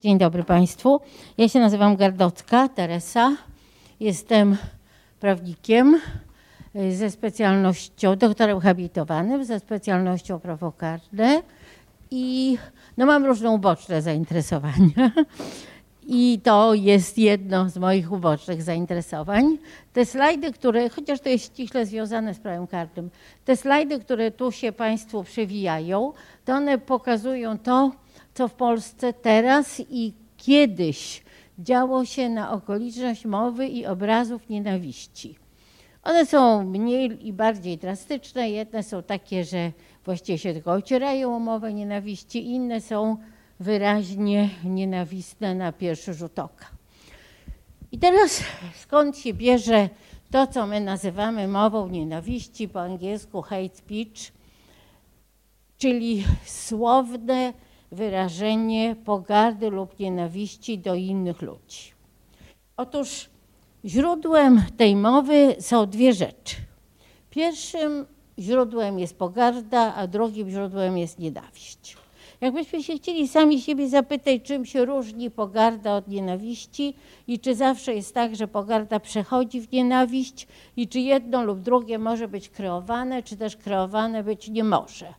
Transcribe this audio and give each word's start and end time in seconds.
Dzień 0.00 0.18
dobry 0.18 0.44
Państwu. 0.44 1.00
Ja 1.38 1.48
się 1.48 1.60
nazywam 1.60 1.96
Gardocka 1.96 2.68
Teresa. 2.68 3.36
Jestem 4.00 4.56
prawnikiem 5.20 6.00
y, 6.76 6.96
ze 6.96 7.10
specjalnością, 7.10 8.16
doktorem 8.16 8.60
habilitowanym, 8.60 9.44
ze 9.44 9.60
specjalnością 9.60 10.40
prawo 10.40 10.72
karne 10.72 11.42
i 12.10 12.58
no, 12.96 13.06
mam 13.06 13.24
różne 13.24 13.50
uboczne 13.50 14.02
zainteresowania. 14.02 15.10
I 16.06 16.40
to 16.42 16.74
jest 16.74 17.18
jedno 17.18 17.68
z 17.68 17.76
moich 17.76 18.12
ubocznych 18.12 18.62
zainteresowań. 18.62 19.58
Te 19.92 20.06
slajdy, 20.06 20.52
które, 20.52 20.88
chociaż 20.88 21.20
to 21.20 21.28
jest 21.28 21.44
ściśle 21.44 21.86
związane 21.86 22.34
z 22.34 22.38
prawem 22.38 22.66
karnym, 22.66 23.10
te 23.44 23.56
slajdy, 23.56 24.00
które 24.00 24.30
tu 24.30 24.52
się 24.52 24.72
Państwu 24.72 25.24
przewijają, 25.24 26.12
to 26.44 26.52
one 26.52 26.78
pokazują 26.78 27.58
to, 27.58 27.92
co 28.36 28.48
w 28.48 28.54
Polsce 28.54 29.12
teraz 29.12 29.82
i 29.90 30.12
kiedyś 30.36 31.22
działo 31.58 32.04
się 32.04 32.28
na 32.28 32.52
okoliczność 32.52 33.24
mowy 33.24 33.66
i 33.66 33.86
obrazów 33.86 34.48
nienawiści. 34.48 35.34
One 36.02 36.26
są 36.26 36.64
mniej 36.64 37.26
i 37.26 37.32
bardziej 37.32 37.78
drastyczne. 37.78 38.50
Jedne 38.50 38.82
są 38.82 39.02
takie, 39.02 39.44
że 39.44 39.72
właściwie 40.04 40.38
się 40.38 40.52
tylko 40.52 40.72
ocierają 40.72 41.36
o 41.36 41.38
mowę 41.38 41.74
nienawiści, 41.74 42.50
inne 42.50 42.80
są 42.80 43.16
wyraźnie 43.60 44.50
nienawistne 44.64 45.54
na 45.54 45.72
pierwszy 45.72 46.14
rzut 46.14 46.38
oka. 46.38 46.66
I 47.92 47.98
teraz 47.98 48.44
skąd 48.82 49.18
się 49.18 49.34
bierze 49.34 49.88
to, 50.30 50.46
co 50.46 50.66
my 50.66 50.80
nazywamy 50.80 51.48
mową 51.48 51.88
nienawiści, 51.88 52.68
po 52.68 52.80
angielsku 52.80 53.42
hate 53.42 53.76
speech, 53.76 54.32
czyli 55.78 56.24
słowne 56.44 57.52
wyrażenie 57.96 58.96
pogardy 59.04 59.70
lub 59.70 59.98
nienawiści 59.98 60.78
do 60.78 60.94
innych 60.94 61.42
ludzi. 61.42 61.92
Otóż 62.76 63.30
źródłem 63.84 64.62
tej 64.76 64.96
mowy 64.96 65.56
są 65.60 65.86
dwie 65.86 66.12
rzeczy. 66.12 66.56
Pierwszym 67.30 68.06
źródłem 68.38 68.98
jest 68.98 69.18
pogarda, 69.18 69.94
a 69.94 70.06
drugim 70.06 70.50
źródłem 70.50 70.98
jest 70.98 71.18
nienawiść. 71.18 71.96
Jakbyśmy 72.40 72.82
się 72.82 72.96
chcieli 72.96 73.28
sami 73.28 73.60
siebie 73.60 73.88
zapytać, 73.88 74.42
czym 74.42 74.66
się 74.66 74.84
różni 74.84 75.30
pogarda 75.30 75.96
od 75.96 76.08
nienawiści 76.08 76.94
i 77.26 77.38
czy 77.38 77.54
zawsze 77.54 77.94
jest 77.94 78.14
tak, 78.14 78.36
że 78.36 78.48
pogarda 78.48 79.00
przechodzi 79.00 79.60
w 79.60 79.72
nienawiść 79.72 80.46
i 80.76 80.88
czy 80.88 81.00
jedno 81.00 81.44
lub 81.44 81.60
drugie 81.60 81.98
może 81.98 82.28
być 82.28 82.48
kreowane, 82.48 83.22
czy 83.22 83.36
też 83.36 83.56
kreowane 83.56 84.24
być 84.24 84.48
nie 84.48 84.64
może 84.64 85.14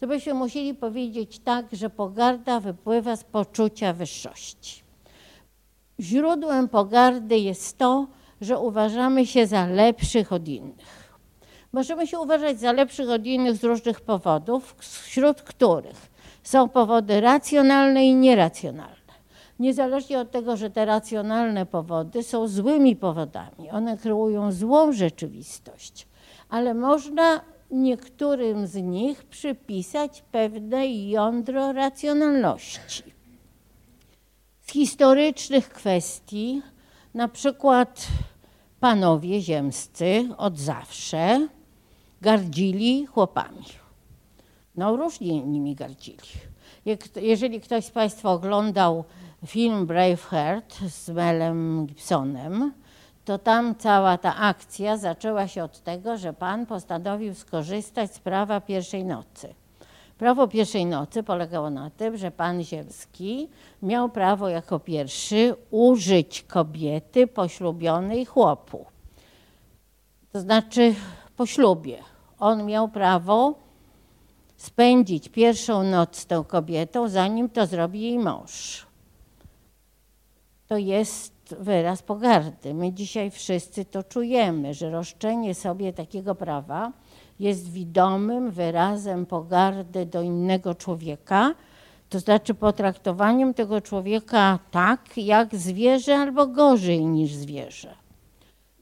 to 0.00 0.06
byśmy 0.06 0.34
musieli 0.34 0.74
powiedzieć 0.74 1.38
tak, 1.38 1.66
że 1.72 1.90
pogarda 1.90 2.60
wypływa 2.60 3.16
z 3.16 3.24
poczucia 3.24 3.92
wyższości. 3.92 4.82
Źródłem 6.00 6.68
pogardy 6.68 7.38
jest 7.38 7.78
to, 7.78 8.06
że 8.40 8.58
uważamy 8.58 9.26
się 9.26 9.46
za 9.46 9.66
lepszych 9.66 10.32
od 10.32 10.48
innych. 10.48 11.06
Możemy 11.72 12.06
się 12.06 12.20
uważać 12.20 12.60
za 12.60 12.72
lepszych 12.72 13.10
od 13.10 13.26
innych 13.26 13.56
z 13.56 13.64
różnych 13.64 14.00
powodów, 14.00 14.76
wśród 14.78 15.42
których 15.42 16.10
są 16.42 16.68
powody 16.68 17.20
racjonalne 17.20 18.06
i 18.06 18.14
nieracjonalne. 18.14 18.96
Niezależnie 19.58 20.20
od 20.20 20.30
tego, 20.30 20.56
że 20.56 20.70
te 20.70 20.84
racjonalne 20.84 21.66
powody 21.66 22.22
są 22.22 22.48
złymi 22.48 22.96
powodami, 22.96 23.70
one 23.70 23.98
kreują 23.98 24.52
złą 24.52 24.92
rzeczywistość, 24.92 26.06
ale 26.48 26.74
można 26.74 27.40
niektórym 27.70 28.66
z 28.66 28.74
nich 28.74 29.24
przypisać 29.24 30.24
pewne 30.32 30.86
jądro 30.88 31.72
racjonalności. 31.72 33.02
Z 34.60 34.72
historycznych 34.72 35.68
kwestii, 35.68 36.62
na 37.14 37.28
przykład 37.28 38.06
panowie 38.80 39.40
ziemscy 39.40 40.28
od 40.36 40.58
zawsze 40.58 41.48
gardzili 42.20 43.06
chłopami. 43.06 43.64
No 44.76 44.96
różnie 44.96 45.42
nimi 45.42 45.74
gardzili. 45.74 46.18
Jeżeli 47.16 47.60
ktoś 47.60 47.84
z 47.84 47.90
Państwa 47.90 48.30
oglądał 48.30 49.04
film 49.46 49.86
Braveheart 49.86 50.78
z 50.88 51.08
Melem 51.08 51.86
Gibsonem, 51.86 52.72
to 53.26 53.38
tam 53.38 53.74
cała 53.74 54.18
ta 54.18 54.36
akcja 54.36 54.96
zaczęła 54.96 55.48
się 55.48 55.64
od 55.64 55.80
tego, 55.80 56.16
że 56.16 56.32
pan 56.32 56.66
postanowił 56.66 57.34
skorzystać 57.34 58.14
z 58.14 58.18
prawa 58.18 58.60
pierwszej 58.60 59.04
nocy. 59.04 59.54
Prawo 60.18 60.48
pierwszej 60.48 60.86
nocy 60.86 61.22
polegało 61.22 61.70
na 61.70 61.90
tym, 61.90 62.16
że 62.16 62.30
pan 62.30 62.62
Ziemski 62.62 63.48
miał 63.82 64.08
prawo 64.08 64.48
jako 64.48 64.80
pierwszy 64.80 65.54
użyć 65.70 66.42
kobiety 66.42 67.26
poślubionej 67.26 68.24
chłopu. 68.24 68.86
To 70.32 70.40
znaczy 70.40 70.94
po 71.36 71.46
ślubie. 71.46 71.98
On 72.38 72.66
miał 72.66 72.88
prawo 72.88 73.54
spędzić 74.56 75.28
pierwszą 75.28 75.82
noc 75.82 76.16
z 76.16 76.26
tą 76.26 76.44
kobietą, 76.44 77.08
zanim 77.08 77.48
to 77.48 77.66
zrobi 77.66 78.00
jej 78.00 78.18
mąż. 78.18 78.86
To 80.66 80.76
jest 80.76 81.35
wyraz 81.60 82.02
pogardy. 82.02 82.74
My 82.74 82.92
dzisiaj 82.92 83.30
wszyscy 83.30 83.84
to 83.84 84.02
czujemy, 84.02 84.74
że 84.74 84.90
roszczenie 84.90 85.54
sobie 85.54 85.92
takiego 85.92 86.34
prawa 86.34 86.92
jest 87.40 87.70
widomym 87.70 88.50
wyrazem 88.50 89.26
pogardy 89.26 90.06
do 90.06 90.22
innego 90.22 90.74
człowieka, 90.74 91.54
to 92.08 92.20
znaczy 92.20 92.54
potraktowaniem 92.54 93.54
tego 93.54 93.80
człowieka 93.80 94.58
tak, 94.70 95.00
jak 95.16 95.56
zwierzę, 95.56 96.16
albo 96.16 96.46
gorzej 96.46 97.06
niż 97.06 97.34
zwierzę. 97.34 97.94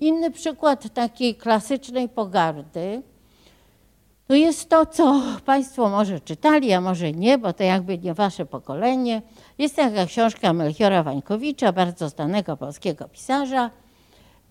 Inny 0.01 0.31
przykład 0.31 0.95
takiej 0.95 1.35
klasycznej 1.35 2.09
pogardy 2.09 3.03
to 4.27 4.35
jest 4.35 4.69
to, 4.69 4.87
co 4.87 5.23
Państwo 5.45 5.89
może 5.89 6.21
czytali, 6.21 6.73
a 6.73 6.81
może 6.81 7.13
nie, 7.13 7.39
bo 7.39 7.53
to 7.53 7.65
jakby 7.65 7.99
nie 7.99 8.15
Wasze 8.15 8.47
pokolenie. 8.47 9.23
Jest 9.59 9.77
taka 9.77 10.07
książka 10.07 10.53
Melchiora 10.53 11.03
Wańkowicza, 11.03 11.73
bardzo 11.73 12.09
znanego 12.09 12.57
polskiego 12.57 13.09
pisarza, 13.09 13.71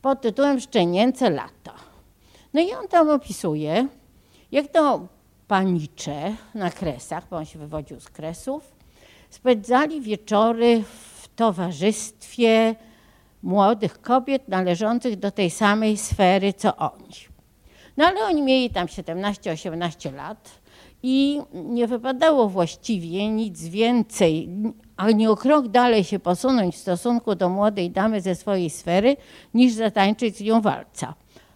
pod 0.01 0.21
tytułem 0.21 0.59
Szczenięce 0.59 1.29
lata. 1.29 1.73
No 2.53 2.61
i 2.61 2.73
on 2.73 2.87
tam 2.87 3.09
opisuje, 3.09 3.87
jak 4.51 4.67
to 4.67 5.07
panicze 5.47 6.35
na 6.55 6.71
kresach, 6.71 7.29
bo 7.29 7.37
on 7.37 7.45
się 7.45 7.59
wywodził 7.59 7.99
z 7.99 8.09
kresów, 8.09 8.71
spędzali 9.29 10.01
wieczory 10.01 10.83
w 10.83 11.27
towarzystwie 11.35 12.75
młodych 13.43 14.01
kobiet 14.01 14.47
należących 14.47 15.19
do 15.19 15.31
tej 15.31 15.49
samej 15.49 15.97
sfery 15.97 16.53
co 16.53 16.75
oni. 16.75 17.13
No 17.97 18.05
ale 18.05 18.25
oni 18.25 18.41
mieli 18.41 18.69
tam 18.69 18.87
17-18 18.87 20.13
lat 20.13 20.62
i 21.03 21.41
nie 21.53 21.87
wypadało 21.87 22.49
właściwie 22.49 23.29
nic 23.29 23.67
więcej, 23.67 24.49
ani 24.97 25.27
o 25.27 25.35
krok 25.35 25.67
dalej 25.67 26.03
się 26.03 26.19
posunąć 26.19 26.75
w 26.75 26.79
stosunku 26.79 27.35
do 27.35 27.49
młodej 27.49 27.91
damy 27.91 28.21
ze 28.21 28.35
swojej 28.35 28.69
sfery, 28.69 29.17
niż 29.53 29.73
zatańczyć 29.73 30.37
z 30.37 30.41
nią 30.41 30.61
walca. 30.61 31.13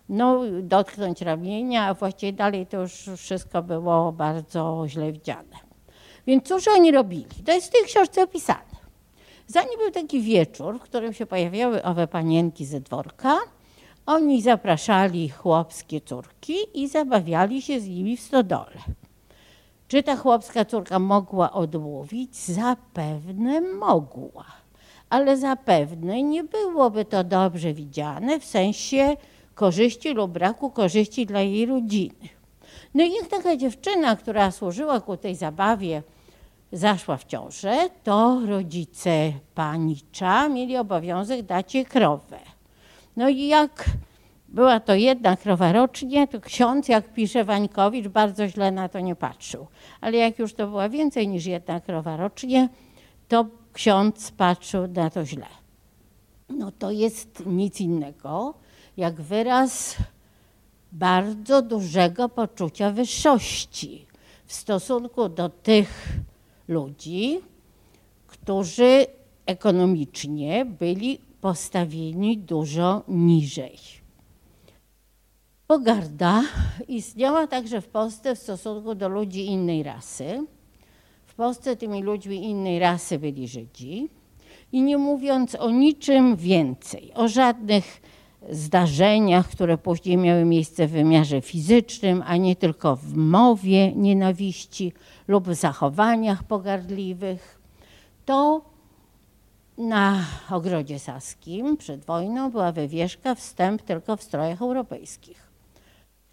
No, 0.10 0.42
dotknąć 0.62 1.22
ramienia, 1.22 1.86
a 1.86 1.94
właściwie 1.94 2.34
dalej 2.34 2.68
to 2.68 2.82
już 2.82 3.10
wszystko 3.18 3.64
było 3.64 4.12
bardzo 4.12 4.86
źle 4.88 5.12
widziane. 5.12 5.58
Więc 6.28 6.48
cóż 6.48 6.68
oni 6.68 6.92
robili? 6.92 7.26
To 7.46 7.52
jest 7.52 7.68
w 7.68 7.72
tej 7.72 7.84
książce 7.86 8.24
opisane. 8.24 8.78
Zanim 9.48 9.80
był 9.80 9.92
taki 9.92 10.22
wieczór, 10.22 10.80
w 10.80 10.82
którym 10.82 11.14
się 11.14 11.26
pojawiały 11.26 11.84
owe 11.84 12.08
panienki 12.08 12.66
ze 12.66 12.82
dworka, 12.82 13.38
oni 14.06 14.42
zapraszali 14.42 15.30
chłopskie 15.30 16.02
córki 16.02 16.56
i 16.74 16.88
zabawiali 16.88 17.62
się 17.62 17.80
z 17.80 17.88
nimi 17.88 18.18
w 18.18 18.22
stodole. 18.22 18.78
Czy 19.88 20.04
ta 20.04 20.16
chłopska 20.16 20.66
córka 20.66 21.00
mogła 21.00 21.52
odmówić? 21.52 22.36
Zapewne 22.36 23.62
mogła, 23.62 24.46
ale 25.10 25.38
zapewne 25.38 26.24
nie 26.24 26.44
byłoby 26.44 27.06
to 27.06 27.24
dobrze 27.24 27.74
widziane 27.74 28.40
w 28.40 28.46
sensie 28.46 29.18
korzyści 29.56 30.14
lub 30.14 30.32
braku 30.32 30.70
korzyści 30.70 31.26
dla 31.26 31.42
jej 31.42 31.66
rodziny. 31.66 32.30
No 32.94 33.04
i 33.04 33.14
jak 33.14 33.28
taka 33.28 33.58
dziewczyna, 33.58 34.16
która 34.16 34.52
służyła 34.52 35.02
ku 35.02 35.18
tej 35.18 35.36
zabawie, 35.36 36.04
zaszła 36.72 37.18
w 37.18 37.26
ciążę, 37.26 37.90
to 38.04 38.42
rodzice 38.46 39.32
panicza 39.56 40.50
mieli 40.50 40.78
obowiązek 40.78 41.46
dać 41.46 41.76
jej 41.76 41.86
krowę. 41.86 42.40
No 43.18 43.30
i 43.30 43.48
jak 43.48 43.86
była 44.50 44.80
to 44.80 44.96
jedna 44.96 45.38
krowa 45.38 45.72
rocznie, 45.72 46.28
to 46.28 46.42
ksiądz, 46.42 46.88
jak 46.88 47.14
pisze 47.14 47.44
Wańkowicz, 47.44 48.08
bardzo 48.08 48.48
źle 48.48 48.72
na 48.72 48.90
to 48.90 49.00
nie 49.00 49.16
patrzył. 49.16 49.68
Ale 50.02 50.18
jak 50.18 50.40
już 50.40 50.54
to 50.54 50.68
była 50.68 50.90
więcej 50.90 51.28
niż 51.28 51.46
jedna 51.46 51.80
krowa 51.80 52.18
rocznie, 52.18 52.70
to 53.28 53.46
ksiądz 53.74 54.32
patrzył 54.32 54.88
na 54.88 55.10
to 55.10 55.26
źle. 55.26 55.48
No 56.50 56.72
to 56.72 56.92
jest 56.92 57.44
nic 57.46 57.82
innego 57.82 58.54
jak 58.98 59.22
wyraz 59.22 59.96
bardzo 60.92 61.62
dużego 61.62 62.30
poczucia 62.30 62.92
wyższości 62.92 64.06
w 64.46 64.54
stosunku 64.54 65.30
do 65.30 65.50
tych 65.50 66.10
ludzi, 66.68 67.40
którzy 68.28 69.06
ekonomicznie 69.46 70.66
byli 70.66 71.20
postawieni 71.42 72.38
dużo 72.38 73.04
niżej. 73.08 73.97
Pogarda 75.68 76.44
istniała 76.88 77.48
także 77.48 77.82
w 77.82 77.88
Polsce 77.88 78.36
w 78.36 78.40
stosunku 78.40 78.96
do 78.96 79.10
ludzi 79.10 79.46
innej 79.46 79.84
rasy. 79.84 80.46
W 81.26 81.36
Polsce 81.36 81.76
tymi 81.76 82.04
ludźmi 82.04 82.44
innej 82.44 82.80
rasy 82.80 83.20
byli 83.20 83.48
Żydzi. 83.48 84.10
I 84.72 84.82
nie 84.82 84.98
mówiąc 84.98 85.56
o 85.56 85.70
niczym 85.70 86.36
więcej, 86.36 87.12
o 87.14 87.28
żadnych 87.28 88.02
zdarzeniach, 88.50 89.48
które 89.48 89.78
później 89.78 90.18
miały 90.18 90.46
miejsce 90.46 90.88
w 90.88 90.92
wymiarze 90.92 91.42
fizycznym, 91.42 92.24
a 92.26 92.38
nie 92.38 92.56
tylko 92.56 92.96
w 92.96 93.14
mowie 93.16 93.92
nienawiści 93.96 94.94
lub 95.28 95.54
zachowaniach 95.54 96.44
pogardliwych, 96.44 97.62
to 98.26 98.62
na 99.78 100.26
ogrodzie 100.52 101.00
saskim 101.00 101.78
przed 101.78 102.06
wojną 102.06 102.52
była 102.52 102.72
wywieszka 102.72 103.36
wstęp 103.36 103.82
tylko 103.82 104.18
w 104.18 104.24
strojach 104.24 104.62
europejskich. 104.62 105.47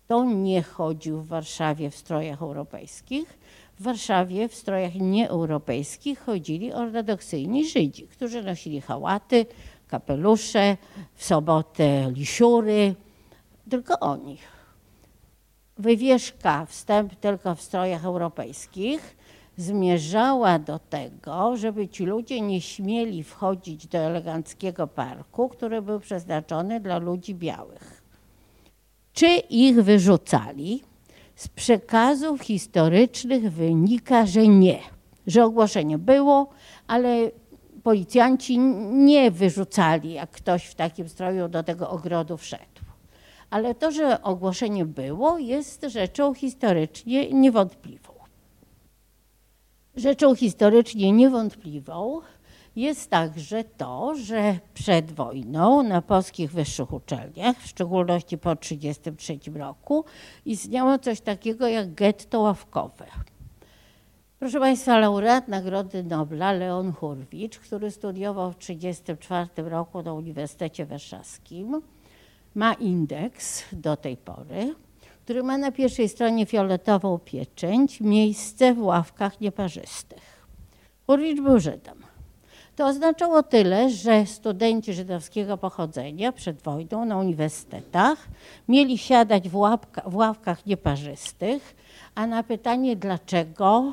Kto 0.05 0.25
nie 0.25 0.63
chodził 0.63 1.21
w 1.21 1.27
Warszawie 1.27 1.91
w 1.91 1.97
strojach 1.97 2.43
europejskich, 2.43 3.39
w 3.79 3.83
Warszawie 3.83 4.49
w 4.49 4.55
strojach 4.55 4.95
nieeuropejskich 4.95 6.19
chodzili 6.19 6.73
ortodoksyjni 6.73 7.69
Żydzi, 7.69 8.07
którzy 8.07 8.43
nosili 8.43 8.81
hałaty, 8.81 9.47
kapelusze, 9.89 10.77
w 11.15 11.25
sobotę 11.25 12.13
lisiury, 12.15 12.95
tylko 13.71 14.01
oni. 14.01 14.39
Wywieszka, 15.79 16.67
wstęp 16.67 17.15
tylko 17.15 17.55
w 17.55 17.63
strojach 17.63 18.05
europejskich, 18.05 19.17
zmierzała 19.57 20.59
do 20.59 20.79
tego, 20.79 21.57
żeby 21.57 21.89
ci 21.89 22.05
ludzie 22.05 22.41
nie 22.41 22.61
śmieli 22.61 23.25
wchodzić 23.25 23.87
do 23.87 23.99
eleganckiego 23.99 24.87
parku, 24.87 25.49
który 25.49 25.83
był 25.83 26.01
przeznaczony 26.01 26.81
dla 26.81 26.99
ludzi 26.99 27.35
białych. 27.35 28.04
Czy 29.15 29.27
ich 29.51 29.83
wyrzucali? 29.83 30.83
Z 31.37 31.49
przekazów 31.49 32.41
historycznych 32.41 33.53
wynika, 33.53 34.27
że 34.27 34.49
nie, 34.49 34.79
że 35.27 35.45
ogłoszenie 35.45 35.99
było, 35.99 36.49
ale 36.87 37.31
policjanci 37.83 38.59
nie 38.93 39.31
wyrzucali, 39.31 40.13
jak 40.13 40.31
ktoś 40.31 40.65
w 40.65 40.75
takim 40.75 41.09
stroju 41.09 41.49
do 41.49 41.63
tego 41.63 41.91
ogrodu 41.91 42.37
wszedł. 42.37 42.63
Ale 43.51 43.75
to, 43.75 43.91
że 43.91 44.23
ogłoszenie 44.23 44.85
było, 44.85 45.39
jest 45.39 45.87
rzeczą 45.89 46.35
historycznie 46.35 47.31
niewątpliwą. 47.31 48.13
Rzeczą 49.97 50.35
historycznie 50.35 51.13
niewątpliwą 51.13 52.21
jest 52.77 53.11
także 53.11 53.65
to, 53.65 54.15
że 54.15 54.59
przed 54.75 55.13
wojną 55.13 55.83
na 55.83 56.03
polskich 56.03 56.53
wyższych 56.53 56.93
uczelniach, 56.93 57.59
w 57.59 57.67
szczególności 57.67 58.39
po 58.39 58.57
1933 58.57 59.59
roku, 59.59 60.05
istniało 60.45 60.99
coś 60.99 61.21
takiego 61.21 61.69
jak 61.69 61.95
getto 61.95 62.41
ławkowe. 62.41 63.07
Proszę 64.39 64.61
Państwa, 64.61 64.99
laureat 64.99 65.49
Nagrody 65.49 66.03
Nobla 66.03 66.53
Leon 66.53 66.93
Hurwicz, 66.93 67.59
który 67.59 67.91
studiował 67.91 68.53
w 68.53 68.57
1934 68.57 69.71
roku 69.71 70.03
na 70.03 70.13
Uniwersytecie 70.13 70.87
Warszawskim, 70.87 71.83
ma 72.55 72.75
indeks 72.75 73.65
do 73.73 73.97
tej 73.97 74.17
pory, 74.17 74.75
który 75.25 75.43
ma 75.43 75.59
na 75.59 75.73
pierwszej 75.73 76.09
stronie 76.09 76.47
fioletową 76.47 77.19
pieczęć, 77.19 78.01
miejsce 78.01 78.75
w 78.75 78.83
ławkach 78.83 79.41
nieparzystych. 79.41 80.47
Hurwicz 81.07 81.41
był 81.41 81.61
Żydem. 81.61 82.04
To 82.77 82.87
oznaczało 82.87 83.43
tyle, 83.43 83.91
że 83.91 84.27
studenci 84.27 84.95
żydowskiego 84.95 85.59
pochodzenia 85.59 86.33
przed 86.33 86.63
wojną 86.63 87.05
na 87.05 87.19
uniwersytetach 87.19 88.29
mieli 88.69 88.99
siadać 88.99 89.49
w, 89.49 89.57
łapka, 89.57 90.03
w 90.07 90.15
ławkach 90.17 90.67
nieparzystych, 90.67 91.77
a 92.15 92.27
na 92.27 92.43
pytanie 92.43 92.97
dlaczego, 92.97 93.93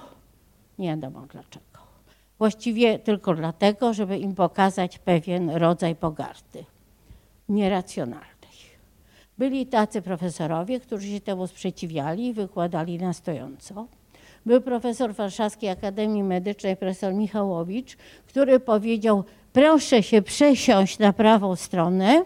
nie 0.79 0.87
wiadomo 0.87 1.21
dlaczego. 1.21 1.65
Właściwie 2.37 2.99
tylko 2.99 3.33
dlatego, 3.33 3.93
żeby 3.93 4.17
im 4.17 4.35
pokazać 4.35 4.99
pewien 4.99 5.49
rodzaj 5.49 5.95
pogardy 5.95 6.65
nieracjonalnej. 7.49 8.31
Byli 9.37 9.67
tacy 9.67 10.01
profesorowie, 10.01 10.79
którzy 10.79 11.07
się 11.07 11.21
temu 11.21 11.47
sprzeciwiali 11.47 12.27
i 12.27 12.33
wykładali 12.33 12.97
na 12.97 13.13
stojąco. 13.13 13.87
Był 14.45 14.61
profesor 14.61 15.13
Warszawskiej 15.13 15.69
Akademii 15.69 16.23
Medycznej, 16.23 16.77
profesor 16.77 17.13
Michałowicz, 17.13 17.97
który 18.27 18.59
powiedział, 18.59 19.23
proszę 19.53 20.03
się 20.03 20.21
przesiąść 20.21 20.99
na 20.99 21.13
prawą 21.13 21.55
stronę, 21.55 22.25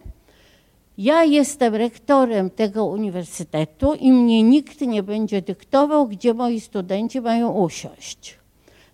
ja 0.98 1.24
jestem 1.24 1.76
rektorem 1.76 2.50
tego 2.50 2.86
uniwersytetu 2.86 3.94
i 3.94 4.12
mnie 4.12 4.44
nikt 4.44 4.82
nie 4.82 5.04
będzie 5.04 5.42
dyktował, 5.42 6.08
gdzie 6.08 6.34
moi 6.34 6.60
studenci 6.60 7.22
mają 7.22 7.52
usiąść. 7.52 8.40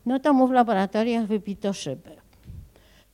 No 0.05 0.19
to 0.19 0.33
mu 0.33 0.47
w 0.47 0.51
laboratoriach 0.51 1.25
wypito 1.25 1.73
szyby. 1.73 2.09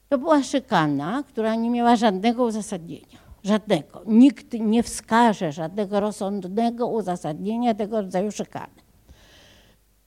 To 0.08 0.18
była 0.18 0.42
szykana, 0.42 1.22
która 1.28 1.54
nie 1.54 1.70
miała 1.70 1.96
żadnego 1.96 2.44
uzasadnienia. 2.44 3.18
Żadnego. 3.44 4.02
Nikt 4.06 4.52
nie 4.52 4.82
wskaże 4.82 5.52
żadnego 5.52 6.00
rozsądnego 6.00 6.86
uzasadnienia 6.86 7.74
tego 7.74 8.00
rodzaju 8.00 8.32
szykany. 8.32 8.87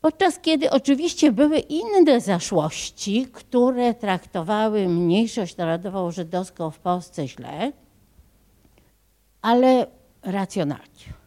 Podczas 0.01 0.39
kiedy 0.39 0.69
oczywiście 0.69 1.31
były 1.31 1.59
inne 1.59 2.21
zaszłości, 2.21 3.27
które 3.33 3.94
traktowały 3.94 4.88
mniejszość 4.88 5.57
narodową 5.57 6.12
żydowską 6.12 6.71
w 6.71 6.80
Polsce 6.80 7.27
źle, 7.27 7.71
ale 9.42 9.88
racjonalnie. 10.24 11.21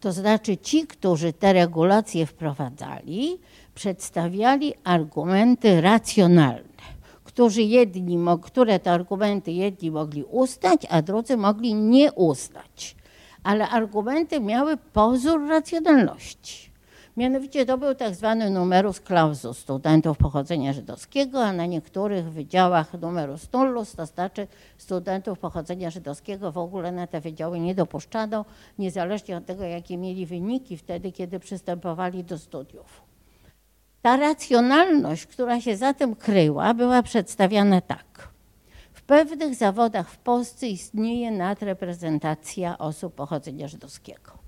To 0.00 0.12
znaczy 0.12 0.56
ci, 0.56 0.86
którzy 0.86 1.32
te 1.32 1.52
regulacje 1.52 2.26
wprowadzali, 2.26 3.38
przedstawiali 3.74 4.74
argumenty 4.84 5.80
racjonalne, 5.80 6.84
którzy 7.24 7.62
jedni, 7.62 8.18
które 8.42 8.78
te 8.78 8.92
argumenty 8.92 9.52
jedni 9.52 9.90
mogli 9.90 10.24
uznać, 10.24 10.86
a 10.90 11.02
drudzy 11.02 11.36
mogli 11.36 11.74
nie 11.74 12.12
uznać. 12.12 12.96
Ale 13.42 13.68
argumenty 13.68 14.40
miały 14.40 14.76
pozór 14.76 15.48
racjonalności. 15.48 16.73
Mianowicie 17.16 17.66
to 17.66 17.78
był 17.78 17.94
tak 17.94 18.14
zwany 18.14 18.50
numerus 18.50 19.00
clausus 19.00 19.58
studentów 19.58 20.18
pochodzenia 20.18 20.72
żydowskiego, 20.72 21.44
a 21.44 21.52
na 21.52 21.66
niektórych 21.66 22.32
wydziałach 22.32 23.00
numerus 23.00 23.52
nullus, 23.52 23.92
to 23.92 24.06
znaczy 24.06 24.46
studentów 24.78 25.38
pochodzenia 25.38 25.90
żydowskiego 25.90 26.52
w 26.52 26.58
ogóle 26.58 26.92
na 26.92 27.06
te 27.06 27.20
wydziały 27.20 27.60
nie 27.60 27.74
dopuszczano, 27.74 28.44
niezależnie 28.78 29.36
od 29.36 29.46
tego, 29.46 29.64
jakie 29.64 29.96
mieli 29.96 30.26
wyniki 30.26 30.76
wtedy, 30.76 31.12
kiedy 31.12 31.40
przystępowali 31.40 32.24
do 32.24 32.38
studiów. 32.38 33.02
Ta 34.02 34.16
racjonalność, 34.16 35.26
która 35.26 35.60
się 35.60 35.76
za 35.76 35.94
tym 35.94 36.16
kryła, 36.16 36.74
była 36.74 37.02
przedstawiana 37.02 37.80
tak. 37.80 38.28
W 38.92 39.02
pewnych 39.02 39.54
zawodach 39.54 40.10
w 40.10 40.18
Polsce 40.18 40.66
istnieje 40.66 41.30
nadreprezentacja 41.30 42.78
osób 42.78 43.14
pochodzenia 43.14 43.68
żydowskiego 43.68 44.43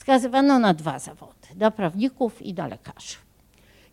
wskazywano 0.00 0.58
na 0.58 0.74
dwa 0.74 0.98
zawody, 0.98 1.48
dla 1.54 1.70
prawników 1.70 2.42
i 2.42 2.54
dla 2.54 2.66
lekarzy. 2.66 3.16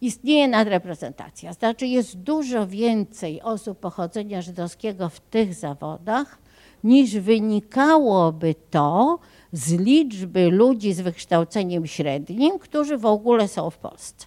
Istnieje 0.01 0.47
nadreprezentacja, 0.47 1.53
znaczy 1.53 1.87
jest 1.87 2.17
dużo 2.17 2.67
więcej 2.67 3.41
osób 3.41 3.79
pochodzenia 3.79 4.41
żydowskiego 4.41 5.09
w 5.09 5.19
tych 5.19 5.53
zawodach, 5.53 6.37
niż 6.83 7.17
wynikałoby 7.17 8.55
to 8.71 9.19
z 9.51 9.73
liczby 9.73 10.49
ludzi 10.49 10.93
z 10.93 11.01
wykształceniem 11.01 11.87
średnim, 11.87 12.59
którzy 12.59 12.97
w 12.97 13.05
ogóle 13.05 13.47
są 13.47 13.69
w 13.69 13.77
Polsce. 13.77 14.25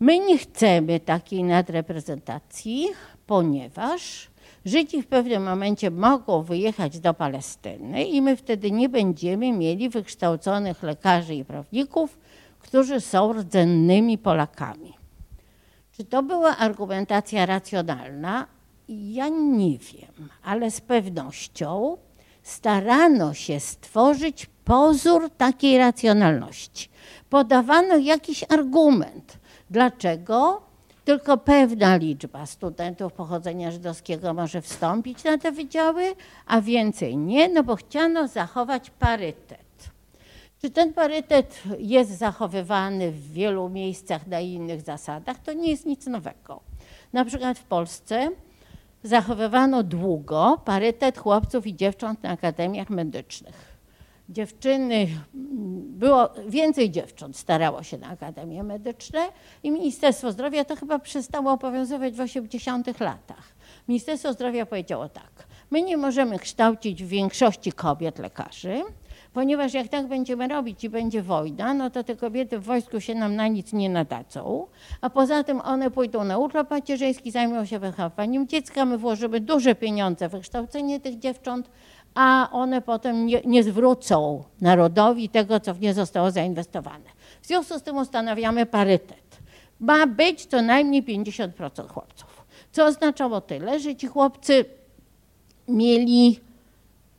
My 0.00 0.18
nie 0.18 0.38
chcemy 0.38 1.00
takiej 1.00 1.44
nadreprezentacji, 1.44 2.88
ponieważ 3.26 4.30
Żydzi 4.66 5.02
w 5.02 5.06
pewnym 5.06 5.42
momencie 5.42 5.90
mogą 5.90 6.42
wyjechać 6.42 7.00
do 7.00 7.14
Palestyny 7.14 8.04
i 8.04 8.22
my 8.22 8.36
wtedy 8.36 8.70
nie 8.70 8.88
będziemy 8.88 9.52
mieli 9.52 9.88
wykształconych 9.88 10.82
lekarzy 10.82 11.34
i 11.34 11.44
prawników, 11.44 12.18
którzy 12.58 13.00
są 13.00 13.32
rdzennymi 13.32 14.18
Polakami. 14.18 14.94
Czy 15.92 16.04
to 16.04 16.22
była 16.22 16.56
argumentacja 16.56 17.46
racjonalna? 17.46 18.46
Ja 18.88 19.28
nie 19.28 19.78
wiem, 19.78 20.28
ale 20.42 20.70
z 20.70 20.80
pewnością 20.80 21.96
starano 22.42 23.34
się 23.34 23.60
stworzyć 23.60 24.46
pozór 24.64 25.30
takiej 25.30 25.78
racjonalności. 25.78 26.88
Podawano 27.30 27.96
jakiś 27.96 28.44
argument. 28.48 29.38
Dlaczego? 29.70 30.65
Tylko 31.06 31.36
pewna 31.36 31.96
liczba 31.96 32.46
studentów 32.46 33.12
pochodzenia 33.12 33.70
żydowskiego 33.70 34.34
może 34.34 34.62
wstąpić 34.62 35.24
na 35.24 35.38
te 35.38 35.52
wydziały, 35.52 36.14
a 36.46 36.60
więcej 36.60 37.16
nie, 37.16 37.48
no 37.48 37.62
bo 37.62 37.76
chciano 37.76 38.28
zachować 38.28 38.90
parytet. 38.90 39.90
Czy 40.62 40.70
ten 40.70 40.92
parytet 40.92 41.62
jest 41.78 42.18
zachowywany 42.18 43.12
w 43.12 43.32
wielu 43.32 43.68
miejscach 43.68 44.26
na 44.26 44.40
innych 44.40 44.80
zasadach, 44.80 45.38
to 45.38 45.52
nie 45.52 45.70
jest 45.70 45.86
nic 45.86 46.06
nowego. 46.06 46.60
Na 47.12 47.24
przykład 47.24 47.58
w 47.58 47.64
Polsce 47.64 48.28
zachowywano 49.02 49.82
długo 49.82 50.60
parytet 50.64 51.18
chłopców 51.18 51.66
i 51.66 51.76
dziewcząt 51.76 52.22
na 52.22 52.30
akademiach 52.30 52.90
medycznych. 52.90 53.65
Dziewczyny, 54.28 55.06
było 55.96 56.30
więcej 56.48 56.90
dziewcząt 56.90 57.36
starało 57.36 57.82
się 57.82 57.98
na 57.98 58.08
akademie 58.08 58.62
medyczne 58.62 59.20
i 59.62 59.70
Ministerstwo 59.70 60.32
Zdrowia 60.32 60.64
to 60.64 60.76
chyba 60.76 60.98
przestało 60.98 61.52
obowiązywać 61.52 62.14
w 62.14 62.20
80 62.20 63.00
latach. 63.00 63.54
Ministerstwo 63.88 64.32
Zdrowia 64.32 64.66
powiedziało 64.66 65.08
tak, 65.08 65.46
my 65.70 65.82
nie 65.82 65.96
możemy 65.96 66.38
kształcić 66.38 67.04
w 67.04 67.08
większości 67.08 67.72
kobiet 67.72 68.18
lekarzy, 68.18 68.82
ponieważ 69.32 69.74
jak 69.74 69.88
tak 69.88 70.06
będziemy 70.06 70.48
robić 70.48 70.84
i 70.84 70.88
będzie 70.88 71.22
wojna, 71.22 71.74
no 71.74 71.90
to 71.90 72.04
te 72.04 72.16
kobiety 72.16 72.58
w 72.58 72.64
wojsku 72.64 73.00
się 73.00 73.14
nam 73.14 73.36
na 73.36 73.48
nic 73.48 73.72
nie 73.72 73.90
nadadzą, 73.90 74.66
a 75.00 75.10
poza 75.10 75.44
tym 75.44 75.60
one 75.60 75.90
pójdą 75.90 76.24
na 76.24 76.38
urlop 76.38 76.70
macierzyński, 76.70 77.30
zajmą 77.30 77.64
się 77.64 77.78
wychowaniem 77.78 78.48
dziecka, 78.48 78.84
my 78.84 78.98
włożymy 78.98 79.40
duże 79.40 79.74
pieniądze 79.74 80.28
w 80.28 80.32
wykształcenie 80.32 81.00
tych 81.00 81.18
dziewcząt, 81.18 81.70
a 82.16 82.48
one 82.52 82.82
potem 82.82 83.26
nie, 83.26 83.40
nie 83.44 83.62
zwrócą 83.62 84.44
narodowi 84.60 85.28
tego, 85.28 85.60
co 85.60 85.74
w 85.74 85.80
nie 85.80 85.94
zostało 85.94 86.30
zainwestowane. 86.30 87.04
W 87.42 87.46
związku 87.46 87.78
z 87.78 87.82
tym 87.82 87.96
ustanawiamy 87.96 88.66
parytet. 88.66 89.38
Ma 89.80 90.06
być 90.06 90.46
co 90.46 90.62
najmniej 90.62 91.02
50% 91.02 91.88
chłopców. 91.88 92.46
Co 92.72 92.86
oznaczało 92.86 93.40
tyle, 93.40 93.80
że 93.80 93.96
ci 93.96 94.06
chłopcy 94.06 94.64
mieli 95.68 96.40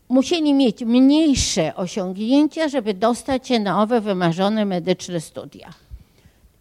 musieli 0.10 0.54
mieć 0.54 0.84
mniejsze 0.84 1.76
osiągnięcia, 1.76 2.68
żeby 2.68 2.94
dostać 2.94 3.48
się 3.48 3.60
na 3.60 3.82
owe 3.82 4.02
wymarzone 4.02 4.66
medyczne 4.66 5.22
studia. 5.22 5.70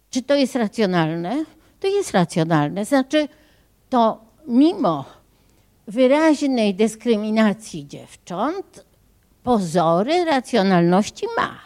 Czy 0.09 0.21
to 0.21 0.35
jest 0.35 0.55
racjonalne? 0.55 1.45
To 1.79 1.87
jest 1.87 2.11
racjonalne. 2.11 2.85
Znaczy, 2.85 3.27
to 3.89 4.17
mimo 4.47 5.05
wyraźnej 5.87 6.75
dyskryminacji 6.75 7.87
dziewcząt, 7.87 8.85
pozory 9.43 10.25
racjonalności 10.25 11.25
ma. 11.37 11.59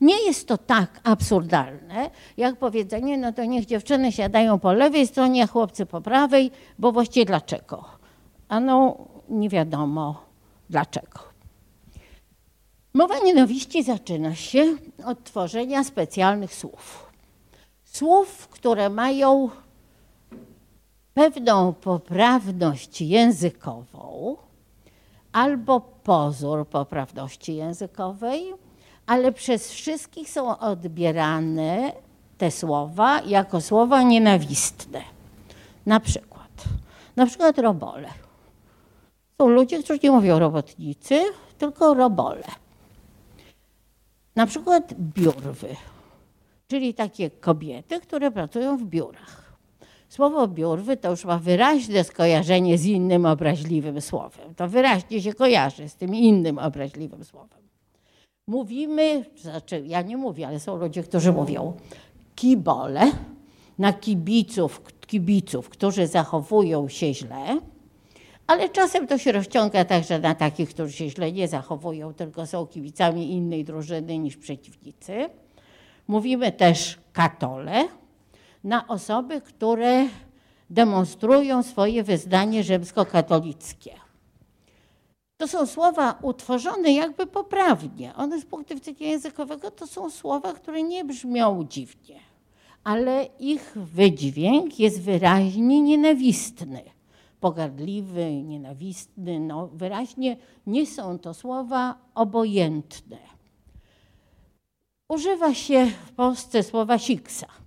Nie 0.00 0.26
jest 0.26 0.48
to 0.48 0.58
tak 0.58 1.00
absurdalne, 1.04 2.10
jak 2.36 2.56
powiedzenie, 2.56 3.18
no 3.18 3.32
to 3.32 3.44
niech 3.44 3.66
dziewczyny 3.66 4.12
siadają 4.12 4.58
po 4.58 4.72
lewej 4.72 5.06
stronie, 5.06 5.44
a 5.44 5.46
chłopcy 5.46 5.86
po 5.86 6.00
prawej, 6.00 6.50
bo 6.78 6.92
właściwie 6.92 7.26
dlaczego? 7.26 7.84
Ano, 8.48 8.96
nie 9.28 9.48
wiadomo 9.48 10.24
Dlaczego? 10.70 11.20
Mowa 12.94 13.18
nienawiści 13.18 13.82
zaczyna 13.82 14.34
się 14.34 14.76
od 15.04 15.24
tworzenia 15.24 15.84
specjalnych 15.84 16.54
słów. 16.54 17.12
Słów, 17.84 18.48
które 18.48 18.90
mają 18.90 19.50
pewną 21.14 21.72
poprawność 21.72 23.00
językową 23.00 24.36
albo 25.32 25.80
pozór 25.80 26.68
poprawności 26.68 27.56
językowej, 27.56 28.52
ale 29.06 29.32
przez 29.32 29.70
wszystkich 29.70 30.30
są 30.30 30.58
odbierane 30.58 31.92
te 32.38 32.50
słowa 32.50 33.20
jako 33.20 33.60
słowa 33.60 34.02
nienawistne. 34.02 35.00
Na 35.86 36.00
przykład, 36.00 36.64
na 37.16 37.26
przykład 37.26 37.58
robole. 37.58 38.08
Są 39.38 39.48
ludzie, 39.48 39.82
którzy 39.82 39.98
nie 40.02 40.10
mówią 40.10 40.38
robotnicy, 40.38 41.20
tylko 41.58 41.94
robole. 41.94 42.44
Na 44.36 44.46
przykład 44.46 44.94
biurwy, 44.94 45.76
czyli 46.68 46.94
takie 46.94 47.30
kobiety, 47.30 48.00
które 48.00 48.30
pracują 48.30 48.76
w 48.76 48.84
biurach. 48.84 49.43
Słowo 50.14 50.48
biurwy 50.48 50.96
to 50.96 51.10
już 51.10 51.24
ma 51.24 51.38
wyraźne 51.38 52.04
skojarzenie 52.04 52.78
z 52.78 52.86
innym 52.86 53.26
obraźliwym 53.26 54.00
słowem. 54.00 54.54
To 54.54 54.68
wyraźnie 54.68 55.22
się 55.22 55.32
kojarzy 55.32 55.88
z 55.88 55.96
tym 55.96 56.14
innym 56.14 56.58
obraźliwym 56.58 57.24
słowem. 57.24 57.58
Mówimy, 58.46 59.24
znaczy 59.36 59.82
ja 59.86 60.02
nie 60.02 60.16
mówię, 60.16 60.46
ale 60.46 60.60
są 60.60 60.76
ludzie, 60.76 61.02
którzy 61.02 61.32
mówią 61.32 61.72
kibole 62.34 63.12
na 63.78 63.92
kibiców, 63.92 64.82
kibiców, 65.06 65.68
którzy 65.68 66.06
zachowują 66.06 66.88
się 66.88 67.14
źle, 67.14 67.60
ale 68.46 68.68
czasem 68.68 69.06
to 69.06 69.18
się 69.18 69.32
rozciąga 69.32 69.84
także 69.84 70.18
na 70.18 70.34
takich, 70.34 70.70
którzy 70.70 70.92
się 70.92 71.10
źle 71.10 71.32
nie 71.32 71.48
zachowują, 71.48 72.14
tylko 72.14 72.46
są 72.46 72.66
kibicami 72.66 73.32
innej 73.32 73.64
drużyny 73.64 74.18
niż 74.18 74.36
przeciwnicy. 74.36 75.28
Mówimy 76.08 76.52
też 76.52 76.98
katole 77.12 77.88
na 78.64 78.88
osoby, 78.88 79.40
które 79.40 80.06
demonstrują 80.70 81.62
swoje 81.62 82.02
wyznanie 82.02 82.64
rzymskokatolickie. 82.64 83.90
To 85.36 85.48
są 85.48 85.66
słowa 85.66 86.18
utworzone 86.22 86.92
jakby 86.92 87.26
poprawnie. 87.26 88.14
One 88.14 88.40
z 88.40 88.44
punktu 88.44 88.74
widzenia 88.74 89.10
językowego 89.10 89.70
to 89.70 89.86
są 89.86 90.10
słowa, 90.10 90.52
które 90.52 90.82
nie 90.82 91.04
brzmią 91.04 91.64
dziwnie, 91.68 92.20
ale 92.84 93.28
ich 93.38 93.72
wydźwięk 93.76 94.78
jest 94.78 95.00
wyraźnie 95.00 95.80
nienawistny 95.80 96.82
pogardliwy, 97.40 98.42
nienawistny. 98.42 99.40
No, 99.40 99.66
wyraźnie 99.66 100.36
nie 100.66 100.86
są 100.86 101.18
to 101.18 101.34
słowa 101.34 101.98
obojętne. 102.14 103.18
Używa 105.08 105.54
się 105.54 105.86
w 106.06 106.12
Polsce 106.12 106.62
słowa 106.62 106.98
siksa. 106.98 107.63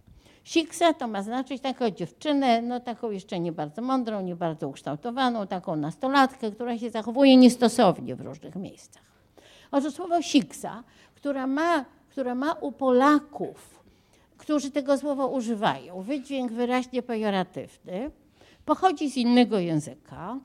Siksa 0.48 0.94
to 0.94 1.08
ma 1.08 1.24
znaczyć 1.24 1.62
taką 1.62 1.92
dziewczynę, 1.92 2.62
no 2.62 2.80
taką 2.80 3.12
jeszcze 3.12 3.40
nie 3.40 3.52
bardzo 3.52 3.82
mądrą, 3.82 4.22
nie 4.22 4.36
bardzo 4.36 4.68
ukształtowaną, 4.68 5.48
taką 5.48 5.76
nastolatkę, 5.76 6.52
która 6.52 6.78
się 6.78 6.90
zachowuje 6.90 7.38
niestosownie 7.38 8.16
w 8.16 8.22
różnych 8.22 8.56
miejscach. 8.56 9.04
Otóż 9.72 9.94
słowo 9.94 10.22
siksa, 10.22 10.84
która 11.16 11.48
ma, 11.48 11.86
ma 12.36 12.54
u 12.54 12.72
Polaków, 12.72 13.84
którzy 14.38 14.72
tego 14.72 14.98
słowa 14.98 15.26
używają, 15.26 16.02
wydźwięk 16.02 16.52
wyraźnie 16.52 17.04
pejoratywny, 17.04 18.12
pochodzi 18.66 19.12
z 19.12 19.18
innego 19.18 19.60
języka. 19.60 20.40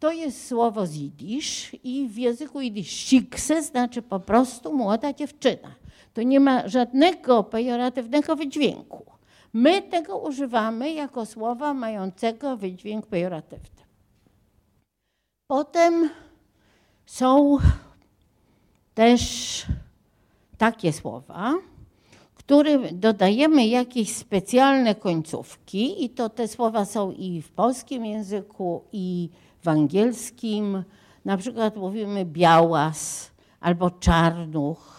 To 0.00 0.12
jest 0.12 0.46
słowo 0.46 0.86
z 0.86 0.94
jidysz 0.94 1.76
i 1.84 2.08
w 2.08 2.18
języku 2.18 2.60
jidysz 2.60 2.90
sikse 2.90 3.62
znaczy 3.62 4.02
po 4.02 4.20
prostu 4.20 4.72
młoda 4.72 5.12
dziewczyna. 5.12 5.74
To 6.14 6.22
nie 6.22 6.40
ma 6.40 6.68
żadnego 6.68 7.44
pejoratywnego 7.44 8.36
wydźwięku. 8.36 9.15
My 9.52 9.82
tego 9.82 10.18
używamy 10.18 10.92
jako 10.92 11.26
słowa 11.26 11.74
mającego 11.74 12.56
wydźwięk 12.56 13.06
pejoratywny. 13.06 13.82
Potem 15.46 16.10
są 17.06 17.58
też 18.94 19.66
takie 20.58 20.92
słowa, 20.92 21.54
którym 22.46 23.00
dodajemy 23.00 23.66
jakieś 23.66 24.16
specjalne 24.16 24.94
końcówki 24.94 26.04
i 26.04 26.10
to 26.10 26.28
te 26.28 26.48
słowa 26.48 26.84
są 26.84 27.12
i 27.12 27.42
w 27.42 27.50
polskim 27.50 28.04
języku, 28.04 28.84
i 28.92 29.30
w 29.62 29.68
angielskim. 29.68 30.84
Na 31.24 31.36
przykład 31.36 31.76
mówimy 31.76 32.24
białas 32.24 33.30
albo 33.60 33.90
czarnuch, 33.90 34.95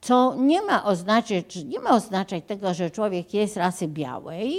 co 0.00 0.34
nie 0.34 0.62
ma 0.62 0.84
oznaczać, 0.84 1.64
nie 1.64 1.80
ma 1.80 1.90
oznaczać 1.90 2.44
tego, 2.46 2.74
że 2.74 2.90
człowiek 2.90 3.34
jest 3.34 3.56
rasy 3.56 3.88
białej, 3.88 4.58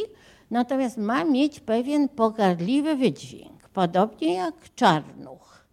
natomiast 0.51 0.97
ma 0.97 1.23
mieć 1.23 1.59
pewien 1.59 2.09
pogardliwy 2.09 2.95
wydźwięk, 2.95 3.69
podobnie 3.69 4.33
jak 4.33 4.55
czarnuch. 4.75 5.65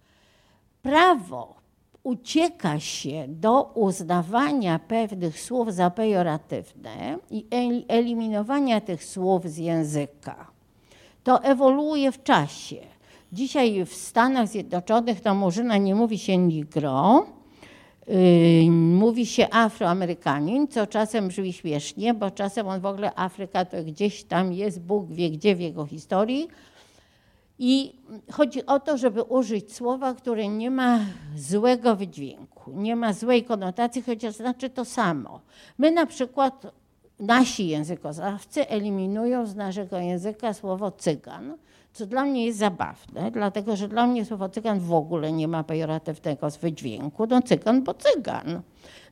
Prawo 0.83 1.55
ucieka 2.03 2.81
się 2.81 3.25
do 3.29 3.63
uznawania 3.63 4.79
pewnych 4.79 5.41
słów 5.41 5.75
za 5.75 5.91
pejoratywne 5.91 7.19
i 7.31 7.47
eliminowania 7.89 8.81
tych 8.81 9.05
słów 9.05 9.47
z 9.47 9.57
języka. 9.57 10.51
To 11.25 11.43
ewoluuje 11.43 12.13
w 12.13 12.23
czasie. 12.23 12.77
Dzisiaj 13.33 13.85
w 13.85 13.95
Stanach 13.95 14.49
Zjednoczonych 14.49 15.21
to 15.21 15.35
murzyna 15.35 15.77
nie 15.77 15.95
mówi 15.95 16.19
się 16.19 16.37
nigro, 16.37 17.27
mówi 18.71 19.27
się 19.27 19.47
afroamerykanin, 19.51 20.69
co 20.69 20.87
czasem 20.87 21.29
brzmi 21.29 21.53
śmiesznie, 21.53 22.15
bo 22.15 22.31
czasem 22.31 22.69
on 22.69 22.81
w 22.81 22.87
ogóle 22.87 23.13
Afryka 23.15 23.65
to 23.65 23.85
gdzieś 23.85 24.25
tam 24.25 24.53
jest, 24.53 24.81
Bóg 24.81 25.07
wie 25.11 25.31
gdzie 25.31 25.57
w 25.57 25.61
jego 25.61 25.87
historii, 25.87 26.49
i 27.59 27.93
chodzi 28.33 28.67
o 28.67 28.81
to, 28.81 28.99
żeby 28.99 29.23
użyć 29.23 29.75
słowa, 29.75 30.15
które 30.15 30.49
nie 30.49 30.71
ma 30.71 31.01
złego 31.37 31.97
wydźwięku, 31.97 32.73
nie 32.75 32.97
ma 32.97 33.13
złej 33.13 33.45
konotacji, 33.45 34.03
chociaż 34.03 34.35
znaczy 34.35 34.71
to 34.71 34.85
samo. 34.85 35.41
My 35.79 35.91
na 35.91 36.07
przykład, 36.07 36.67
nasi 37.21 37.69
językoznawcy 37.69 38.69
eliminują 38.69 39.47
z 39.47 39.55
naszego 39.55 39.99
języka 39.99 40.55
słowo 40.55 40.91
cygan, 40.91 41.57
co 41.93 42.07
dla 42.07 42.25
mnie 42.25 42.47
jest 42.47 42.59
zabawne, 42.59 43.31
dlatego 43.31 43.77
że 43.77 43.89
dla 43.89 44.07
mnie 44.07 44.25
słowo 44.25 44.49
cygan 44.49 44.81
w 44.81 44.93
ogóle 44.93 45.33
nie 45.33 45.49
ma 45.49 45.65
pejoratywnego 45.65 46.49
wydźwięku. 46.61 47.27
No 47.27 47.43
cygan, 47.43 47.85
bo 47.85 47.95
cygan. 47.95 48.63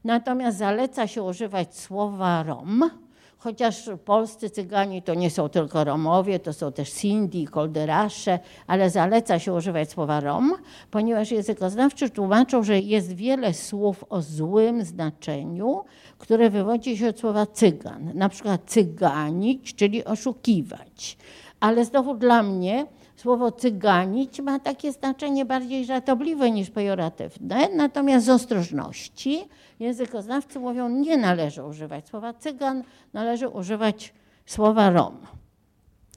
Natomiast 0.04 0.58
zaleca 0.58 1.06
się 1.06 1.22
używać 1.22 1.76
słowa 1.76 2.42
rom, 2.42 2.90
chociaż 3.38 3.90
polscy 4.04 4.50
Cyganie 4.50 5.02
to 5.02 5.14
nie 5.14 5.30
są 5.30 5.48
tylko 5.48 5.84
Romowie, 5.84 6.38
to 6.38 6.52
są 6.52 6.72
też 6.72 6.92
Sindi, 6.92 7.46
Kolderasze, 7.46 8.38
ale 8.66 8.90
zaleca 8.90 9.38
się 9.38 9.52
używać 9.52 9.90
słowa 9.90 10.20
Rom, 10.20 10.54
ponieważ 10.90 11.30
językoznawcy 11.30 12.10
tłumaczą, 12.10 12.62
że 12.62 12.80
jest 12.80 13.12
wiele 13.12 13.54
słów 13.54 14.04
o 14.08 14.22
złym 14.22 14.84
znaczeniu, 14.84 15.84
które 16.18 16.50
wywodzi 16.50 16.98
się 16.98 17.08
od 17.08 17.20
słowa 17.20 17.46
cygan, 17.46 18.10
na 18.14 18.28
przykład 18.28 18.60
cyganić, 18.66 19.74
czyli 19.74 20.04
oszukiwać. 20.04 21.18
Ale 21.60 21.84
znowu 21.84 22.14
dla 22.14 22.42
mnie 22.42 22.86
słowo 23.16 23.52
cyganić 23.52 24.40
ma 24.40 24.58
takie 24.58 24.92
znaczenie 24.92 25.44
bardziej 25.44 25.84
żartobliwe 25.84 26.50
niż 26.50 26.70
pejoratywne, 26.70 27.68
natomiast 27.76 28.26
z 28.26 28.28
ostrożności 28.28 29.44
językoznawcy 29.80 30.60
mówią, 30.60 30.88
nie 30.88 31.16
należy 31.16 31.64
używać 31.64 32.08
słowa 32.08 32.32
cygan, 32.32 32.82
należy 33.12 33.48
używać 33.48 34.14
słowa 34.46 34.90
rom. 34.90 35.16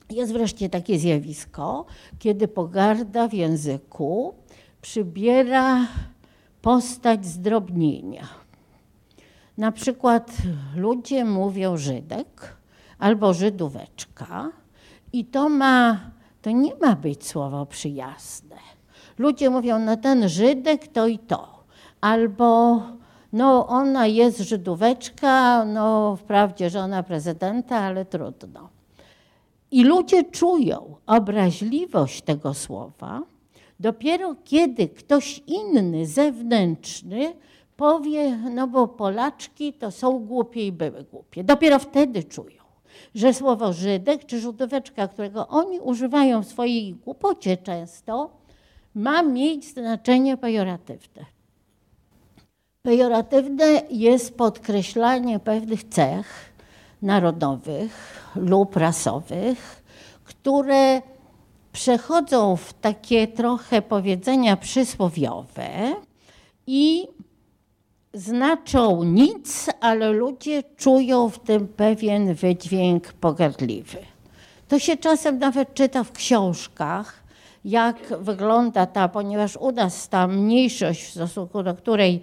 Jest 0.09 0.33
wreszcie 0.33 0.69
takie 0.69 0.99
zjawisko, 0.99 1.85
kiedy 2.19 2.47
pogarda 2.47 3.27
w 3.27 3.33
języku 3.33 4.33
przybiera 4.81 5.87
postać 6.61 7.25
zdrobnienia. 7.25 8.27
Na 9.57 9.71
przykład 9.71 10.31
ludzie 10.75 11.25
mówią 11.25 11.77
Żydek 11.77 12.57
albo 12.99 13.33
Żydóweczka 13.33 14.51
i 15.13 15.25
to 15.25 15.49
ma, 15.49 15.99
to 16.41 16.51
nie 16.51 16.75
ma 16.75 16.95
być 16.95 17.27
słowo 17.27 17.65
przyjazne. 17.65 18.55
Ludzie 19.17 19.49
mówią, 19.49 19.79
no 19.79 19.97
ten 19.97 20.29
Żydek 20.29 20.87
to 20.87 21.07
i 21.07 21.19
to. 21.19 21.63
Albo 22.01 22.81
no 23.33 23.67
ona 23.67 24.07
jest 24.07 24.39
Żydóweczka, 24.39 25.65
no 25.65 26.15
wprawdzie 26.15 26.69
żona 26.69 27.03
prezydenta, 27.03 27.77
ale 27.77 28.05
trudno. 28.05 28.69
I 29.71 29.83
ludzie 29.83 30.23
czują 30.23 30.95
obraźliwość 31.05 32.21
tego 32.21 32.53
słowa 32.53 33.21
dopiero 33.79 34.35
kiedy 34.43 34.87
ktoś 34.87 35.43
inny, 35.47 36.05
zewnętrzny 36.05 37.33
powie, 37.77 38.37
no 38.37 38.67
bo 38.67 38.87
Polaczki 38.87 39.73
to 39.73 39.91
są 39.91 40.19
głupie 40.19 40.67
i 40.67 40.71
były 40.71 41.03
głupie. 41.03 41.43
Dopiero 41.43 41.79
wtedy 41.79 42.23
czują, 42.23 42.58
że 43.15 43.33
słowo 43.33 43.73
Żydek 43.73 44.25
czy 44.25 44.39
Żydóweczka, 44.39 45.07
którego 45.07 45.47
oni 45.47 45.79
używają 45.79 46.43
w 46.43 46.47
swojej 46.47 46.95
głupocie 46.95 47.57
często, 47.57 48.29
ma 48.95 49.23
mieć 49.23 49.65
znaczenie 49.65 50.37
pejoratywne. 50.37 51.25
Pejoratywne 52.81 53.81
jest 53.89 54.37
podkreślanie 54.37 55.39
pewnych 55.39 55.83
cech 55.83 56.53
narodowych 57.01 57.91
lub 58.35 58.75
rasowych, 58.75 59.83
które 60.23 61.01
przechodzą 61.71 62.55
w 62.55 62.73
takie 62.73 63.27
trochę 63.27 63.81
powiedzenia 63.81 64.57
przysłowiowe 64.57 65.95
i 66.67 67.07
znaczą 68.13 69.03
nic, 69.03 69.69
ale 69.79 70.11
ludzie 70.11 70.63
czują 70.77 71.29
w 71.29 71.39
tym 71.39 71.67
pewien 71.67 72.33
wydźwięk 72.33 73.13
pogardliwy. 73.13 73.97
To 74.67 74.79
się 74.79 74.97
czasem 74.97 75.39
nawet 75.39 75.73
czyta 75.73 76.03
w 76.03 76.11
książkach, 76.11 77.23
jak 77.65 77.97
wygląda 78.21 78.85
ta, 78.85 79.07
ponieważ 79.07 79.57
u 79.57 79.71
nas 79.71 80.09
ta 80.09 80.27
mniejszość, 80.27 81.03
w 81.03 81.11
stosunku 81.11 81.63
do 81.63 81.75
której 81.75 82.21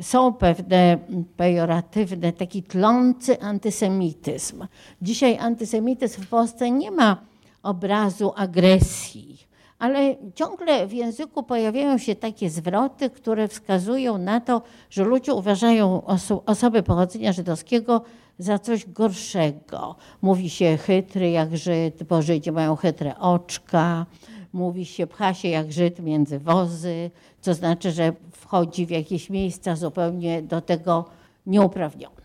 są 0.00 0.32
pewne 0.32 0.98
pejoratywne, 1.36 2.32
taki 2.32 2.62
tlący 2.62 3.40
antysemityzm. 3.40 4.66
Dzisiaj 5.02 5.38
antysemityzm 5.38 6.22
w 6.22 6.28
Polsce 6.28 6.70
nie 6.70 6.90
ma 6.90 7.16
obrazu 7.62 8.32
agresji, 8.36 9.45
ale 9.78 10.16
ciągle 10.34 10.86
w 10.86 10.92
języku 10.92 11.42
pojawiają 11.42 11.98
się 11.98 12.14
takie 12.14 12.50
zwroty, 12.50 13.10
które 13.10 13.48
wskazują 13.48 14.18
na 14.18 14.40
to, 14.40 14.62
że 14.90 15.04
ludzie 15.04 15.34
uważają 15.34 16.04
oso 16.04 16.42
osoby 16.46 16.82
pochodzenia 16.82 17.32
żydowskiego 17.32 18.02
za 18.38 18.58
coś 18.58 18.86
gorszego. 18.86 19.96
Mówi 20.22 20.50
się 20.50 20.76
chytry 20.76 21.30
jak 21.30 21.56
Żyd, 21.56 22.02
bo 22.02 22.22
Żydzi 22.22 22.52
mają 22.52 22.76
chytre 22.76 23.18
oczka. 23.18 24.06
Mówi 24.52 24.84
się, 24.84 25.06
pcha 25.06 25.34
się 25.34 25.48
jak 25.48 25.72
Żyd 25.72 26.00
między 26.00 26.38
wozy, 26.38 27.10
co 27.40 27.54
znaczy, 27.54 27.92
że 27.92 28.12
wchodzi 28.32 28.86
w 28.86 28.90
jakieś 28.90 29.30
miejsca 29.30 29.76
zupełnie 29.76 30.42
do 30.42 30.60
tego 30.60 31.04
nieuprawnione. 31.46 32.16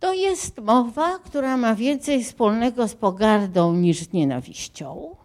To 0.00 0.12
jest 0.12 0.58
mowa, 0.58 1.18
która 1.18 1.56
ma 1.56 1.74
więcej 1.74 2.24
wspólnego 2.24 2.88
z 2.88 2.94
pogardą 2.94 3.74
niż 3.74 3.98
z 3.98 4.12
nienawiścią, 4.12 5.16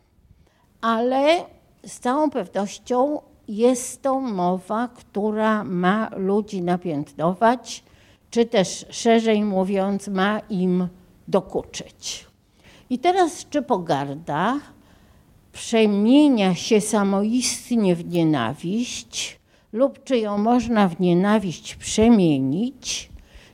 ale 0.86 1.46
z 1.86 2.00
całą 2.00 2.30
pewnością 2.30 3.20
jest 3.48 4.02
to 4.02 4.20
mowa, 4.20 4.88
która 4.88 5.64
ma 5.64 6.10
ludzi 6.16 6.62
napiętnować, 6.62 7.84
czy 8.30 8.46
też 8.46 8.86
szerzej 8.90 9.44
mówiąc, 9.44 10.08
ma 10.08 10.40
im 10.40 10.88
dokuczyć. 11.28 12.26
I 12.90 13.00
teraz, 13.00 13.46
czy 13.50 13.62
pogarda 13.62 14.60
przemienia 15.52 16.56
się 16.56 16.82
samoistnie 16.82 17.96
w 17.96 18.06
nienawiść, 18.06 19.40
lub 19.74 20.04
czy 20.04 20.18
ją 20.18 20.38
można 20.38 20.88
w 20.88 21.00
nienawiść 21.00 21.76
przemienić, 21.76 23.10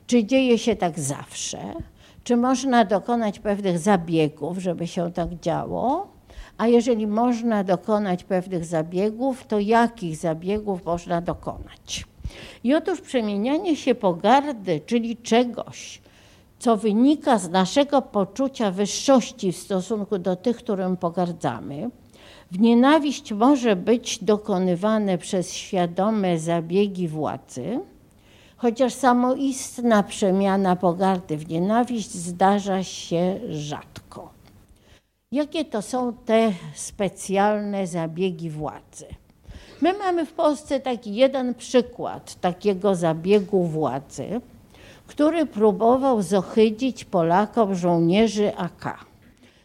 czy 0.07 0.23
dzieje 0.23 0.57
się 0.57 0.75
tak 0.75 0.99
zawsze, 0.99 1.73
czy 2.23 2.37
można 2.37 2.85
dokonać 2.85 3.39
pewnych 3.39 3.79
zabiegów, 3.79 4.57
żeby 4.57 4.87
się 4.87 5.11
tak 5.11 5.39
działo, 5.39 6.11
a 6.61 6.67
jeżeli 6.67 7.07
można 7.07 7.63
dokonać 7.63 8.23
pewnych 8.23 8.65
zabiegów, 8.65 9.47
to 9.47 9.59
jakich 9.59 10.17
zabiegów 10.17 10.85
można 10.85 11.21
dokonać? 11.21 12.05
I 12.63 12.75
otóż 12.75 13.01
przemienianie 13.01 13.75
się 13.75 13.95
pogardy, 13.95 14.81
czyli 14.85 15.17
czegoś, 15.17 16.01
co 16.59 16.77
wynika 16.77 17.37
z 17.37 17.49
naszego 17.49 18.01
poczucia 18.01 18.71
wyższości 18.71 19.51
w 19.51 19.57
stosunku 19.57 20.17
do 20.17 20.35
tych, 20.35 20.57
którym 20.57 20.97
pogardzamy, 20.97 21.89
w 22.51 22.59
nienawiść 22.59 23.33
może 23.33 23.75
być 23.75 24.23
dokonywane 24.23 25.17
przez 25.17 25.53
świadome 25.53 26.39
zabiegi 26.39 27.07
władzy, 27.07 27.79
chociaż 28.57 28.93
samoistna 28.93 30.03
przemiana 30.03 30.75
pogardy 30.75 31.37
w 31.37 31.49
nienawiść 31.49 32.11
zdarza 32.11 32.83
się 32.83 33.39
rzadko. 33.49 34.30
Jakie 35.31 35.65
to 35.65 35.81
są 35.81 36.13
te 36.13 36.53
specjalne 36.73 37.87
zabiegi 37.87 38.49
władzy? 38.49 39.05
My 39.81 39.93
mamy 39.93 40.25
w 40.25 40.33
Polsce 40.33 40.79
taki 40.79 41.15
jeden 41.15 41.55
przykład 41.55 42.35
takiego 42.35 42.95
zabiegu 42.95 43.63
władzy, 43.63 44.41
który 45.07 45.45
próbował 45.45 46.21
zohydzić 46.21 47.05
Polakom 47.05 47.75
żołnierzy 47.75 48.55
AK. 48.57 49.05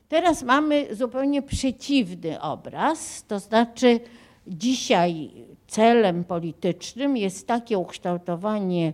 Teraz 0.09 0.43
mamy 0.43 0.95
zupełnie 0.95 1.43
przeciwny 1.43 2.41
obraz, 2.41 3.25
to 3.29 3.39
znaczy 3.39 4.01
dzisiaj 4.47 5.31
celem 5.67 6.25
politycznym 6.25 7.17
jest 7.17 7.47
takie 7.47 7.79
ukształtowanie 7.79 8.93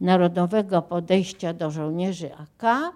narodowego 0.00 0.82
podejścia 0.82 1.52
do 1.52 1.70
żołnierzy 1.70 2.30
AK, 2.34 2.92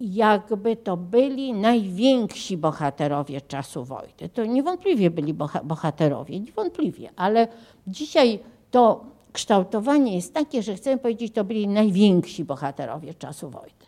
jakby 0.00 0.76
to 0.76 0.96
byli 0.96 1.52
najwięksi 1.52 2.56
bohaterowie 2.56 3.40
czasu 3.40 3.84
wojny. 3.84 4.28
To 4.34 4.44
niewątpliwie 4.44 5.10
byli 5.10 5.34
bohaterowie, 5.64 6.40
niewątpliwie, 6.40 7.10
ale 7.16 7.48
dzisiaj 7.86 8.38
to 8.70 9.04
kształtowanie 9.32 10.14
jest 10.14 10.34
takie, 10.34 10.62
że 10.62 10.74
chcemy 10.74 10.98
powiedzieć, 10.98 11.34
to 11.34 11.44
byli 11.44 11.68
najwięksi 11.68 12.44
bohaterowie 12.44 13.14
czasu 13.14 13.50
wojny. 13.50 13.86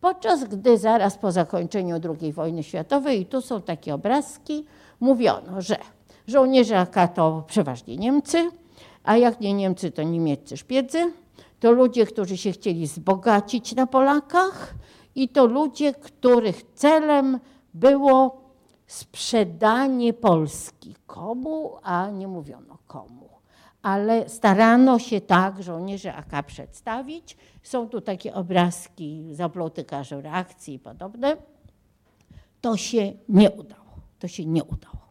Podczas 0.00 0.44
gdy 0.44 0.78
zaraz 0.78 1.18
po 1.18 1.32
zakończeniu 1.32 1.96
II 2.20 2.32
wojny 2.32 2.62
światowej, 2.62 3.20
i 3.20 3.26
tu 3.26 3.40
są 3.40 3.62
takie 3.62 3.94
obrazki, 3.94 4.64
mówiono, 5.00 5.60
że 5.62 5.76
żołnierze 6.26 6.78
AK 6.78 7.14
to 7.14 7.44
przeważnie 7.46 7.96
Niemcy, 7.96 8.50
a 9.04 9.16
jak 9.16 9.40
nie 9.40 9.54
Niemcy, 9.54 9.90
to 9.90 10.02
niemieccy 10.02 10.56
szpiedzy, 10.56 11.12
to 11.60 11.72
ludzie, 11.72 12.06
którzy 12.06 12.36
się 12.36 12.52
chcieli 12.52 12.86
wzbogacić 12.86 13.74
na 13.74 13.86
Polakach 13.86 14.74
i 15.22 15.28
to 15.28 15.46
ludzie, 15.46 15.94
których 15.94 16.62
celem 16.74 17.38
było 17.74 18.40
sprzedanie 18.86 20.12
Polski. 20.12 20.94
Komu, 21.06 21.76
a 21.82 22.10
nie 22.10 22.28
mówiono 22.28 22.78
komu 22.86 23.28
ale 23.82 24.28
starano 24.28 24.98
się 24.98 25.20
tak 25.20 25.62
żołnierzy 25.62 26.12
AK 26.12 26.46
przedstawić. 26.46 27.36
Są 27.62 27.88
tu 27.88 28.00
takie 28.00 28.34
obrazki 28.34 29.34
zaplotykarzy 29.34 30.22
reakcji 30.22 30.74
i 30.74 30.78
podobne. 30.78 31.36
To 32.60 32.76
się 32.76 33.12
nie 33.28 33.50
udało. 33.50 33.84
To 34.18 34.28
się 34.28 34.46
nie 34.46 34.64
udało. 34.64 35.08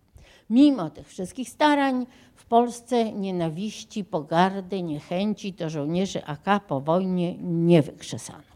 Mimo 0.49 0.89
tych 0.89 1.07
wszystkich 1.07 1.49
starań 1.49 2.05
w 2.35 2.45
Polsce 2.45 3.11
nienawiści, 3.11 4.03
pogardy, 4.03 4.83
niechęci 4.83 5.53
do 5.53 5.69
żołnierzy 5.69 6.25
AK 6.25 6.65
po 6.67 6.81
wojnie 6.81 7.37
nie 7.37 7.81
wykrzesano. 7.81 8.46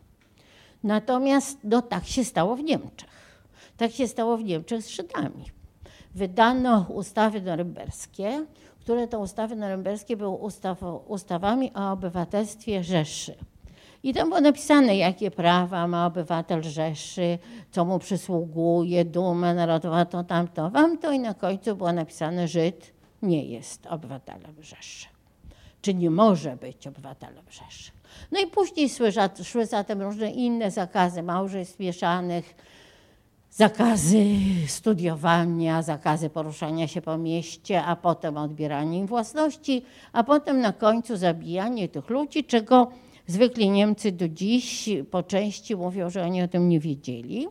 Natomiast 0.83 1.57
no, 1.63 1.81
tak 1.81 2.05
się 2.05 2.23
stało 2.23 2.55
w 2.55 2.63
Niemczech. 2.63 3.09
Tak 3.77 3.91
się 3.91 4.07
stało 4.07 4.37
w 4.37 4.43
Niemczech 4.43 4.81
z 4.81 4.89
Żydami. 4.89 5.45
Wydano 6.15 6.85
ustawy 6.89 7.41
norymberskie, 7.41 8.45
które 8.79 9.07
to 9.07 9.19
ustawy 9.19 9.55
norymberskie 9.55 10.17
były 10.17 10.37
ustaw, 10.37 10.83
ustawami 11.07 11.73
o 11.73 11.91
obywatelstwie 11.91 12.83
Rzeszy. 12.83 13.35
I 14.03 14.13
tam 14.13 14.29
było 14.29 14.41
napisane, 14.41 14.97
jakie 14.97 15.31
prawa 15.31 15.87
ma 15.87 16.05
obywatel 16.05 16.63
Rzeszy, 16.63 17.39
co 17.71 17.85
mu 17.85 17.99
przysługuje, 17.99 19.05
duma 19.05 19.53
narodowa, 19.53 20.05
to 20.05 20.23
tamto, 20.23 20.69
wam 20.69 20.97
to 20.97 21.11
i 21.11 21.19
na 21.19 21.33
końcu 21.33 21.75
było 21.75 21.93
napisane, 21.93 22.47
Żyd 22.47 22.93
nie 23.21 23.45
jest 23.45 23.87
obywatelem 23.87 24.63
Rzeszy. 24.63 25.07
Czy 25.81 25.93
nie 25.93 26.09
może 26.09 26.55
być 26.55 26.87
obywatelem 26.87 27.45
Rzeszy. 27.49 27.91
No 28.31 28.39
i 28.39 28.47
później 28.47 28.89
szły, 28.89 29.11
szły 29.43 29.65
zatem 29.65 30.01
różne 30.01 30.31
inne 30.31 30.71
zakazy 30.71 31.23
małżeństw 31.23 31.79
mieszanych, 31.79 32.55
zakazy 33.51 34.25
studiowania, 34.67 35.81
zakazy 35.81 36.29
poruszania 36.29 36.87
się 36.87 37.01
po 37.01 37.17
mieście, 37.17 37.83
a 37.83 37.95
potem 37.95 38.37
odbieranie 38.37 38.99
im 38.99 39.07
własności, 39.07 39.81
a 40.13 40.23
potem 40.23 40.61
na 40.61 40.73
końcu 40.73 41.17
zabijanie 41.17 41.89
tych 41.89 42.09
ludzi, 42.09 42.43
czego 42.43 42.91
zwykli 43.27 43.69
Niemcy 43.69 44.11
do 44.11 44.29
dziś 44.29 44.89
po 45.11 45.23
części 45.23 45.75
mówią, 45.75 46.09
że 46.09 46.23
oni 46.23 46.41
o 46.41 46.47
tym 46.47 46.69
nie 46.69 46.79
wiedzieli. 46.79 47.47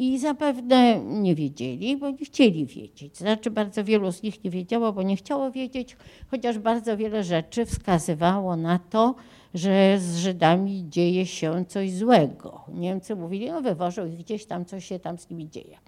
I 0.00 0.18
zapewne 0.18 1.00
nie 1.00 1.34
wiedzieli, 1.34 1.96
bo 1.96 2.10
nie 2.10 2.24
chcieli 2.24 2.66
wiedzieć. 2.66 3.16
Znaczy 3.16 3.50
bardzo 3.50 3.84
wielu 3.84 4.12
z 4.12 4.22
nich 4.22 4.44
nie 4.44 4.50
wiedziało, 4.50 4.92
bo 4.92 5.02
nie 5.02 5.16
chciało 5.16 5.50
wiedzieć, 5.50 5.96
chociaż 6.30 6.58
bardzo 6.58 6.96
wiele 6.96 7.24
rzeczy 7.24 7.66
wskazywało 7.66 8.56
na 8.56 8.78
to, 8.78 9.14
że 9.54 9.98
z 9.98 10.16
Żydami 10.16 10.84
dzieje 10.88 11.26
się 11.26 11.64
coś 11.64 11.92
złego. 11.92 12.60
Niemcy 12.74 13.16
mówili, 13.16 13.50
no 13.50 13.60
wywożą 13.60 14.06
ich 14.06 14.18
gdzieś 14.18 14.46
tam, 14.46 14.64
coś 14.64 14.84
się 14.84 14.98
tam 14.98 15.18
z 15.18 15.30
nimi 15.30 15.50
dzieje. 15.50 15.78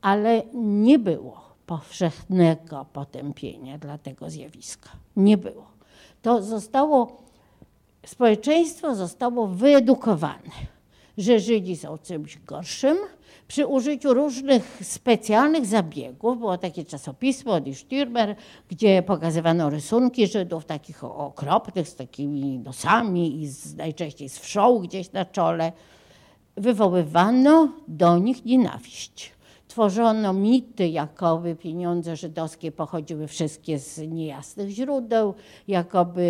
Ale 0.00 0.42
nie 0.54 0.98
było 0.98 1.40
powszechnego 1.66 2.86
potępienia 2.92 3.78
dla 3.78 3.98
tego 3.98 4.30
zjawiska. 4.30 4.90
Nie 5.16 5.36
było. 5.36 5.66
To 6.22 6.42
zostało, 6.42 7.16
społeczeństwo 8.06 8.94
zostało 8.94 9.46
wyedukowane, 9.46 10.50
że 11.18 11.40
Żydzi 11.40 11.76
są 11.76 11.98
czymś 11.98 12.38
gorszym, 12.38 12.96
przy 13.48 13.66
użyciu 13.66 14.14
różnych 14.14 14.78
specjalnych 14.82 15.66
zabiegów. 15.66 16.38
Było 16.38 16.58
takie 16.58 16.84
czasopismo 16.84 17.60
Die 17.60 17.74
Stürmer, 17.74 18.34
gdzie 18.68 19.02
pokazywano 19.02 19.70
rysunki 19.70 20.26
Żydów 20.26 20.64
takich 20.64 21.04
okropnych, 21.04 21.88
z 21.88 21.96
takimi 21.96 22.58
nosami 22.58 23.42
i 23.42 23.48
z, 23.48 23.76
najczęściej 23.76 24.28
z 24.28 24.38
wszoł 24.38 24.80
gdzieś 24.80 25.12
na 25.12 25.24
czole. 25.24 25.72
Wywoływano 26.56 27.72
do 27.88 28.18
nich 28.18 28.44
nienawiść. 28.44 29.36
Tworzono 29.68 30.32
mity, 30.32 30.88
jakoby 30.88 31.56
pieniądze 31.56 32.16
żydowskie 32.16 32.72
pochodziły 32.72 33.26
wszystkie 33.26 33.78
z 33.78 33.98
niejasnych 33.98 34.70
źródeł, 34.70 35.34
jakoby 35.68 36.26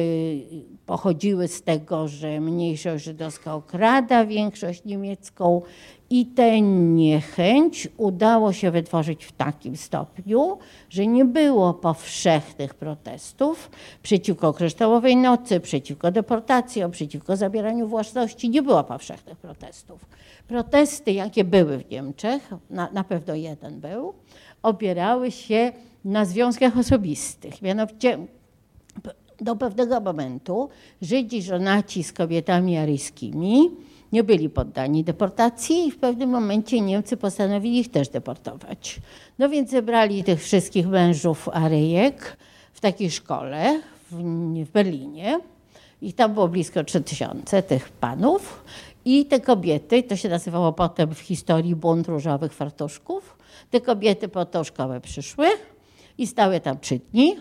pochodziły 0.87 1.49
z 1.49 1.63
tego, 1.63 2.09
że 2.09 2.41
mniejszość 2.41 3.05
żydowska 3.05 3.55
okrada 3.55 4.27
większość 4.27 4.85
niemiecką 4.85 5.63
i 6.11 6.27
tę 6.27 6.61
niechęć 6.61 7.89
udało 7.97 8.53
się 8.53 8.71
wytworzyć 8.71 9.25
w 9.25 9.33
takim 9.33 9.77
stopniu, 9.77 10.59
że 10.91 11.07
nie 11.07 11.25
było 11.25 11.75
powszechnych 11.75 12.75
protestów 12.75 13.71
przeciwko 14.03 14.53
kryształowej 14.53 15.17
nocy, 15.17 15.61
przeciwko 15.61 16.11
deportacjom, 16.11 16.91
przeciwko 16.91 17.37
zabieraniu 17.37 17.89
własności. 17.89 18.51
Nie 18.51 18.63
było 18.63 18.85
powszechnych 18.85 19.39
protestów. 19.39 20.07
Protesty, 20.49 21.13
jakie 21.13 21.45
były 21.45 21.79
w 21.79 21.91
Niemczech, 21.91 22.51
na, 22.71 22.91
na 22.93 23.05
pewno 23.05 23.35
jeden 23.35 23.81
był, 23.81 24.15
opierały 24.63 25.31
się 25.31 25.73
na 26.05 26.25
związkach 26.25 26.79
osobistych. 26.79 27.63
Mianowicie 27.63 28.19
do 29.41 29.57
pewnego 29.57 30.01
momentu 30.01 30.69
Żydzi 31.03 31.43
żonaci 31.43 32.05
z 32.05 32.13
kobietami 32.13 32.77
aryjskimi 32.77 33.71
nie 34.13 34.25
byli 34.25 34.51
poddani 34.51 35.05
deportacji 35.05 35.87
i 35.87 35.91
w 35.91 35.99
pewnym 35.99 36.31
momencie 36.31 36.81
Niemcy 36.81 37.17
postanowili 37.17 37.79
ich 37.79 37.91
też 37.91 38.09
deportować. 38.09 39.01
No 39.39 39.49
więc 39.49 39.71
zebrali 39.71 40.25
tych 40.25 40.43
wszystkich 40.43 40.89
mężów 40.89 41.49
Aryjek 41.53 42.37
w 42.73 42.81
takiej 42.81 43.11
szkole 43.11 43.81
w, 44.11 44.17
w 44.65 44.71
Berlinie. 44.71 45.41
I 46.03 46.13
tam 46.13 46.35
było 46.35 46.49
blisko 46.49 46.85
3000 46.85 47.63
tych 47.63 47.89
panów. 47.89 48.65
I 49.05 49.27
te 49.27 49.41
kobiety, 49.41 50.03
to 50.03 50.17
się 50.17 50.29
nazywało 50.29 50.73
potem 50.73 51.15
w 51.15 51.19
historii 51.19 51.77
bunt 51.77 52.09
różowych 52.09 52.53
fartuszków, 52.53 53.37
te 53.71 53.81
kobiety 53.81 54.29
po 54.29 54.45
tą 54.45 54.65
szkołę 54.65 55.01
przyszły 55.01 55.47
i 56.19 56.27
stały 56.27 56.61
tam 56.61 56.79
trzy 56.79 57.01
dni 57.13 57.37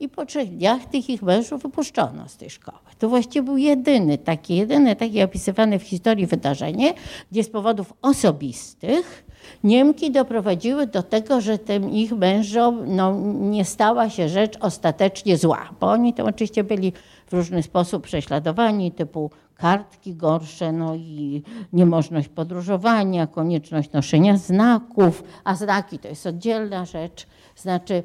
i 0.00 0.08
po 0.08 0.26
trzech 0.26 0.56
dniach 0.56 0.84
tych 0.84 1.10
ich 1.10 1.22
mężów 1.22 1.62
wypuszczono 1.62 2.28
z 2.28 2.36
tej 2.36 2.50
szkoły. 2.50 2.78
To 2.98 3.08
właściwie 3.08 3.42
był 3.42 3.56
jedyny 3.56 4.18
taki, 4.18 4.56
jedyne 4.56 4.96
takie 4.96 5.24
opisywane 5.24 5.78
w 5.78 5.82
historii 5.82 6.26
wydarzenie, 6.26 6.94
gdzie 7.30 7.44
z 7.44 7.50
powodów 7.50 7.92
osobistych 8.02 9.24
Niemki 9.64 10.10
doprowadziły 10.10 10.86
do 10.86 11.02
tego, 11.02 11.40
że 11.40 11.58
tym 11.58 11.90
ich 11.90 12.12
mężom 12.12 12.96
no, 12.96 13.20
nie 13.40 13.64
stała 13.64 14.10
się 14.10 14.28
rzecz 14.28 14.56
ostatecznie 14.60 15.36
zła, 15.36 15.68
bo 15.80 15.90
oni 15.90 16.14
to 16.14 16.24
oczywiście 16.24 16.64
byli 16.64 16.92
w 17.26 17.32
różny 17.32 17.62
sposób 17.62 18.02
prześladowani, 18.02 18.92
typu 18.92 19.30
kartki 19.56 20.14
gorsze, 20.14 20.72
no 20.72 20.94
i 20.94 21.42
niemożność 21.72 22.28
podróżowania, 22.28 23.26
konieczność 23.26 23.92
noszenia 23.92 24.36
znaków, 24.36 25.24
a 25.44 25.54
znaki 25.54 25.98
to 25.98 26.08
jest 26.08 26.26
oddzielna 26.26 26.84
rzecz. 26.84 27.26
Znaczy, 27.56 28.02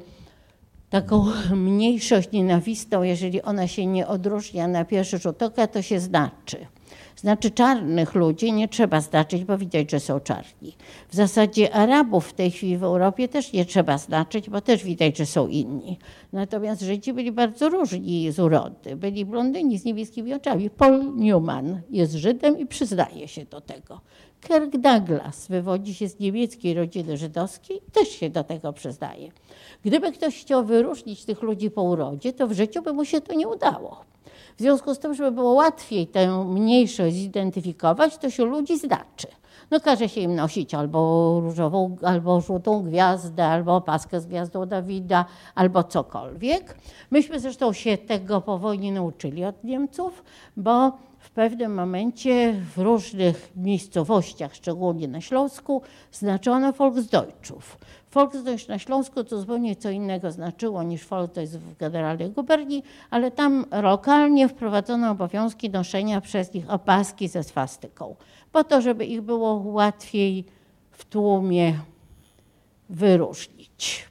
taką 0.90 1.24
mniejszość 1.56 2.32
nienawistną, 2.32 3.02
jeżeli 3.02 3.42
ona 3.42 3.68
się 3.68 3.86
nie 3.86 4.06
odróżnia 4.06 4.68
na 4.68 4.84
pierwszy 4.84 5.18
rzut 5.18 5.42
oka, 5.42 5.66
to 5.66 5.82
się 5.82 6.00
znaczy. 6.00 6.66
Znaczy 7.16 7.50
czarnych 7.50 8.14
ludzi 8.14 8.52
nie 8.52 8.68
trzeba 8.68 9.00
znaczyć, 9.00 9.44
bo 9.44 9.58
widać, 9.58 9.90
że 9.90 10.00
są 10.00 10.20
czarni. 10.20 10.76
W 11.08 11.14
zasadzie 11.14 11.74
Arabów 11.74 12.26
w 12.26 12.32
tej 12.32 12.50
chwili 12.50 12.78
w 12.78 12.84
Europie 12.84 13.28
też 13.28 13.52
nie 13.52 13.64
trzeba 13.64 13.98
znaczyć, 13.98 14.50
bo 14.50 14.60
też 14.60 14.84
widać, 14.84 15.18
że 15.18 15.26
są 15.26 15.46
inni. 15.46 15.98
Natomiast 16.32 16.82
Żydzi 16.82 17.12
byli 17.12 17.32
bardzo 17.32 17.68
różni 17.68 18.32
z 18.32 18.38
urody. 18.38 18.96
Byli 18.96 19.24
blondyni 19.24 19.78
z 19.78 19.84
niebieskimi 19.84 20.34
oczami. 20.34 20.70
Paul 20.70 21.16
Newman 21.16 21.80
jest 21.90 22.12
Żydem 22.12 22.58
i 22.58 22.66
przyznaje 22.66 23.28
się 23.28 23.44
do 23.44 23.60
tego. 23.60 24.00
Kirk 24.40 24.76
Douglas 24.76 25.48
wywodzi 25.48 25.94
się 25.94 26.08
z 26.08 26.18
niemieckiej 26.18 26.74
rodziny 26.74 27.16
żydowskiej 27.16 27.80
też 27.92 28.08
się 28.08 28.30
do 28.30 28.44
tego 28.44 28.72
przyznaje. 28.72 29.30
Gdyby 29.84 30.12
ktoś 30.12 30.40
chciał 30.40 30.64
wyróżnić 30.64 31.24
tych 31.24 31.42
ludzi 31.42 31.70
po 31.70 31.82
urodzie, 31.82 32.32
to 32.32 32.48
w 32.48 32.52
życiu 32.52 32.82
by 32.82 32.92
mu 32.92 33.04
się 33.04 33.20
to 33.20 33.34
nie 33.34 33.48
udało. 33.48 34.04
W 34.56 34.60
związku 34.60 34.94
z 34.94 34.98
tym, 34.98 35.14
żeby 35.14 35.32
było 35.32 35.52
łatwiej 35.52 36.06
tę 36.06 36.44
mniejszość 36.44 37.16
zidentyfikować, 37.16 38.18
to 38.18 38.30
się 38.30 38.44
ludzi 38.44 38.78
znaczy. 38.78 39.26
No 39.70 39.80
każe 39.80 40.08
się 40.08 40.20
im 40.20 40.34
nosić 40.34 40.74
albo 40.74 41.40
różową, 41.40 41.96
albo 42.02 42.40
żółtą 42.40 42.82
gwiazdę, 42.82 43.46
albo 43.46 43.80
paskę 43.80 44.20
z 44.20 44.26
gwiazdą 44.26 44.66
Dawida, 44.66 45.24
albo 45.54 45.84
cokolwiek. 45.84 46.76
Myśmy 47.10 47.40
zresztą 47.40 47.72
się 47.72 47.98
tego 47.98 48.40
po 48.40 48.58
wojnie 48.58 48.92
nauczyli 48.92 49.44
od 49.44 49.64
Niemców, 49.64 50.24
bo 50.56 50.92
pewnym 51.36 51.74
momencie 51.74 52.54
w 52.76 52.78
różnych 52.78 53.52
miejscowościach, 53.56 54.54
szczególnie 54.54 55.08
na 55.08 55.20
Śląsku, 55.20 55.82
znaczono 56.12 56.72
Volksdeutschów. 56.72 57.78
Volksdeutsch 58.12 58.68
na 58.68 58.78
Śląsku 58.78 59.24
to 59.24 59.40
zupełnie 59.40 59.76
co 59.76 59.90
innego 59.90 60.32
znaczyło 60.32 60.82
niż 60.82 61.06
Volksdeutsch 61.06 61.54
w 61.54 61.76
generalnej 61.76 62.30
guberni, 62.30 62.82
ale 63.10 63.30
tam 63.30 63.64
lokalnie 63.82 64.48
wprowadzono 64.48 65.10
obowiązki 65.10 65.70
noszenia 65.70 66.20
przez 66.20 66.54
nich 66.54 66.70
opaski 66.70 67.28
ze 67.28 67.42
swastyką, 67.42 68.16
po 68.52 68.64
to, 68.64 68.80
żeby 68.80 69.04
ich 69.04 69.22
było 69.22 69.54
łatwiej 69.54 70.44
w 70.90 71.04
tłumie 71.04 71.74
wyróżnić. 72.88 74.08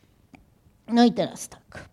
No 0.88 1.06
i 1.06 1.12
teraz 1.12 1.50
tak. 1.50 1.90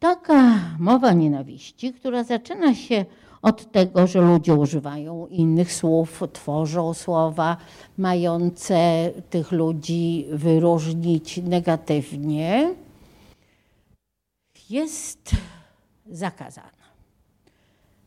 Taka 0.00 0.60
mowa 0.78 1.12
nienawiści, 1.12 1.92
która 1.92 2.24
zaczyna 2.24 2.74
się 2.74 3.04
od 3.42 3.72
tego, 3.72 4.06
że 4.06 4.20
ludzie 4.20 4.54
używają 4.54 5.26
innych 5.26 5.72
słów, 5.72 6.22
tworzą 6.32 6.94
słowa 6.94 7.56
mające 7.98 9.10
tych 9.30 9.52
ludzi 9.52 10.26
wyróżnić 10.32 11.36
negatywnie, 11.36 12.74
jest 14.70 15.30
zakazana. 16.06 16.68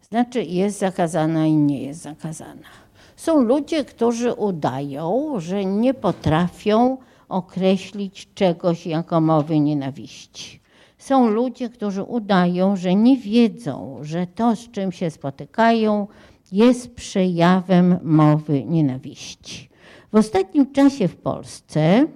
Znaczy, 0.09 0.43
jest 0.43 0.79
zakazana 0.79 1.45
i 1.45 1.53
nie 1.53 1.83
jest 1.83 2.01
zakazana. 2.01 2.67
Są 3.15 3.41
ludzie, 3.41 3.85
którzy 3.85 4.33
udają, 4.33 5.33
że 5.37 5.65
nie 5.65 5.93
potrafią 5.93 6.97
określić 7.29 8.29
czegoś 8.35 8.87
jako 8.87 9.21
mowy 9.21 9.59
nienawiści. 9.59 10.64
Są 11.05 11.27
ludzie, 11.27 11.69
którzy 11.69 12.03
udają, 12.03 12.75
że 12.75 12.95
nie 12.95 13.17
wiedzą, 13.17 13.97
że 14.01 14.27
to, 14.27 14.55
z 14.55 14.71
czym 14.71 14.91
się 14.91 15.09
spotykają, 15.09 16.07
jest 16.51 16.95
przejawem 16.95 17.99
mowy 18.03 18.63
nienawiści. 18.63 19.69
W 20.11 20.15
ostatnim 20.15 20.71
czasie 20.71 21.07
w 21.07 21.15
Polsce, 21.15 22.07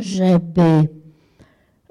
żeby, 0.00 0.88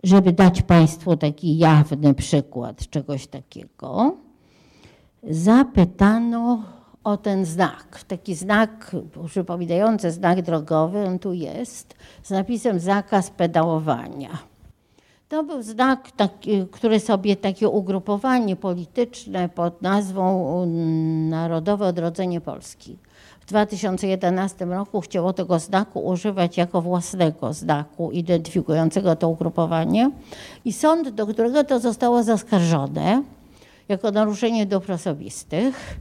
żeby 0.04 0.32
dać 0.32 0.62
Państwu 0.62 1.18
taki 1.18 1.58
jawny 1.58 2.14
przykład 2.14 2.90
czegoś 2.90 3.28
takiego, 3.28 4.18
zapytano 5.24 6.64
o 7.04 7.18
ten 7.18 7.46
znak. 7.46 8.04
Taki 8.08 8.36
znak 8.36 8.96
przypominający 9.28 10.12
znak 10.12 10.42
drogowy, 10.42 11.06
on 11.06 11.20
tu 11.20 11.34
jest, 11.34 11.96
z 12.24 12.30
napisem 12.30 12.80
zakaz 12.80 13.30
pedałowania. 13.30 14.55
To 15.36 15.44
był 15.44 15.62
znak, 15.62 16.12
taki, 16.12 16.66
który 16.72 17.00
sobie 17.00 17.36
takie 17.36 17.70
ugrupowanie 17.70 18.56
polityczne 18.56 19.50
pod 19.50 19.82
nazwą 19.82 20.66
Narodowe 21.30 21.86
Odrodzenie 21.86 22.42
Polski. 22.42 22.98
W 23.40 23.46
2011 23.46 24.66
roku 24.66 25.02
chciało 25.02 25.34
tego 25.34 25.60
znaku 25.60 26.00
używać 26.06 26.58
jako 26.58 26.82
własnego 26.82 27.54
znaku 27.54 28.12
identyfikującego 28.12 29.16
to 29.16 29.30
ugrupowanie 29.30 30.12
i 30.66 30.74
sąd, 30.74 31.10
do 31.10 31.28
którego 31.28 31.64
to 31.64 31.80
zostało 31.80 32.24
zaskarżone 32.24 33.24
jako 33.90 34.12
naruszenie 34.12 34.66
dóbr 34.66 34.92
osobistych, 34.92 36.00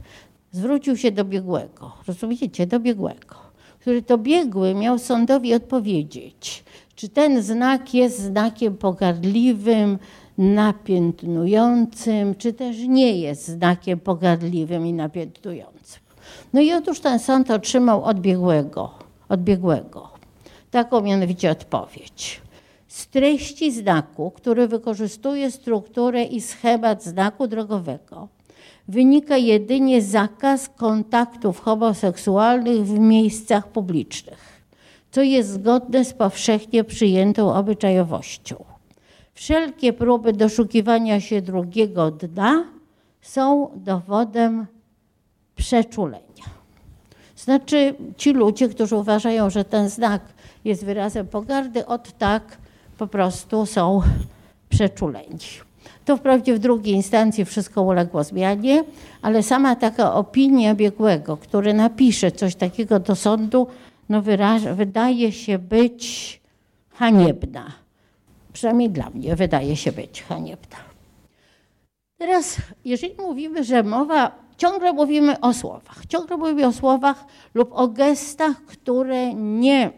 zwrócił 0.51 0.97
się 0.97 1.11
do 1.11 1.25
biegłego, 1.25 1.91
rozumiecie, 2.07 2.67
do 2.67 2.79
biegłego, 2.79 3.35
który 3.79 4.01
to 4.01 4.17
biegły 4.17 4.75
miał 4.75 4.99
sądowi 4.99 5.53
odpowiedzieć, 5.53 6.63
czy 6.95 7.09
ten 7.09 7.41
znak 7.41 7.93
jest 7.93 8.19
znakiem 8.19 8.77
pogardliwym, 8.77 9.99
napiętnującym, 10.37 12.35
czy 12.35 12.53
też 12.53 12.77
nie 12.87 13.19
jest 13.19 13.47
znakiem 13.47 13.99
pogardliwym 13.99 14.85
i 14.87 14.93
napiętnującym. 14.93 16.01
No 16.53 16.61
i 16.61 16.73
otóż 16.73 16.99
ten 16.99 17.19
sąd 17.19 17.51
otrzymał 17.51 18.03
odbiegłego, 18.03 18.91
odbiegłego 19.29 20.15
taką 20.71 21.01
mianowicie 21.01 21.51
odpowiedź. 21.51 22.41
Z 22.87 23.07
treści 23.07 23.71
znaku, 23.71 24.31
który 24.31 24.67
wykorzystuje 24.67 25.51
strukturę 25.51 26.23
i 26.23 26.41
schemat 26.41 27.03
znaku 27.03 27.47
drogowego, 27.47 28.27
wynika 28.87 29.37
jedynie 29.37 30.01
zakaz 30.01 30.69
kontaktów 30.69 31.59
homoseksualnych 31.59 32.85
w 32.85 32.99
miejscach 32.99 33.67
publicznych, 33.67 34.54
co 35.15 35.21
jest 35.21 35.49
zgodne 35.49 36.05
z 36.05 36.13
powszechnie 36.13 36.83
przyjętą 36.83 37.53
obyczajowością. 37.53 38.63
Wszelkie 39.33 39.93
próby 39.93 40.33
doszukiwania 40.33 41.21
się 41.21 41.41
drugiego 41.41 42.11
dna 42.11 42.63
są 43.21 43.69
dowodem 43.75 44.65
przeczulenia. 45.55 46.45
Znaczy 47.35 47.95
ci 48.17 48.33
ludzie, 48.33 48.69
którzy 48.69 48.95
uważają, 48.95 49.49
że 49.49 49.65
ten 49.65 49.89
znak 49.89 50.21
jest 50.65 50.85
wyrazem 50.85 51.27
pogardy, 51.27 51.85
od 51.85 52.17
tak 52.17 52.57
po 52.97 53.07
prostu 53.07 53.65
są 53.65 54.01
przeczuleni. 54.69 55.39
To 56.05 56.17
wprawdzie 56.17 56.55
w 56.55 56.59
drugiej 56.59 56.95
instancji 56.95 57.45
wszystko 57.45 57.81
uległo 57.81 58.23
zmianie, 58.23 58.83
ale 59.21 59.43
sama 59.43 59.75
taka 59.75 60.13
opinia 60.13 60.75
biegłego, 60.75 61.37
który 61.37 61.73
napisze 61.73 62.31
coś 62.31 62.55
takiego 62.55 62.99
do 62.99 63.15
sądu, 63.15 63.67
no 64.09 64.21
wydaje 64.75 65.31
się 65.31 65.59
być 65.59 66.41
haniebna. 66.91 67.71
Przynajmniej 68.53 68.89
dla 68.89 69.09
mnie 69.09 69.35
wydaje 69.35 69.75
się 69.75 69.91
być 69.91 70.23
haniebna. 70.23 70.77
Teraz, 72.17 72.57
jeżeli 72.85 73.15
mówimy, 73.19 73.63
że 73.63 73.83
mowa, 73.83 74.31
ciągle 74.57 74.93
mówimy 74.93 75.39
o 75.39 75.53
słowach, 75.53 76.05
ciągle 76.09 76.37
mówimy 76.37 76.67
o 76.67 76.71
słowach 76.71 77.25
lub 77.53 77.69
o 77.73 77.87
gestach, 77.87 78.61
które 78.61 79.33
nie 79.33 79.91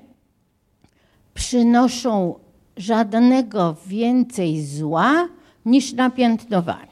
przynoszą 1.34 2.40
żadnego 2.78 3.76
więcej 3.88 4.66
zła 4.66 5.28
niż 5.66 5.94
napiętnowanie. 5.94 6.88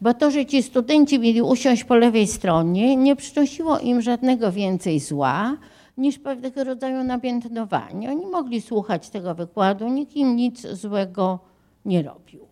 Bo 0.00 0.14
to, 0.14 0.30
że 0.30 0.46
ci 0.46 0.62
studenci 0.62 1.18
mieli 1.18 1.42
usiąść 1.42 1.84
po 1.84 1.96
lewej 1.96 2.26
stronie, 2.26 2.96
nie 2.96 3.16
przynosiło 3.16 3.78
im 3.78 4.02
żadnego 4.02 4.52
więcej 4.52 5.00
zła 5.00 5.56
niż 5.96 6.18
pewnego 6.18 6.64
rodzaju 6.64 7.04
napiętnowanie. 7.04 8.10
Oni 8.10 8.26
mogli 8.26 8.60
słuchać 8.60 9.10
tego 9.10 9.34
wykładu, 9.34 9.88
nikt 9.88 10.16
im 10.16 10.36
nic 10.36 10.66
złego 10.66 11.38
nie 11.84 12.02
robił. 12.02 12.46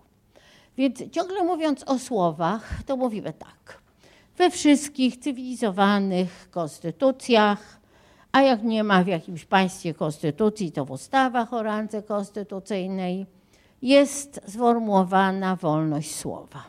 Więc 0.76 1.10
ciągle 1.10 1.44
mówiąc 1.44 1.84
o 1.86 1.98
słowach, 1.98 2.82
to 2.86 2.96
mówimy 2.96 3.32
tak. 3.32 3.82
We 4.36 4.50
wszystkich 4.50 5.16
cywilizowanych 5.16 6.48
konstytucjach, 6.50 7.80
a 8.32 8.42
jak 8.42 8.62
nie 8.62 8.84
ma 8.84 9.04
w 9.04 9.06
jakimś 9.06 9.44
państwie 9.44 9.94
konstytucji, 9.94 10.72
to 10.72 10.84
w 10.84 10.90
ustawach 10.90 11.54
o 11.54 11.62
randze 11.62 12.02
konstytucyjnej 12.02 13.26
jest 13.82 14.40
sformułowana 14.48 15.56
wolność 15.56 16.14
słowa. 16.14 16.64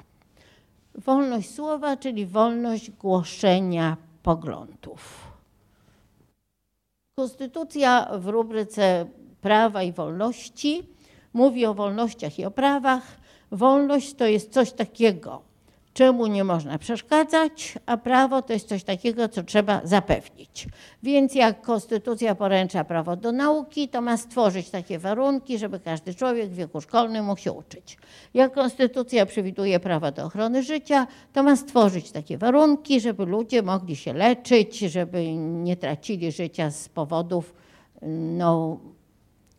Wolność 0.96 1.54
słowa, 1.54 1.98
czyli 1.98 2.26
wolność 2.26 2.92
głoszenia 2.92 3.98
poglądów. 4.24 5.25
Konstytucja 7.15 8.10
w 8.19 8.28
rubryce 8.28 9.06
prawa 9.41 9.84
i 9.84 9.91
wolności 9.91 10.89
mówi 11.34 11.65
o 11.65 11.73
wolnościach 11.73 12.39
i 12.39 12.45
o 12.45 12.51
prawach. 12.51 13.04
Wolność 13.51 14.13
to 14.13 14.25
jest 14.25 14.54
coś 14.54 14.71
takiego, 14.71 15.41
czemu 15.95 16.27
nie 16.27 16.43
można 16.43 16.77
przeszkadzać, 16.77 17.73
a 17.86 17.97
prawo 17.97 18.41
to 18.41 18.53
jest 18.53 18.67
coś 18.67 18.84
takiego, 18.84 19.29
co 19.29 19.43
trzeba 19.43 19.81
zapewnić. 19.84 20.67
Więc 21.03 21.36
jak 21.36 21.62
konstytucja 21.62 22.36
poręcza 22.36 22.84
prawo 22.84 23.15
do 23.15 23.31
nauki, 23.31 23.89
to 23.89 24.01
ma 24.01 24.17
stworzyć 24.17 24.69
takie 24.69 24.99
warunki, 24.99 25.58
żeby 25.58 25.79
każdy 25.79 26.13
człowiek 26.15 26.49
w 26.49 26.55
wieku 26.55 26.81
szkolnym 26.81 27.25
mógł 27.25 27.41
się 27.41 27.51
uczyć. 27.51 27.97
Jak 28.34 28.53
konstytucja 28.53 29.25
przewiduje 29.25 29.79
prawo 29.79 30.12
do 30.12 30.25
ochrony 30.25 30.63
życia, 30.63 31.08
to 31.34 31.43
ma 31.43 31.55
stworzyć 31.55 32.12
takie 32.12 32.38
warunki, 32.38 33.01
żeby 33.01 33.25
ludzie 33.25 33.62
mogli 33.62 33.95
się 33.95 34.13
leczyć, 34.13 34.79
żeby 34.79 35.31
nie 35.38 35.77
tracili 35.77 36.31
życia 36.31 36.71
z 36.71 36.89
powodów, 36.89 37.53
no, 38.38 38.79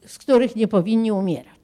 z 0.07 0.19
których 0.19 0.57
nie 0.57 0.69
powinni 0.69 1.13
umierać. 1.13 1.56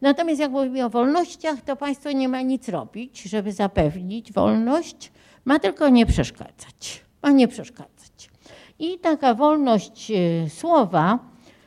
Natomiast 0.00 0.40
jak 0.40 0.50
mówimy 0.50 0.84
o 0.84 0.90
wolnościach, 0.90 1.60
to 1.60 1.76
państwo 1.76 2.12
nie 2.12 2.28
ma 2.28 2.42
nic 2.42 2.68
robić, 2.68 3.22
żeby 3.22 3.52
zapewnić 3.52 4.32
wolność, 4.32 5.12
ma 5.44 5.58
tylko 5.58 5.88
nie 5.88 6.06
przeszkadzać. 6.06 7.04
Ma 7.22 7.30
nie 7.30 7.48
przeszkadzać. 7.48 8.30
I 8.78 8.98
taka 8.98 9.34
wolność 9.34 10.10
e, 10.10 10.50
słowa, 10.50 11.18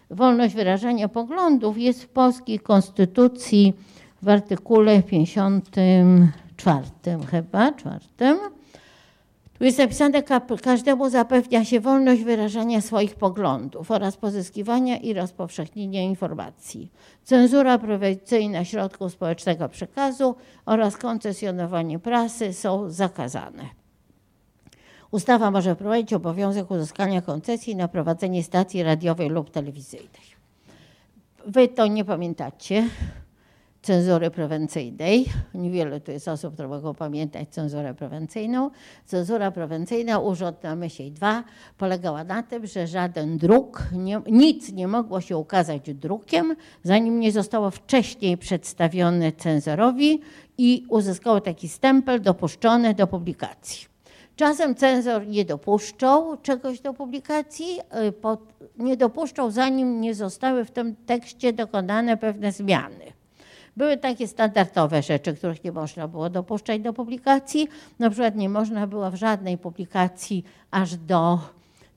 wolność 0.10 0.56
wyrażania 0.56 1.08
poglądów 1.08 1.78
jest 1.78 2.04
w 2.04 2.08
polskiej 2.08 2.60
konstytucji 2.60 3.74
w 4.22 4.30
artykule 4.30 5.04
54 5.04 7.18
chyba, 7.32 7.72
czwartym 7.72 8.38
jest 9.66 9.78
napisane, 9.78 10.24
każdemu 10.62 11.10
zapewnia 11.10 11.66
się 11.66 11.80
wolność 11.80 12.24
wyrażania 12.24 12.82
swoich 12.82 13.16
poglądów 13.16 13.92
oraz 13.92 14.18
pozyskiwania 14.18 14.98
i 14.98 15.14
rozpowszechnienia 15.14 16.02
informacji. 16.02 16.92
Cenzura 17.24 17.78
prowizyjna 17.78 18.66
środków 18.66 19.12
społecznego 19.12 19.70
przekazu 19.70 20.36
oraz 20.66 20.98
koncesjonowanie 20.98 22.00
prasy 22.00 22.54
są 22.54 22.90
zakazane. 22.90 23.82
Ustawa 25.12 25.52
może 25.52 25.76
wprowadzić 25.76 26.14
obowiązek 26.14 26.72
uzyskania 26.72 27.22
koncesji 27.22 27.76
na 27.76 27.88
prowadzenie 27.88 28.44
stacji 28.44 28.84
radiowej 28.84 29.30
lub 29.30 29.50
telewizyjnej. 29.50 30.32
Wy 31.46 31.68
to 31.68 31.88
nie 31.88 32.06
pamiętacie, 32.06 32.90
cenzury 33.82 34.32
prewencyjnej. 34.32 35.26
Niewiele 35.54 36.02
tu 36.02 36.12
jest 36.12 36.28
osób, 36.28 36.54
które 36.54 36.68
mogą 36.68 36.94
pamiętać 36.94 37.50
cenzurę 37.50 37.94
prewencyjną. 37.94 38.72
Cenzura 39.06 39.52
prewencyjna, 39.52 40.20
urząd 40.20 40.64
na 40.64 40.76
myśli 40.76 41.12
2, 41.12 41.44
polegała 41.78 42.24
na 42.24 42.44
tym, 42.44 42.68
że 42.68 42.88
żaden 42.88 43.38
druk, 43.38 43.84
nie, 43.94 44.22
nic 44.28 44.72
nie 44.72 44.88
mogło 44.88 45.22
się 45.22 45.38
ukazać 45.38 45.94
drukiem, 45.94 46.56
zanim 46.84 47.20
nie 47.20 47.32
zostało 47.32 47.72
wcześniej 47.72 48.38
przedstawione 48.38 49.32
cenzorowi 49.32 50.22
i 50.58 50.86
uzyskało 50.90 51.42
taki 51.42 51.70
stempel 51.70 52.22
dopuszczony 52.22 52.94
do 52.94 53.08
publikacji. 53.08 53.92
Czasem 54.36 54.76
cenzor 54.76 55.28
nie 55.28 55.46
dopuszczał 55.46 56.38
czegoś 56.38 56.80
do 56.80 56.94
publikacji, 56.94 57.80
y, 57.80 58.14
nie 58.78 58.98
dopuszczał, 58.98 59.52
zanim 59.52 60.02
nie 60.02 60.16
zostały 60.16 60.66
w 60.66 60.72
tym 60.72 60.96
tekście 60.96 61.54
dokonane 61.54 62.18
pewne 62.18 62.52
zmiany. 62.52 63.21
Były 63.78 63.98
takie 63.98 64.28
standardowe 64.28 65.02
rzeczy, 65.02 65.34
których 65.34 65.64
nie 65.64 65.72
można 65.72 66.08
było 66.08 66.30
dopuszczać 66.30 66.82
do 66.82 66.94
publikacji. 66.94 67.68
Na 68.00 68.10
przykład 68.10 68.36
nie 68.36 68.50
można 68.50 68.88
było 68.88 69.12
w 69.12 69.16
żadnej 69.16 69.58
publikacji 69.58 70.44
aż 70.72 70.96
do 70.96 71.40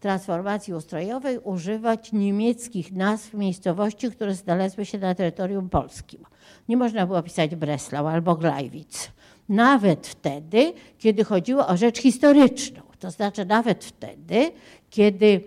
transformacji 0.01 0.75
ustrojowej 0.75 1.39
używać 1.39 2.13
niemieckich 2.13 2.93
nazw 2.93 3.35
miejscowości, 3.35 4.11
które 4.11 4.35
znalazły 4.35 4.85
się 4.85 4.99
na 4.99 5.15
terytorium 5.15 5.69
polskim. 5.69 6.25
Nie 6.69 6.77
można 6.77 7.07
było 7.07 7.23
pisać 7.23 7.57
Breslau 7.57 8.07
albo 8.07 8.37
Glajwic. 8.37 9.11
nawet 9.49 10.07
wtedy, 10.07 10.73
kiedy 10.99 11.25
chodziło 11.25 11.67
o 11.67 11.77
rzecz 11.77 11.99
historyczną. 11.99 12.83
To 12.99 13.11
znaczy 13.11 13.45
nawet 13.45 13.85
wtedy, 13.85 14.53
kiedy 14.91 15.41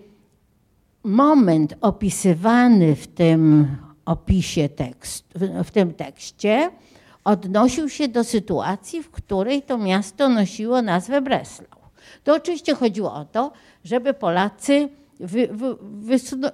moment 1.04 1.74
opisywany 1.80 2.96
w 2.96 3.06
tym 3.06 3.68
opisie 4.08 4.68
tekstu, 4.68 5.38
w 5.64 5.70
tym 5.70 5.94
tekście 5.94 6.70
odnosił 7.24 7.88
się 7.88 8.08
do 8.08 8.24
sytuacji, 8.24 9.02
w 9.02 9.10
której 9.10 9.62
to 9.62 9.78
miasto 9.78 10.28
nosiło 10.28 10.82
nazwę 10.82 11.20
Breslau. 11.20 11.80
To 12.24 12.34
oczywiście 12.34 12.74
chodziło 12.74 13.14
o 13.14 13.24
to, 13.24 13.52
żeby 13.84 14.14
Polacy 14.14 14.88
wy, 15.20 15.48
wy, 15.52 15.76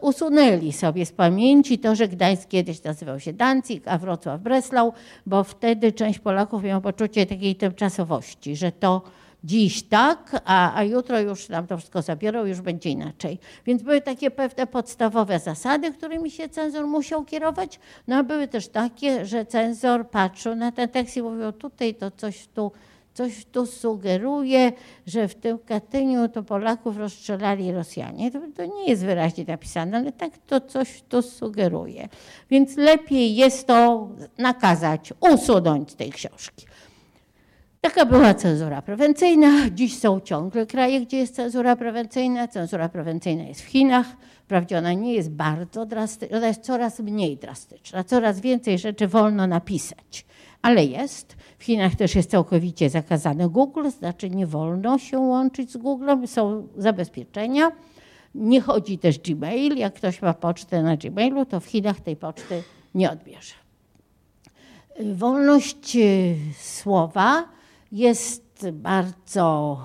usunęli 0.00 0.72
sobie 0.72 1.06
z 1.06 1.12
pamięci 1.12 1.78
to, 1.78 1.94
że 1.94 2.08
Gdańsk 2.08 2.48
kiedyś 2.48 2.82
nazywał 2.82 3.20
się 3.20 3.32
Danzig, 3.32 3.88
a 3.88 3.98
Wrocław 3.98 4.40
Breslau, 4.40 4.92
bo 5.26 5.44
wtedy 5.44 5.92
część 5.92 6.18
Polaków 6.18 6.62
miała 6.62 6.80
poczucie 6.80 7.26
takiej 7.26 7.56
tymczasowości, 7.56 8.56
że 8.56 8.72
to 8.72 9.02
dziś 9.44 9.82
tak, 9.82 10.42
a, 10.44 10.74
a 10.74 10.82
jutro 10.82 11.20
już 11.20 11.48
nam 11.48 11.66
to 11.66 11.78
wszystko 11.78 12.02
zabiorą, 12.02 12.44
już 12.44 12.60
będzie 12.60 12.90
inaczej. 12.90 13.38
Więc 13.66 13.82
były 13.82 14.00
takie 14.00 14.30
pewne 14.30 14.66
podstawowe 14.66 15.38
zasady, 15.38 15.92
którymi 15.92 16.30
się 16.30 16.48
cenzor 16.48 16.86
musiał 16.86 17.24
kierować, 17.24 17.80
no 18.08 18.16
a 18.16 18.22
były 18.22 18.48
też 18.48 18.68
takie, 18.68 19.26
że 19.26 19.46
cenzor 19.46 20.08
patrzył 20.10 20.54
na 20.54 20.72
ten 20.72 20.88
tekst 20.88 21.16
i 21.16 21.22
mówił 21.22 21.52
tutaj 21.52 21.94
to 21.94 22.10
coś 22.10 22.46
tu 22.54 22.72
coś 23.14 23.44
tu 23.44 23.66
sugeruje, 23.66 24.72
że 25.06 25.28
w 25.28 25.34
tym 25.34 25.58
Katyniu 25.58 26.28
to 26.28 26.42
Polaków 26.42 26.96
rozstrzelali 26.96 27.72
Rosjanie. 27.72 28.30
To, 28.30 28.40
to, 28.56 28.64
nie 28.64 28.86
jest 28.86 29.04
wyraźnie 29.04 29.44
napisane, 29.48 29.96
ale 29.96 30.12
tak 30.12 30.38
to 30.46 30.60
coś 30.60 31.02
tu 31.08 31.22
sugeruje. 31.22 32.08
Więc 32.50 32.76
lepiej 32.76 33.36
jest 33.36 33.66
to 33.66 34.08
nakazać, 34.38 35.12
usunąć 35.20 35.90
z 35.90 35.96
tej 35.96 36.10
książki. 36.10 36.66
Taka 37.84 38.06
była 38.06 38.34
cenzura 38.34 38.82
prewencyjna. 38.82 39.70
Dziś 39.70 39.98
są 39.98 40.20
ciągle 40.20 40.66
kraje, 40.66 41.00
gdzie 41.00 41.16
jest 41.16 41.34
cenzura 41.34 41.76
prewencyjna. 41.76 42.48
Cenzura 42.48 42.88
prewencyjna 42.88 43.42
jest 43.42 43.60
w 43.60 43.64
Chinach. 43.64 44.06
Wprawdzie 44.44 44.78
ona 44.78 44.92
nie 44.92 45.14
jest 45.14 45.30
bardzo 45.30 45.86
drastyczna, 45.86 46.36
ona 46.36 46.46
jest 46.46 46.62
coraz 46.62 47.00
mniej 47.00 47.36
drastyczna. 47.36 48.04
Coraz 48.04 48.40
więcej 48.40 48.78
rzeczy 48.78 49.08
wolno 49.08 49.46
napisać, 49.46 50.26
ale 50.62 50.84
jest. 50.84 51.36
W 51.58 51.64
Chinach 51.64 51.94
też 51.94 52.14
jest 52.14 52.30
całkowicie 52.30 52.90
zakazany 52.90 53.48
Google, 53.48 53.90
znaczy 53.90 54.30
nie 54.30 54.46
wolno 54.46 54.98
się 54.98 55.18
łączyć 55.18 55.72
z 55.72 55.76
Googlem, 55.76 56.26
są 56.26 56.68
zabezpieczenia. 56.76 57.72
Nie 58.34 58.60
chodzi 58.60 58.98
też 58.98 59.18
Gmail. 59.18 59.76
Jak 59.76 59.94
ktoś 59.94 60.22
ma 60.22 60.34
pocztę 60.34 60.82
na 60.82 60.96
Gmailu, 60.96 61.44
to 61.44 61.60
w 61.60 61.66
Chinach 61.66 62.00
tej 62.00 62.16
poczty 62.16 62.62
nie 62.94 63.10
odbierze. 63.10 63.54
Wolność 65.14 65.96
y, 65.96 66.36
słowa 66.60 67.54
jest 67.94 68.66
bardzo 68.72 69.78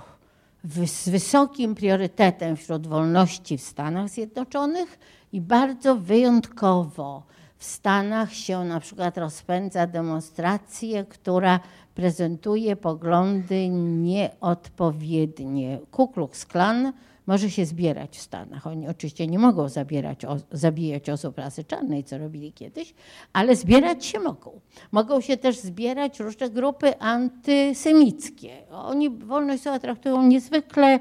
z 0.86 1.10
wysokim 1.10 1.76
priorytetem 1.76 2.58
wśród 2.58 2.88
wolności 2.88 3.58
w 3.58 3.62
Stanach 3.62 4.10
Zjednoczonych 4.10 5.00
i 5.34 5.42
bardzo 5.42 5.96
wyjątkowo 5.96 7.24
w 7.58 7.66
Stanach 7.66 8.34
się 8.34 8.64
na 8.64 8.80
przykład 8.80 9.18
rozpędza 9.18 9.88
demonstrację, 9.88 11.06
która 11.06 11.60
prezentuje 11.96 12.76
poglądy 12.76 13.70
nieodpowiednie. 13.70 15.80
Ku 15.92 16.08
Klux 16.08 16.46
Klan 16.46 16.94
może 17.30 17.50
się 17.50 17.66
zbierać 17.66 18.18
w 18.18 18.22
Stanach. 18.22 18.68
Oni 18.68 18.88
oczywiście 18.88 19.28
nie 19.28 19.40
mogą 19.40 19.70
zabierać, 19.70 20.22
zabijać 20.52 21.10
osób 21.10 21.38
rasy 21.38 21.64
czarnej, 21.64 22.04
co 22.04 22.18
robili 22.18 22.54
kiedyś, 22.54 22.94
ale 23.34 23.56
zbierać 23.56 24.06
się 24.06 24.20
mogą. 24.20 24.60
Mogą 24.92 25.22
się 25.22 25.38
też 25.38 25.60
zbierać 25.60 26.20
różne 26.20 26.50
grupy 26.50 27.00
antysemickie. 27.00 28.50
Oni 28.72 29.10
wolność 29.10 29.64
słowa 29.64 29.80
traktują 29.80 30.28
niezwykle 30.28 31.00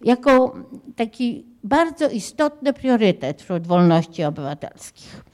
jako 0.00 0.56
taki 0.96 1.46
bardzo 1.64 2.08
istotny 2.08 2.72
priorytet 2.72 3.42
wśród 3.42 3.66
wolności 3.66 4.24
obywatelskich. 4.24 5.24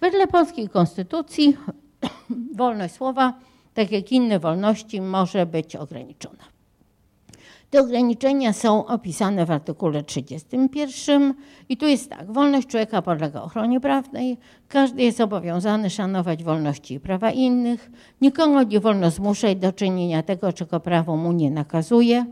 Wedle 0.00 0.26
polskiej 0.26 0.68
konstytucji 0.68 1.56
wolność 2.60 2.94
słowa, 2.94 3.34
tak 3.74 3.92
jak 3.92 4.12
inne 4.12 4.38
wolności, 4.38 5.00
może 5.00 5.46
być 5.46 5.76
ograniczona. 5.76 6.53
Te 7.74 7.80
ograniczenia 7.80 8.52
są 8.52 8.86
opisane 8.86 9.46
w 9.46 9.50
artykule 9.50 10.02
31 10.02 11.34
i 11.68 11.76
tu 11.76 11.86
jest 11.86 12.10
tak, 12.10 12.32
wolność 12.32 12.68
człowieka 12.68 13.02
podlega 13.02 13.42
ochronie 13.42 13.80
prawnej, 13.80 14.38
każdy 14.68 15.02
jest 15.02 15.20
obowiązany 15.20 15.90
szanować 15.90 16.44
wolności 16.44 16.94
i 16.94 17.00
prawa 17.00 17.30
innych, 17.30 17.90
nikogo 18.20 18.62
nie 18.62 18.80
wolno 18.80 19.10
zmuszać 19.10 19.58
do 19.58 19.72
czynienia 19.72 20.22
tego, 20.22 20.52
czego 20.52 20.80
prawo 20.80 21.16
mu 21.16 21.32
nie 21.32 21.50
nakazuje, 21.50 22.26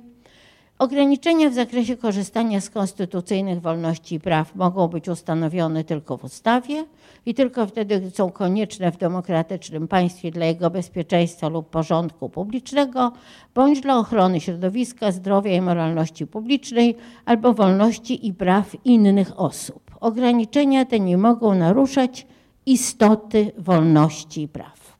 Ograniczenia 0.78 1.50
w 1.50 1.54
zakresie 1.54 1.96
korzystania 1.96 2.60
z 2.60 2.70
konstytucyjnych 2.70 3.60
wolności 3.60 4.14
i 4.14 4.20
praw 4.20 4.56
mogą 4.56 4.88
być 4.88 5.08
ustanowione 5.08 5.84
tylko 5.84 6.16
w 6.16 6.24
ustawie 6.24 6.84
i 7.26 7.34
tylko 7.34 7.66
wtedy, 7.66 8.00
gdy 8.00 8.10
są 8.10 8.30
konieczne 8.30 8.92
w 8.92 8.96
demokratycznym 8.96 9.88
państwie 9.88 10.30
dla 10.30 10.46
jego 10.46 10.70
bezpieczeństwa 10.70 11.48
lub 11.48 11.70
porządku 11.70 12.28
publicznego, 12.28 13.12
bądź 13.54 13.80
dla 13.80 13.98
ochrony 13.98 14.40
środowiska, 14.40 15.12
zdrowia 15.12 15.56
i 15.56 15.60
moralności 15.60 16.26
publicznej 16.26 16.96
albo 17.24 17.54
wolności 17.54 18.26
i 18.26 18.34
praw 18.34 18.76
innych 18.84 19.40
osób. 19.40 19.90
Ograniczenia 20.00 20.84
te 20.84 21.00
nie 21.00 21.18
mogą 21.18 21.54
naruszać 21.54 22.26
istoty 22.66 23.52
wolności 23.58 24.42
i 24.42 24.48
praw. 24.48 24.98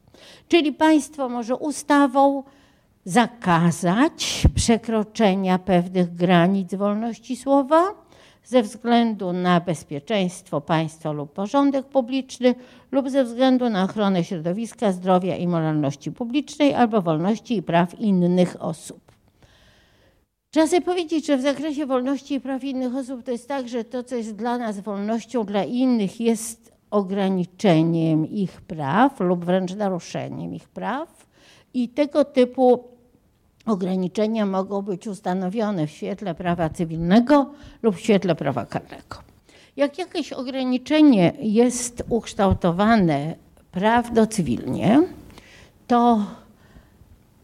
Czyli 0.48 0.72
państwo 0.72 1.28
może 1.28 1.56
ustawą 1.56 2.42
zakazać 3.04 4.42
przekroczenia 4.54 5.58
pewnych 5.58 6.14
granic 6.14 6.74
wolności 6.74 7.36
słowa 7.36 7.94
ze 8.44 8.62
względu 8.62 9.32
na 9.32 9.60
bezpieczeństwo 9.60 10.60
państwa 10.60 11.12
lub 11.12 11.32
porządek 11.32 11.86
publiczny 11.86 12.54
lub 12.92 13.10
ze 13.10 13.24
względu 13.24 13.70
na 13.70 13.84
ochronę 13.84 14.24
środowiska, 14.24 14.92
zdrowia 14.92 15.36
i 15.36 15.46
moralności 15.46 16.12
publicznej 16.12 16.74
albo 16.74 17.02
wolności 17.02 17.56
i 17.56 17.62
praw 17.62 18.00
innych 18.00 18.56
osób. 18.62 19.12
Trzeba 20.50 20.66
sobie 20.66 20.82
powiedzieć, 20.82 21.26
że 21.26 21.36
w 21.36 21.42
zakresie 21.42 21.86
wolności 21.86 22.34
i 22.34 22.40
praw 22.40 22.64
innych 22.64 22.96
osób 22.96 23.22
to 23.22 23.30
jest 23.30 23.48
tak, 23.48 23.68
że 23.68 23.84
to, 23.84 24.02
co 24.02 24.16
jest 24.16 24.36
dla 24.36 24.58
nas 24.58 24.80
wolnością, 24.80 25.44
dla 25.44 25.64
innych 25.64 26.20
jest 26.20 26.72
ograniczeniem 26.90 28.26
ich 28.30 28.60
praw 28.60 29.20
lub 29.20 29.44
wręcz 29.44 29.74
naruszeniem 29.74 30.54
ich 30.54 30.68
praw. 30.68 31.26
I 31.74 31.88
tego 31.88 32.24
typu 32.24 32.91
ograniczenia 33.66 34.46
mogą 34.46 34.83
być 34.83 35.07
ustanowione 35.07 35.87
w 35.87 35.90
świetle 35.90 36.35
prawa 36.35 36.70
cywilnego 36.70 37.51
lub 37.83 37.96
w 37.96 38.01
świetle 38.01 38.35
prawa 38.35 38.66
karnego. 38.66 39.16
Jak 39.77 39.98
jakieś 39.98 40.33
ograniczenie 40.33 41.33
jest 41.40 42.03
ukształtowane 42.09 43.35
prawdo 43.72 44.27
cywilnie, 44.27 45.03
to 45.87 46.20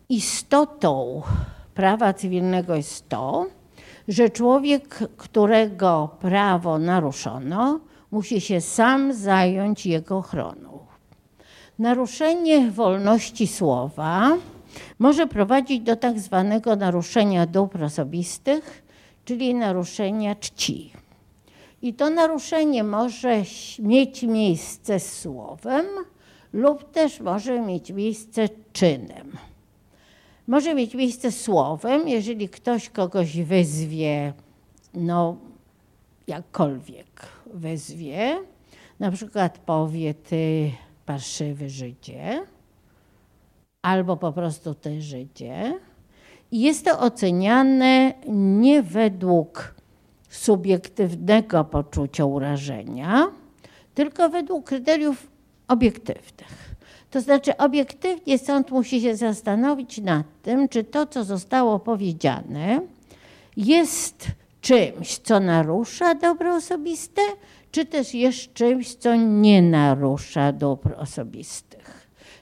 istotą 0.09 1.23
prawa 1.75 2.13
cywilnego 2.13 2.75
jest 2.75 3.09
to, 3.09 3.47
że 4.09 4.31
człowiek, 4.31 4.99
którego 5.17 6.09
prawo 6.21 6.79
naruszono, 6.79 7.81
musi 8.11 8.41
się 8.41 8.61
sam 8.61 9.13
zająć 9.13 9.87
jego 9.87 10.19
ochroną. 10.19 10.79
Naruszenie 11.79 12.71
wolności 12.71 13.47
słowa 13.47 14.37
może 14.99 15.27
prowadzić 15.27 15.81
do 15.81 15.97
tak 15.97 16.21
zwanego 16.21 16.77
naruszenia 16.77 17.47
dóbr 17.47 17.85
osobistych, 17.85 18.83
czyli 19.25 19.55
naruszenia 19.55 20.35
czci. 20.35 20.93
I 21.83 21.95
to 21.95 22.11
naruszenie 22.11 22.85
może 22.85 23.43
mieć 23.79 24.23
miejsce 24.23 25.01
słowem 25.01 25.87
lub 26.53 26.91
też 26.91 27.21
może 27.21 27.61
mieć 27.61 27.91
miejsce 27.91 28.49
czynem. 28.73 29.33
Może 30.47 30.75
mieć 30.75 30.95
miejsce 30.95 31.33
słowem, 31.33 32.09
jeżeli 32.09 32.49
ktoś 32.49 32.91
kogoś 32.91 33.43
wezwie, 33.43 34.33
no 34.95 35.37
jakkolwiek 36.27 37.27
wezwie, 37.55 38.39
na 39.01 39.11
przykład 39.11 39.59
powie 39.59 40.15
ty 40.15 40.71
parszywy 41.07 41.71
Żydzie, 41.71 42.47
albo 43.83 44.17
po 44.17 44.33
prostu 44.33 44.75
te 44.75 45.01
Żydzie. 45.01 45.79
I 46.51 46.61
jest 46.61 46.85
to 46.85 47.01
oceniane 47.01 48.13
nie 48.29 48.83
według 48.83 49.75
subiektywnego 50.29 51.65
poczucia 51.65 52.25
urażenia, 52.25 53.27
tylko 53.95 54.29
według 54.29 54.67
kryteriów 54.67 55.27
obiektywnych. 55.69 56.75
To 57.11 57.21
znaczy, 57.21 57.57
obiektywnie 57.57 58.39
sąd 58.39 58.71
musi 58.71 59.01
się 59.01 59.17
zastanowić 59.17 59.99
nad 59.99 60.27
tym, 60.43 60.69
czy 60.69 60.85
to, 60.85 61.07
co 61.07 61.25
zostało 61.25 61.79
powiedziane, 61.79 62.81
jest 63.57 64.27
czymś, 64.61 65.19
co 65.19 65.41
narusza 65.41 66.15
dobro 66.15 66.55
osobiste, 66.55 67.23
czy 67.71 67.85
też 67.85 68.15
jest 68.15 68.53
czymś, 68.53 68.95
co 68.95 69.17
nie 69.17 69.63
narusza 69.63 70.53
dóbr 70.53 70.95
osobistych. 70.99 71.68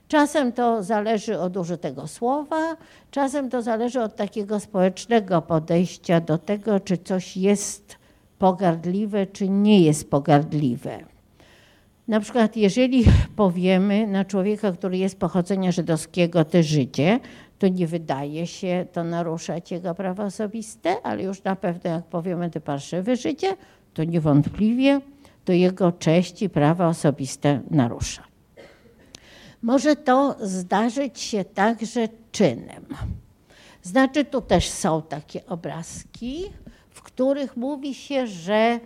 Czasem 0.08 0.52
to 0.52 0.82
zależy 0.82 1.38
od 1.38 1.56
użytego 1.56 2.06
słowa, 2.06 2.76
czasem 3.10 3.50
to 3.50 3.62
zależy 3.62 4.02
od 4.02 4.16
takiego 4.16 4.60
społecznego 4.60 5.42
podejścia 5.42 6.20
do 6.20 6.38
tego, 6.38 6.80
czy 6.80 6.98
coś 6.98 7.36
jest 7.36 7.96
pogardliwe, 8.38 9.26
czy 9.26 9.48
nie 9.48 9.80
jest 9.80 10.10
pogardliwe. 10.10 10.98
Na 12.08 12.20
przykład, 12.20 12.56
jeżeli 12.56 13.04
powiemy 13.36 14.06
na 14.06 14.24
człowieka, 14.24 14.72
który 14.72 14.98
jest 14.98 15.18
pochodzenia 15.18 15.72
żydowskiego, 15.72 16.44
ty 16.44 16.62
Żydzie, 16.62 17.20
to 17.58 17.68
nie 17.68 17.86
wydaje 17.86 18.46
się 18.46 18.86
to 18.92 19.04
naruszać 19.04 19.70
jego 19.70 19.94
prawa 19.94 20.24
osobiste, 20.24 21.02
ale 21.02 21.22
już 21.22 21.44
na 21.44 21.56
pewno 21.56 21.90
jak 21.90 22.04
powiemy 22.04 22.50
ty 22.50 22.60
parszywy 22.60 23.16
Żydzie, 23.16 23.56
to 23.94 24.04
niewątpliwie 24.04 25.00
to 25.44 25.52
jego 25.52 25.92
cześć 25.92 26.42
i 26.42 26.48
prawa 26.48 26.88
osobiste 26.88 27.60
narusza. 27.70 28.35
Może 29.62 29.96
to 29.96 30.36
zdarzyć 30.40 31.20
się 31.20 31.44
także 31.44 32.08
czynem. 32.32 32.86
Znaczy, 33.82 34.24
tu 34.24 34.40
też 34.40 34.70
są 34.70 35.02
takie 35.02 35.46
obrazki, 35.46 36.44
w 36.90 37.02
których 37.02 37.56
mówi 37.56 37.94
się, 37.94 38.26
że 38.26 38.80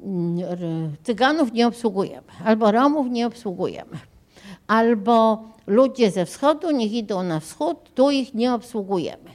mm, 0.00 0.96
Cyganów 1.02 1.52
nie 1.52 1.66
obsługujemy, 1.66 2.26
albo 2.44 2.72
Romów 2.72 3.10
nie 3.10 3.26
obsługujemy, 3.26 3.98
albo 4.66 5.44
ludzie 5.66 6.10
ze 6.10 6.26
wschodu 6.26 6.70
niech 6.70 6.92
idą 6.92 7.22
na 7.22 7.40
wschód, 7.40 7.94
tu 7.94 8.10
ich 8.10 8.34
nie 8.34 8.54
obsługujemy. 8.54 9.30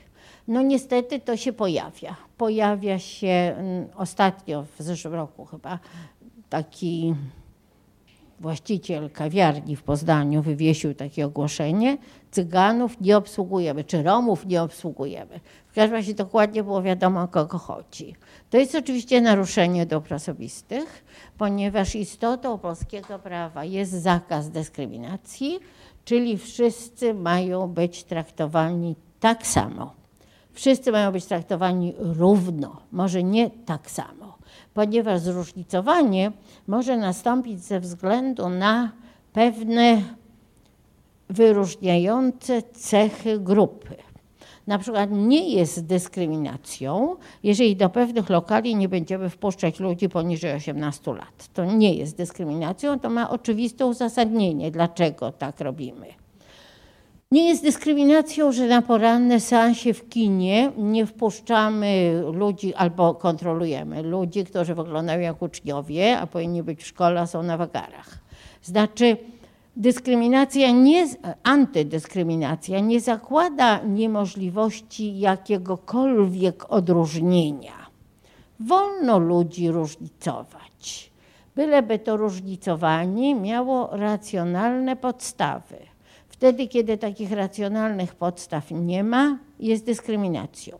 No 0.47 0.61
niestety 0.61 1.19
to 1.19 1.37
się 1.37 1.53
pojawia. 1.53 2.15
Pojawia 2.37 2.99
się 2.99 3.27
mm, 3.27 3.87
ostatnio, 3.95 4.65
w 4.79 4.83
zeszłym 4.83 5.13
roku 5.13 5.45
chyba, 5.45 5.79
taki 6.49 7.15
właściciel 8.41 9.09
kawiarni 9.09 9.75
w 9.75 9.83
Poznaniu 9.83 10.41
wywiesił 10.41 10.93
takie 10.93 11.25
ogłoszenie, 11.25 11.97
Cyganów 12.31 13.01
nie 13.01 13.17
obsługujemy, 13.17 13.83
czy 13.83 14.03
Romów 14.03 14.45
nie 14.45 14.61
obsługujemy. 14.61 15.39
W 15.67 15.73
każdym 15.73 15.95
razie 15.95 16.13
dokładnie 16.13 16.63
było 16.63 16.81
wiadomo, 16.81 17.21
o 17.21 17.27
kogo 17.27 17.57
chodzi. 17.57 18.15
To 18.49 18.57
jest 18.57 18.75
oczywiście 18.75 19.21
naruszenie 19.21 19.85
dóbr 19.85 20.13
osobistych, 20.13 21.05
ponieważ 21.37 21.95
istotą 21.95 22.57
polskiego 22.57 23.19
prawa 23.19 23.65
jest 23.65 23.91
zakaz 23.91 24.49
dyskryminacji, 24.49 25.59
czyli 26.05 26.37
wszyscy 26.37 27.13
mają 27.13 27.67
być 27.67 28.03
traktowani 28.03 28.95
tak 29.19 29.47
samo. 29.47 29.93
Wszyscy 30.53 30.91
mają 30.91 31.11
być 31.11 31.25
traktowani 31.25 31.93
równo, 31.97 32.81
może 32.91 33.23
nie 33.23 33.49
tak 33.49 33.91
samo, 33.91 34.37
ponieważ 34.73 35.19
zróżnicowanie 35.19 36.31
może 36.67 36.97
nastąpić 36.97 37.59
ze 37.59 37.79
względu 37.79 38.49
na 38.49 38.91
pewne 39.33 40.01
wyróżniające 41.29 42.61
cechy 42.61 43.39
grupy. 43.39 43.95
Na 44.67 44.79
przykład 44.79 45.09
nie 45.11 45.49
jest 45.49 45.85
dyskryminacją, 45.85 47.15
jeżeli 47.43 47.75
do 47.75 47.89
pewnych 47.89 48.29
lokali 48.29 48.75
nie 48.75 48.89
będziemy 48.89 49.29
wpuszczać 49.29 49.79
ludzi 49.79 50.09
poniżej 50.09 50.53
18 50.53 51.13
lat. 51.13 51.47
To 51.53 51.65
nie 51.65 51.93
jest 51.93 52.17
dyskryminacją, 52.17 52.99
to 52.99 53.09
ma 53.09 53.29
oczywiste 53.29 53.85
uzasadnienie, 53.85 54.71
dlaczego 54.71 55.31
tak 55.31 55.59
robimy. 55.59 56.20
Nie 57.31 57.49
jest 57.49 57.63
dyskryminacją, 57.63 58.51
że 58.51 58.67
na 58.67 58.81
poranne 58.81 59.39
seansie 59.39 59.93
w 59.93 60.09
kinie 60.09 60.71
nie 60.77 61.05
wpuszczamy 61.05 62.21
ludzi 62.33 62.75
albo 62.75 63.15
kontrolujemy 63.15 64.03
ludzi, 64.03 64.45
którzy 64.45 64.75
wyglądają 64.75 65.19
jak 65.19 65.41
uczniowie, 65.41 66.17
a 66.17 66.27
powinni 66.27 66.63
być 66.63 66.83
w 66.83 66.87
szkole, 66.87 67.21
a 67.21 67.27
są 67.27 67.43
na 67.43 67.57
wagarach. 67.57 68.19
Znaczy, 68.61 69.17
dyskryminacja, 69.75 70.71
nie, 70.71 71.07
antydyskryminacja 71.43 72.79
nie 72.79 73.01
zakłada 73.01 73.79
niemożliwości 73.83 75.19
jakiegokolwiek 75.19 76.73
odróżnienia. 76.73 77.87
Wolno 78.59 79.19
ludzi 79.19 79.71
różnicować, 79.71 81.11
byleby 81.55 81.99
to 81.99 82.17
różnicowanie 82.17 83.35
miało 83.35 83.89
racjonalne 83.91 84.95
podstawy. 84.95 85.90
Wtedy, 86.41 86.67
kiedy 86.67 86.97
takich 86.97 87.31
racjonalnych 87.31 88.15
podstaw 88.15 88.71
nie 88.71 89.03
ma, 89.03 89.37
jest 89.59 89.85
dyskryminacją. 89.85 90.79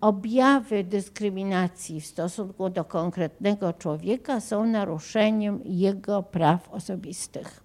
Objawy 0.00 0.84
dyskryminacji 0.84 2.00
w 2.00 2.06
stosunku 2.06 2.70
do 2.70 2.84
konkretnego 2.84 3.72
człowieka 3.72 4.40
są 4.40 4.66
naruszeniem 4.66 5.60
jego 5.64 6.22
praw 6.22 6.68
osobistych 6.72 7.60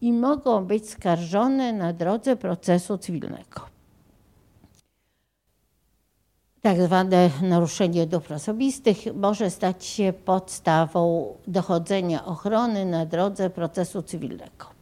i 0.00 0.12
mogą 0.12 0.64
być 0.64 0.90
skarżone 0.90 1.72
na 1.72 1.92
drodze 1.92 2.36
procesu 2.36 2.98
cywilnego. 2.98 3.60
Tak 6.60 6.82
zwane 6.82 7.30
naruszenie 7.42 8.06
dóbr 8.06 8.32
osobistych 8.32 8.98
może 9.14 9.50
stać 9.50 9.84
się 9.84 10.12
podstawą 10.24 11.34
dochodzenia 11.46 12.24
ochrony 12.24 12.86
na 12.86 13.06
drodze 13.06 13.50
procesu 13.50 14.02
cywilnego. 14.02 14.75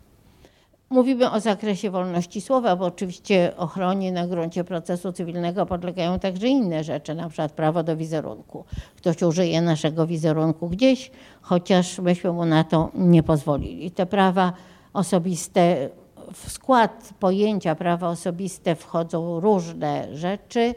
Mówimy 0.94 1.30
o 1.30 1.40
zakresie 1.40 1.90
wolności 1.90 2.40
słowa, 2.40 2.76
bo 2.76 2.84
oczywiście 2.84 3.52
ochronie 3.56 4.12
na 4.12 4.26
gruncie 4.26 4.64
procesu 4.64 5.12
cywilnego 5.12 5.66
podlegają 5.66 6.18
także 6.18 6.48
inne 6.48 6.84
rzeczy, 6.84 7.14
na 7.14 7.28
przykład 7.28 7.52
prawo 7.52 7.82
do 7.82 7.96
wizerunku. 7.96 8.64
Ktoś 8.96 9.22
użyje 9.22 9.62
naszego 9.62 10.06
wizerunku 10.06 10.68
gdzieś, 10.68 11.10
chociaż 11.42 11.98
myśmy 11.98 12.32
mu 12.32 12.44
na 12.46 12.64
to 12.64 12.90
nie 12.94 13.22
pozwolili. 13.22 13.90
Te 13.90 14.06
prawa 14.06 14.52
osobiste, 14.92 15.90
w 16.32 16.50
skład 16.50 17.10
pojęcia 17.20 17.74
prawa 17.74 18.08
osobiste 18.08 18.74
wchodzą 18.74 19.40
różne 19.40 20.16
rzeczy 20.16 20.74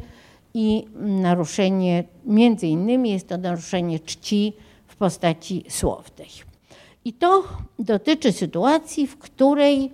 i 0.53 0.85
naruszenie, 0.99 2.03
między 2.25 2.67
innymi 2.67 3.09
jest 3.09 3.27
to 3.27 3.37
naruszenie 3.37 3.99
czci 3.99 4.53
w 4.87 4.95
postaci 4.95 5.63
słownej. 5.69 6.29
I 7.05 7.13
to 7.13 7.43
dotyczy 7.79 8.31
sytuacji, 8.31 9.07
w 9.07 9.17
której 9.17 9.91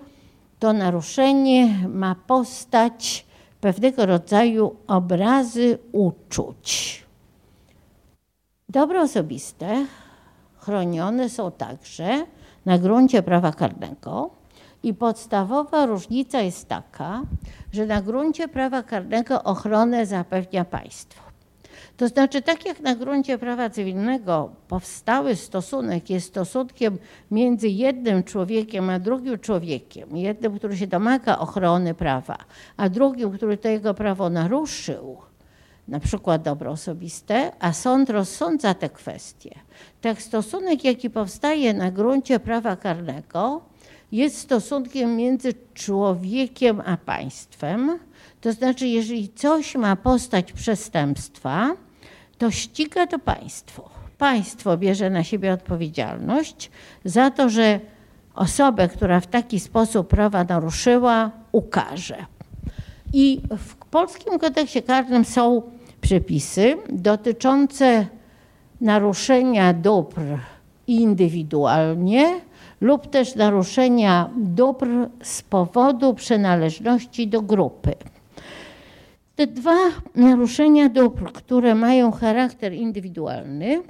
to 0.64 0.72
naruszenie 0.72 1.88
ma 1.88 2.14
postać 2.14 3.26
pewnego 3.60 4.06
rodzaju 4.06 4.76
obrazy 4.86 5.78
uczuć. 5.92 7.02
Dobro 8.68 9.02
osobiste 9.02 9.86
chronione 10.58 11.28
są 11.28 11.52
także 11.52 12.26
na 12.66 12.78
gruncie 12.78 13.22
prawa 13.22 13.52
karnego 13.52 14.30
i 14.82 14.94
podstawowa 14.94 15.86
różnica 15.86 16.40
jest 16.40 16.68
taka, 16.68 17.22
że 17.72 17.86
na 17.86 18.02
gruncie 18.02 18.48
prawa 18.48 18.82
karnego 18.82 19.42
ochronę 19.42 20.06
zapewnia 20.06 20.64
państwo. 20.64 21.23
To 21.96 22.08
znaczy, 22.08 22.42
tak 22.42 22.66
jak 22.66 22.80
na 22.80 22.94
gruncie 22.94 23.38
prawa 23.38 23.70
cywilnego 23.70 24.50
powstały 24.68 25.36
stosunek 25.36 26.10
jest 26.10 26.26
stosunkiem 26.26 26.98
między 27.30 27.68
jednym 27.68 28.22
człowiekiem 28.24 28.90
a 28.90 28.98
drugim 28.98 29.38
człowiekiem, 29.38 30.16
jednym, 30.16 30.58
który 30.58 30.76
się 30.76 30.86
domaga 30.86 31.38
ochrony 31.38 31.94
prawa, 31.94 32.36
a 32.76 32.88
drugim, 32.88 33.32
który 33.32 33.56
to 33.56 33.68
jego 33.68 33.94
prawo 33.94 34.30
naruszył, 34.30 35.16
na 35.88 36.00
przykład 36.00 36.42
dobro 36.42 36.70
osobiste, 36.70 37.52
a 37.60 37.72
sąd 37.72 38.10
rozsądza 38.10 38.74
te 38.74 38.90
kwestie. 38.90 39.54
Tak 40.00 40.22
stosunek, 40.22 40.84
jaki 40.84 41.10
powstaje 41.10 41.74
na 41.74 41.90
gruncie 41.90 42.40
prawa 42.40 42.76
karnego, 42.76 43.60
jest 44.12 44.38
stosunkiem 44.38 45.16
między 45.16 45.54
człowiekiem 45.74 46.82
a 46.86 46.96
państwem. 46.96 47.98
To 48.40 48.52
znaczy, 48.52 48.86
jeżeli 48.86 49.28
coś 49.28 49.74
ma 49.74 49.96
postać 49.96 50.52
przestępstwa, 50.52 51.76
to 52.38 52.50
ściga 52.50 53.06
to 53.06 53.18
państwo. 53.18 53.90
Państwo 54.18 54.76
bierze 54.76 55.10
na 55.10 55.24
siebie 55.24 55.52
odpowiedzialność 55.52 56.70
za 57.04 57.30
to, 57.30 57.48
że 57.48 57.80
osobę, 58.34 58.88
która 58.88 59.20
w 59.20 59.26
taki 59.26 59.60
sposób 59.60 60.08
prawa 60.08 60.44
naruszyła, 60.44 61.30
ukaże. 61.52 62.16
I 63.12 63.40
w 63.58 63.74
polskim 63.74 64.38
kodeksie 64.38 64.82
karnym 64.82 65.24
są 65.24 65.62
przepisy 66.00 66.76
dotyczące 66.88 68.06
naruszenia 68.80 69.72
dóbr 69.72 70.22
indywidualnie 70.86 72.40
lub 72.80 73.10
też 73.10 73.34
naruszenia 73.34 74.30
dóbr 74.36 74.86
z 75.22 75.42
powodu 75.42 76.14
przynależności 76.14 77.28
do 77.28 77.42
grupy. 77.42 77.94
Te 79.36 79.46
dwa 79.46 79.76
naruszenia 80.14 80.88
dóbr, 80.88 81.32
które 81.32 81.74
mają 81.74 82.12
charakter 82.12 82.72
indywidualny, 82.72 83.82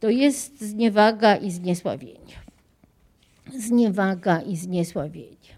to 0.00 0.08
jest 0.08 0.60
zniewaga 0.60 1.36
i 1.36 1.50
zniesławienie. 1.50 2.36
Zniewaga 3.58 4.40
i 4.40 4.56
zniesławienie. 4.56 5.52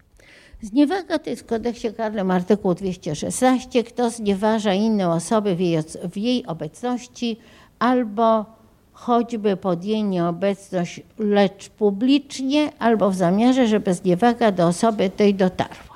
Zniewaga 0.61 1.19
to 1.19 1.29
jest 1.29 1.41
w 1.41 1.45
kodeksie 1.45 1.93
karnym 1.93 2.31
artykuł 2.31 2.73
216. 2.73 3.83
Kto 3.83 4.09
znieważa 4.09 4.73
inne 4.73 5.09
osoby 5.09 5.55
w 5.55 5.59
jej, 5.59 5.77
w 6.11 6.17
jej 6.17 6.45
obecności 6.45 7.37
albo 7.79 8.45
choćby 8.93 9.57
pod 9.57 9.83
jej 9.83 10.03
nieobecność, 10.03 11.01
lecz 11.19 11.69
publicznie, 11.69 12.69
albo 12.79 13.11
w 13.11 13.15
zamiarze, 13.15 13.67
żeby 13.67 13.93
zniewaga 13.93 14.51
do 14.51 14.67
osoby 14.67 15.09
tej 15.09 15.35
dotarła. 15.35 15.95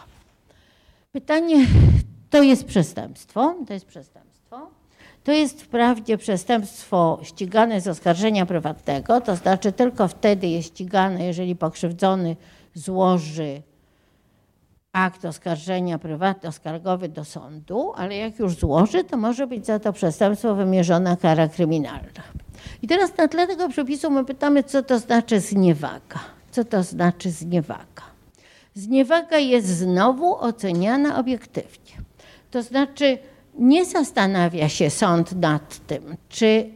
Pytanie, 1.12 1.66
to 2.30 2.44
jest 2.44 2.66
przestępstwo, 2.66 3.56
to 3.68 3.74
jest 3.74 3.86
przestępstwo. 3.86 4.70
To 5.24 5.32
jest 5.32 5.62
wprawdzie 5.62 6.18
przestępstwo 6.18 7.20
ścigane 7.24 7.82
z 7.82 7.88
oskarżenia 7.88 8.46
prywatnego, 8.46 9.22
to 9.22 9.36
znaczy 9.36 9.72
tylko 9.72 10.08
wtedy 10.08 10.48
jest 10.48 10.68
ścigane, 10.68 11.26
jeżeli 11.26 11.56
pokrzywdzony 11.56 12.36
złoży 12.74 13.62
akt 14.94 15.26
oskarżenia 15.26 16.00
prywatny, 16.00 16.50
oskargowy 16.50 17.10
do 17.10 17.26
sądu, 17.26 17.94
ale 17.96 18.18
jak 18.18 18.40
już 18.40 18.56
złoży, 18.56 19.04
to 19.04 19.18
może 19.18 19.48
być 19.48 19.66
za 19.66 19.80
to 19.80 19.94
przestępstwo 19.94 20.56
wymierzona 20.56 21.18
kara 21.18 21.48
kryminalna. 21.48 22.24
I 22.82 22.88
teraz 22.88 23.18
na 23.18 23.28
tle 23.28 23.48
tego 23.48 23.70
przepisu 23.70 24.12
my 24.12 24.26
pytamy, 24.26 24.64
co 24.64 24.84
to 24.84 25.00
znaczy 25.00 25.40
zniewaga. 25.40 26.20
Co 26.52 26.66
to 26.66 26.84
znaczy 26.84 27.32
zniewaga? 27.32 28.04
Zniewaga 28.76 29.38
jest 29.38 29.68
znowu 29.68 30.36
oceniana 30.36 31.20
obiektywnie. 31.20 32.09
To 32.52 32.64
znaczy 32.64 33.18
nie 33.60 33.86
zastanawia 33.86 34.70
się 34.70 34.90
sąd 34.90 35.36
nad 35.36 35.88
tym, 35.88 36.16
czy 36.30 36.70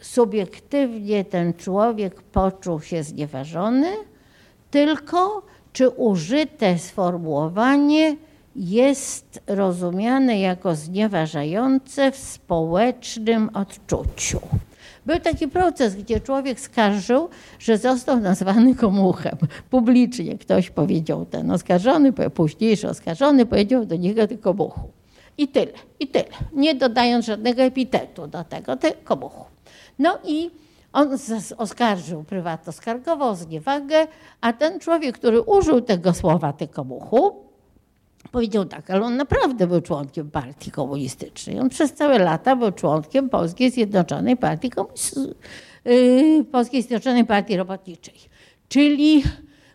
subiektywnie 0.00 1.24
ten 1.24 1.54
człowiek 1.54 2.22
poczuł 2.22 2.80
się 2.80 3.02
znieważony, 3.02 3.92
tylko 4.70 5.42
czy 5.72 5.88
użyte 5.88 6.78
sformułowanie 6.78 8.16
jest 8.56 9.40
rozumiane 9.46 10.40
jako 10.40 10.74
znieważające 10.74 12.12
w 12.12 12.16
społecznym 12.16 13.50
odczuciu. 13.54 14.40
Był 15.06 15.20
taki 15.20 15.48
proces, 15.48 15.96
gdzie 15.96 16.20
człowiek 16.20 16.60
skarżył, 16.60 17.28
że 17.58 17.78
został 17.78 18.20
nazwany 18.20 18.74
komuchem. 18.74 19.36
Publicznie 19.70 20.38
ktoś 20.38 20.70
powiedział, 20.70 21.26
ten 21.26 21.50
oskarżony, 21.50 22.12
późniejszy 22.12 22.88
oskarżony 22.88 23.46
powiedział 23.46 23.86
do 23.86 23.96
niego 23.96 24.26
tylko 24.26 24.54
muchu. 24.54 24.97
I 25.38 25.48
tyle, 25.48 25.72
i 26.00 26.06
tyle. 26.06 26.28
Nie 26.52 26.74
dodając 26.74 27.26
żadnego 27.26 27.62
epitetu 27.62 28.26
do 28.26 28.44
tego, 28.44 28.76
tylko 28.76 29.16
muchu. 29.16 29.44
No 29.98 30.18
i 30.24 30.50
on 30.92 31.18
oskarżył 31.56 32.24
prywatno, 32.24 32.72
skargował 32.72 33.34
zniewagę, 33.34 34.06
a 34.40 34.52
ten 34.52 34.80
człowiek, 34.80 35.18
który 35.18 35.40
użył 35.42 35.80
tego 35.80 36.14
słowa, 36.14 36.52
tylko 36.52 36.84
muchu, 36.84 37.48
powiedział 38.32 38.64
tak, 38.64 38.90
ale 38.90 39.02
on 39.02 39.16
naprawdę 39.16 39.66
był 39.66 39.80
członkiem 39.80 40.30
partii 40.30 40.70
komunistycznej. 40.70 41.60
On 41.60 41.68
przez 41.68 41.92
całe 41.92 42.18
lata 42.18 42.56
był 42.56 42.72
członkiem 42.72 43.28
Polskiej 43.28 43.70
Zjednoczonej 43.70 44.36
Partii, 44.36 44.70
yy, 45.84 46.44
Polskiej 46.44 46.82
Zjednoczonej 46.82 47.24
Partii 47.24 47.56
Robotniczej. 47.56 48.14
Czyli 48.68 49.22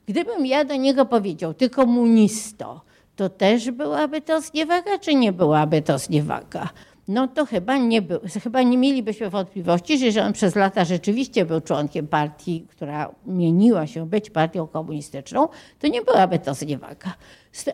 gdybym 0.07 0.45
ja 0.45 0.65
do 0.65 0.75
niego 0.75 1.05
powiedział, 1.05 1.53
ty 1.53 1.69
komunisto, 1.69 2.81
to 3.15 3.29
też 3.29 3.71
byłaby 3.71 4.21
to 4.21 4.41
zniewaga, 4.41 4.99
czy 4.99 5.15
nie 5.15 5.33
byłaby 5.33 5.81
to 5.81 5.97
zniewaga? 5.97 6.69
no 7.07 7.27
to 7.27 7.45
chyba 7.45 7.77
nie, 7.77 8.01
był, 8.01 8.19
chyba 8.43 8.61
nie 8.61 8.77
mielibyśmy 8.77 9.29
wątpliwości, 9.29 10.11
że 10.11 10.23
on 10.23 10.33
przez 10.33 10.55
lata 10.55 10.85
rzeczywiście 10.85 11.45
był 11.45 11.61
członkiem 11.61 12.07
partii, 12.07 12.65
która 12.69 13.15
mieniła 13.25 13.87
się 13.87 14.05
być 14.09 14.29
partią 14.29 14.67
komunistyczną, 14.67 15.47
to 15.79 15.87
nie 15.87 16.01
byłaby 16.01 16.39
to 16.39 16.53
zniewaga. 16.53 17.13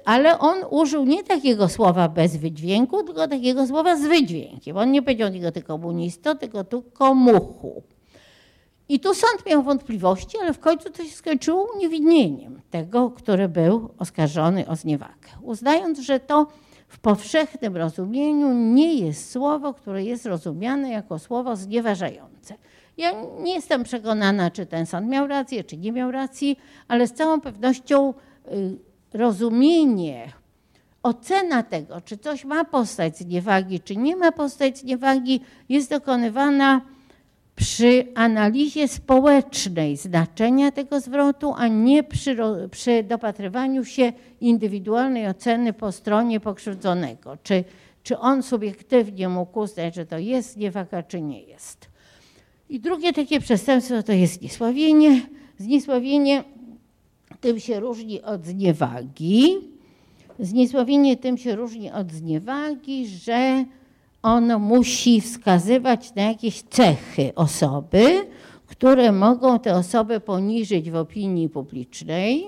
Ale 0.05 0.39
on 0.39 0.57
użył 0.69 1.05
nie 1.05 1.23
takiego 1.23 1.69
słowa 1.69 2.09
bez 2.09 2.37
wydźwięku, 2.37 3.03
tylko 3.03 3.27
takiego 3.27 3.67
słowa 3.67 3.97
z 3.97 4.01
wydźwiękiem. 4.01 4.77
On 4.77 4.91
nie 4.91 5.01
powiedział 5.01 5.31
tego 5.31 5.51
ty 5.51 5.61
komunisto, 5.61 6.35
tylko 6.35 6.63
tu 6.63 6.81
komuchu. 6.81 7.83
I 8.89 8.99
tu 8.99 9.13
sąd 9.13 9.45
miał 9.45 9.63
wątpliwości, 9.63 10.37
ale 10.41 10.53
w 10.53 10.59
końcu 10.59 10.89
to 10.89 11.03
się 11.03 11.09
skończyło 11.09 11.67
uniewinnieniem 11.75 12.61
tego, 12.69 13.11
który 13.11 13.49
był 13.49 13.89
oskarżony 13.97 14.67
o 14.67 14.75
zniewagę. 14.75 15.29
Uznając, 15.41 15.99
że 15.99 16.19
to 16.19 16.47
w 16.87 16.99
powszechnym 16.99 17.77
rozumieniu 17.77 18.53
nie 18.53 18.93
jest 18.93 19.31
słowo, 19.31 19.73
które 19.73 20.03
jest 20.03 20.25
rozumiane 20.25 20.89
jako 20.89 21.19
słowo 21.19 21.55
znieważające. 21.55 22.55
Ja 22.97 23.11
nie 23.39 23.53
jestem 23.53 23.83
przekonana, 23.83 24.51
czy 24.51 24.65
ten 24.65 24.85
sąd 24.85 25.07
miał 25.07 25.27
rację, 25.27 25.63
czy 25.63 25.77
nie 25.77 25.91
miał 25.91 26.11
racji, 26.11 26.59
ale 26.87 27.07
z 27.07 27.13
całą 27.13 27.41
pewnością 27.41 28.13
y, 28.47 28.77
rozumienie, 29.13 30.31
ocena 31.03 31.63
tego, 31.63 32.01
czy 32.01 32.17
coś 32.17 32.45
ma 32.45 32.65
postać 32.65 33.17
zniewagi, 33.17 33.79
czy 33.79 33.95
nie 33.95 34.15
ma 34.15 34.31
postać 34.31 34.77
zniewagi, 34.77 35.41
jest 35.69 35.89
dokonywana 35.89 36.81
przy 37.59 38.05
analizie 38.15 38.87
społecznej 38.87 39.97
znaczenia 39.97 40.71
tego 40.71 40.99
zwrotu, 40.99 41.53
a 41.57 41.67
nie 41.67 42.03
przy, 42.03 42.37
przy 42.71 43.03
dopatrywaniu 43.03 43.85
się 43.85 44.13
indywidualnej 44.41 45.27
oceny 45.27 45.73
po 45.73 45.91
stronie 45.91 46.39
pokrzywdzonego. 46.39 47.37
Czy, 47.43 47.63
czy 48.03 48.17
on 48.17 48.43
subiektywnie 48.43 49.29
mógł 49.29 49.59
uznać, 49.59 49.95
że 49.95 50.05
to 50.05 50.17
jest 50.17 50.53
zniewaga, 50.53 51.03
czy 51.03 51.21
nie 51.21 51.41
jest. 51.41 51.89
I 52.69 52.79
drugie 52.79 53.13
takie 53.13 53.39
przestępstwo 53.39 54.03
to 54.03 54.13
jest 54.13 54.39
zniesławienie. 54.39 55.21
Zniesławienie 55.57 56.43
tym 57.41 57.59
się 57.59 57.79
różni 57.79 58.21
od 58.21 58.45
zniewagi. 58.45 59.57
Zniesławienie 60.39 61.17
tym 61.17 61.37
się 61.37 61.55
różni 61.55 61.91
od 61.91 62.11
zniewagi, 62.11 63.07
że 63.07 63.65
ono 64.23 64.59
musi 64.59 65.21
wskazywać 65.21 66.15
na 66.15 66.21
jakieś 66.21 66.61
cechy 66.61 67.31
osoby, 67.35 68.27
które 68.67 69.11
mogą 69.11 69.59
te 69.59 69.75
osoby 69.75 70.19
poniżyć 70.19 70.91
w 70.91 70.95
opinii 70.95 71.49
publicznej 71.49 72.47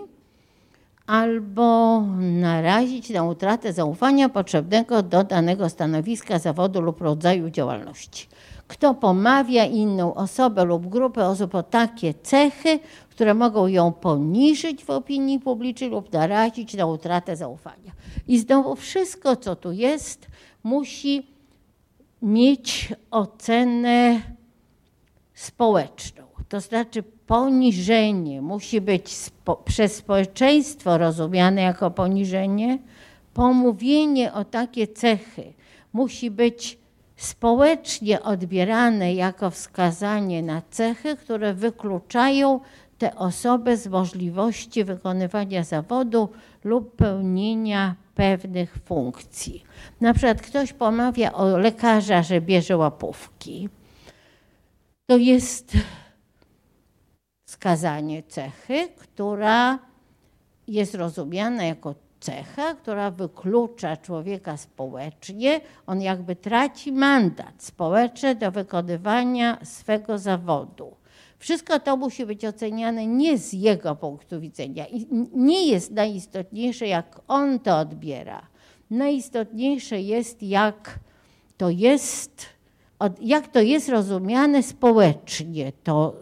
albo 1.07 2.01
narazić 2.19 3.09
na 3.09 3.23
utratę 3.23 3.73
zaufania 3.73 4.29
potrzebnego 4.29 5.03
do 5.03 5.23
danego 5.23 5.69
stanowiska, 5.69 6.39
zawodu 6.39 6.81
lub 6.81 7.01
rodzaju 7.01 7.49
działalności. 7.49 8.27
Kto 8.67 8.93
pomawia 8.93 9.65
inną 9.65 10.13
osobę 10.13 10.65
lub 10.65 10.87
grupę 10.87 11.27
osób 11.27 11.55
o 11.55 11.63
takie 11.63 12.13
cechy, 12.13 12.79
które 13.09 13.33
mogą 13.33 13.67
ją 13.67 13.91
poniżyć 13.91 14.85
w 14.85 14.89
opinii 14.89 15.39
publicznej 15.39 15.89
lub 15.89 16.13
narazić 16.13 16.73
na 16.73 16.85
utratę 16.85 17.35
zaufania. 17.35 17.91
I 18.27 18.39
znowu 18.39 18.75
wszystko, 18.75 19.35
co 19.35 19.55
tu 19.55 19.71
jest, 19.71 20.27
musi 20.63 21.30
mieć 22.21 22.93
ocenę 23.11 24.21
społeczną. 25.33 26.23
To 26.49 26.59
znaczy 26.59 27.03
poniżenie 27.03 28.41
musi 28.41 28.81
być 28.81 29.15
spo, 29.15 29.55
przez 29.55 29.95
społeczeństwo 29.95 30.97
rozumiane 30.97 31.61
jako 31.61 31.91
poniżenie. 31.91 32.79
Pomówienie 33.33 34.33
o 34.33 34.45
takie 34.45 34.87
cechy 34.87 35.53
musi 35.93 36.31
być 36.31 36.77
społecznie 37.15 38.21
odbierane 38.21 39.13
jako 39.13 39.49
wskazanie 39.49 40.43
na 40.43 40.61
cechy, 40.69 41.15
które 41.15 41.53
wykluczają 41.53 42.59
te 42.97 43.15
osoby 43.15 43.77
z 43.77 43.87
możliwości 43.87 44.83
wykonywania 44.83 45.63
zawodu 45.63 46.29
lub 46.63 46.95
pełnienia 46.95 47.95
pewnych 48.15 48.77
funkcji. 48.85 49.63
Na 50.01 50.13
przykład 50.13 50.41
ktoś 50.41 50.73
pomawia 50.73 51.33
o 51.33 51.57
lekarza, 51.57 52.23
że 52.23 52.41
bierze 52.41 52.77
łapówki. 52.77 53.69
To 55.09 55.17
jest 55.17 55.73
wskazanie 57.47 58.23
cechy, 58.23 58.89
która 58.97 59.79
jest 60.67 60.95
rozumiana 60.95 61.63
jako 61.63 61.95
cecha, 62.19 62.75
która 62.75 63.11
wyklucza 63.11 63.97
człowieka 63.97 64.57
społecznie. 64.57 65.61
On 65.87 66.01
jakby 66.01 66.35
traci 66.35 66.91
mandat 66.91 67.63
społeczny 67.63 68.35
do 68.35 68.51
wykonywania 68.51 69.57
swego 69.63 70.17
zawodu. 70.17 71.00
Wszystko 71.41 71.79
to 71.79 71.97
musi 71.97 72.25
być 72.25 72.45
oceniane 72.45 73.07
nie 73.07 73.37
z 73.37 73.53
jego 73.53 73.95
punktu 73.95 74.39
widzenia. 74.39 74.85
I 74.87 75.07
nie 75.33 75.67
jest 75.67 75.91
najistotniejsze, 75.91 76.87
jak 76.87 77.21
on 77.27 77.59
to 77.59 77.77
odbiera. 77.77 78.41
Najistotniejsze 78.89 80.01
jest, 80.01 80.43
jak 80.43 80.99
to 81.57 81.69
jest, 81.69 82.45
jak 83.21 83.47
to 83.47 83.61
jest 83.61 83.89
rozumiane 83.89 84.63
społecznie, 84.63 85.71
to 85.83 86.15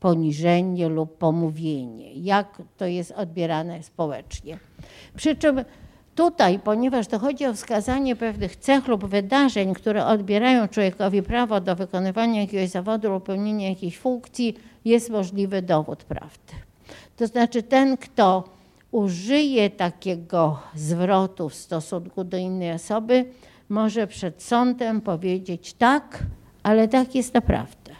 poniżenie 0.00 0.88
lub 0.88 1.18
pomówienie, 1.18 2.12
jak 2.12 2.62
to 2.76 2.86
jest 2.86 3.12
odbierane 3.12 3.82
społecznie. 3.82 4.58
Przy 5.16 5.36
czym 5.36 5.64
Tutaj, 6.18 6.58
ponieważ 6.58 7.06
to 7.06 7.18
chodzi 7.18 7.46
o 7.46 7.54
wskazanie 7.54 8.16
pewnych 8.16 8.56
cech 8.56 8.88
lub 8.88 9.04
wydarzeń, 9.04 9.74
które 9.74 10.06
odbierają 10.06 10.68
człowiekowi 10.68 11.22
prawo 11.22 11.60
do 11.60 11.76
wykonywania 11.76 12.40
jakiegoś 12.40 12.68
zawodu 12.68 13.10
lub 13.10 13.24
pełnienia 13.24 13.68
jakiejś 13.68 13.98
funkcji, 13.98 14.56
jest 14.84 15.10
możliwy 15.10 15.62
dowód 15.62 16.04
prawdy. 16.04 16.52
To 17.16 17.26
znaczy 17.26 17.62
ten, 17.62 17.96
kto 17.96 18.44
użyje 18.90 19.70
takiego 19.70 20.58
zwrotu 20.74 21.48
w 21.48 21.54
stosunku 21.54 22.24
do 22.24 22.36
innej 22.36 22.72
osoby, 22.72 23.24
może 23.68 24.06
przed 24.06 24.42
sądem 24.42 25.00
powiedzieć 25.00 25.72
tak, 25.72 26.22
ale 26.62 26.88
tak 26.88 27.14
jest 27.14 27.34
naprawdę. 27.34 27.97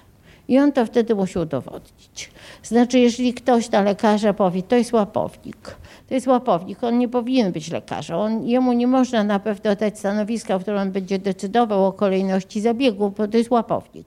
I 0.48 0.58
on 0.58 0.72
to 0.72 0.86
wtedy 0.86 1.14
musi 1.14 1.38
udowodnić. 1.38 2.30
Znaczy, 2.62 2.98
jeżeli 2.98 3.34
ktoś 3.34 3.70
na 3.70 3.82
lekarza 3.82 4.32
powie, 4.32 4.62
to 4.62 4.76
jest 4.76 4.92
łapownik, 4.92 5.76
to 6.08 6.14
jest 6.14 6.26
łapownik, 6.26 6.84
on 6.84 6.98
nie 6.98 7.08
powinien 7.08 7.52
być 7.52 7.70
lekarzem. 7.70 8.16
On, 8.16 8.46
jemu 8.46 8.72
nie 8.72 8.86
można 8.86 9.24
na 9.24 9.38
pewno 9.38 9.76
dać 9.76 9.98
stanowiska, 9.98 10.58
w 10.58 10.62
którym 10.62 10.80
on 10.80 10.92
będzie 10.92 11.18
decydował 11.18 11.86
o 11.86 11.92
kolejności 11.92 12.60
zabiegu, 12.60 13.10
bo 13.10 13.28
to 13.28 13.36
jest 13.36 13.50
łapownik. 13.50 14.06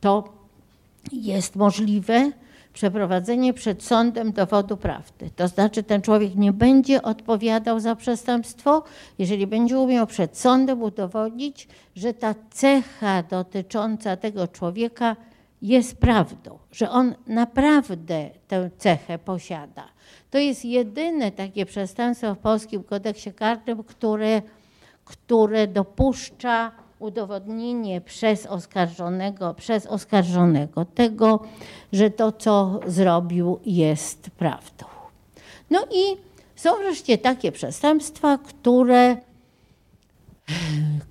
To 0.00 0.24
jest 1.12 1.56
możliwe 1.56 2.32
przeprowadzenie 2.72 3.54
przed 3.54 3.82
sądem 3.82 4.32
dowodu 4.32 4.76
prawdy. 4.76 5.30
To 5.36 5.48
znaczy 5.48 5.82
ten 5.82 6.02
człowiek 6.02 6.34
nie 6.34 6.52
będzie 6.52 7.02
odpowiadał 7.02 7.80
za 7.80 7.96
przestępstwo, 7.96 8.82
jeżeli 9.18 9.46
będzie 9.46 9.78
umiał 9.78 10.06
przed 10.06 10.38
sądem 10.38 10.82
udowodnić, 10.82 11.68
że 11.96 12.14
ta 12.14 12.34
cecha 12.50 13.22
dotycząca 13.22 14.16
tego 14.16 14.48
człowieka 14.48 15.16
jest 15.62 15.96
prawdą, 15.96 16.58
że 16.72 16.90
on 16.90 17.14
naprawdę 17.26 18.30
tę 18.48 18.70
cechę 18.78 19.18
posiada. 19.18 19.84
To 20.30 20.38
jest 20.38 20.64
jedyne 20.64 21.32
takie 21.32 21.66
przestępstwo 21.66 22.34
w 22.34 22.38
polskim 22.38 22.84
kodeksie 22.84 23.32
karnym, 23.32 23.84
które, 23.84 24.42
które 25.04 25.66
dopuszcza 25.66 26.72
udowodnienie 26.98 28.00
przez 28.00 28.46
oskarżonego, 28.46 29.54
przez 29.54 29.86
oskarżonego 29.86 30.84
tego, 30.84 31.40
że 31.92 32.10
to, 32.10 32.32
co 32.32 32.80
zrobił, 32.86 33.58
jest 33.66 34.30
prawdą. 34.30 34.84
No 35.70 35.80
i 35.90 36.16
są 36.56 36.76
wreszcie 36.76 37.18
takie 37.18 37.52
przestępstwa, 37.52 38.38
które 38.38 39.16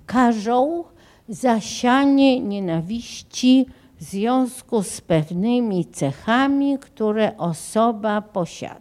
każą 0.06 0.84
zasianie 1.28 2.40
nienawiści 2.40 3.66
w 4.00 4.02
związku 4.02 4.82
z 4.82 5.00
pewnymi 5.00 5.84
cechami, 5.84 6.78
które 6.78 7.36
osoba 7.36 8.22
posiada. 8.22 8.78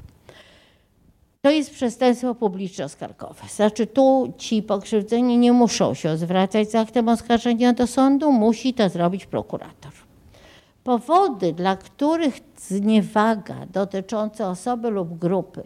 To 1.43 1.51
jest 1.51 1.71
przestępstwo 1.71 2.35
publiczno-skargowe. 2.35 3.49
Znaczy 3.49 3.87
tu 3.87 4.33
ci 4.39 4.63
pokrzywdzeni 4.63 5.39
nie 5.39 5.53
muszą 5.53 5.95
się 5.95 6.17
zwracać 6.17 6.71
z 6.71 6.75
aktem 6.75 7.09
oskarżenia 7.09 7.73
do 7.73 7.87
sądu, 7.87 8.33
musi 8.33 8.75
to 8.75 8.89
zrobić 8.89 9.27
prokurator. 9.27 9.93
Powody, 10.85 11.53
dla 11.53 11.77
których 11.77 12.41
zniewaga 12.59 13.55
dotycząca 13.73 14.51
osoby 14.51 14.91
lub 14.91 15.19
grupy 15.19 15.63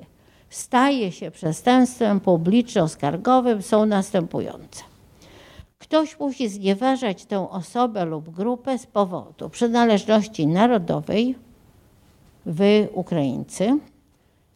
staje 0.51 1.13
się 1.13 1.31
przestępstwem 1.31 2.21
publiczno-skargowym 2.21 3.63
są 3.63 3.87
następujące. 3.87 4.83
Ktoś 5.79 6.19
musi 6.19 6.49
znieważać 6.49 7.25
tę 7.25 7.51
osobę 7.51 8.05
lub 8.05 8.31
grupę 8.31 8.79
z 8.79 8.87
powodu 8.87 9.51
przynależności 9.51 10.47
narodowej, 10.47 11.35
wy 12.47 12.89
Ukraińcy, 12.93 13.79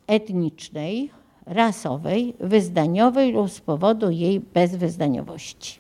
etnicznej, 0.07 1.11
rasowej, 1.47 2.35
wyznaniowej 2.41 3.33
lub 3.33 3.51
z 3.51 3.61
powodu 3.61 4.11
jej 4.11 4.41
bezwyznaniowości. 4.41 5.79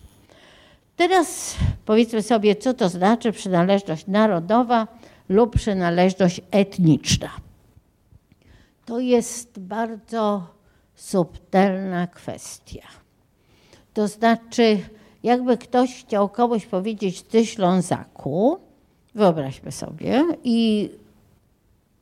Teraz 0.96 1.56
powiedzmy 1.84 2.22
sobie, 2.22 2.56
co 2.56 2.74
to 2.74 2.88
znaczy 2.88 3.32
przynależność 3.32 4.06
narodowa 4.06 4.88
lub 5.28 5.56
przynależność 5.56 6.40
etniczna. 6.50 7.30
To 8.86 9.00
jest 9.00 9.58
bardzo 9.58 10.46
subtelna 10.94 12.06
kwestia. 12.06 12.82
To 13.94 14.08
znaczy, 14.08 14.78
jakby 15.22 15.58
ktoś 15.58 16.04
chciał 16.04 16.28
komuś 16.28 16.66
powiedzieć, 16.66 17.22
ty 17.22 17.46
Ślązaku, 17.46 18.58
wyobraźmy 19.14 19.72
sobie, 19.72 20.24
i 20.44 20.90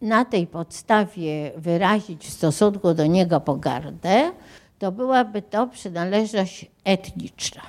na 0.00 0.24
tej 0.24 0.46
podstawie 0.46 1.52
wyrazić 1.56 2.26
w 2.26 2.32
stosunku 2.32 2.94
do 2.94 3.06
niego 3.06 3.40
pogardę, 3.40 4.32
to 4.78 4.92
byłaby 4.92 5.42
to 5.42 5.66
przynależność 5.66 6.66
etniczna. 6.84 7.62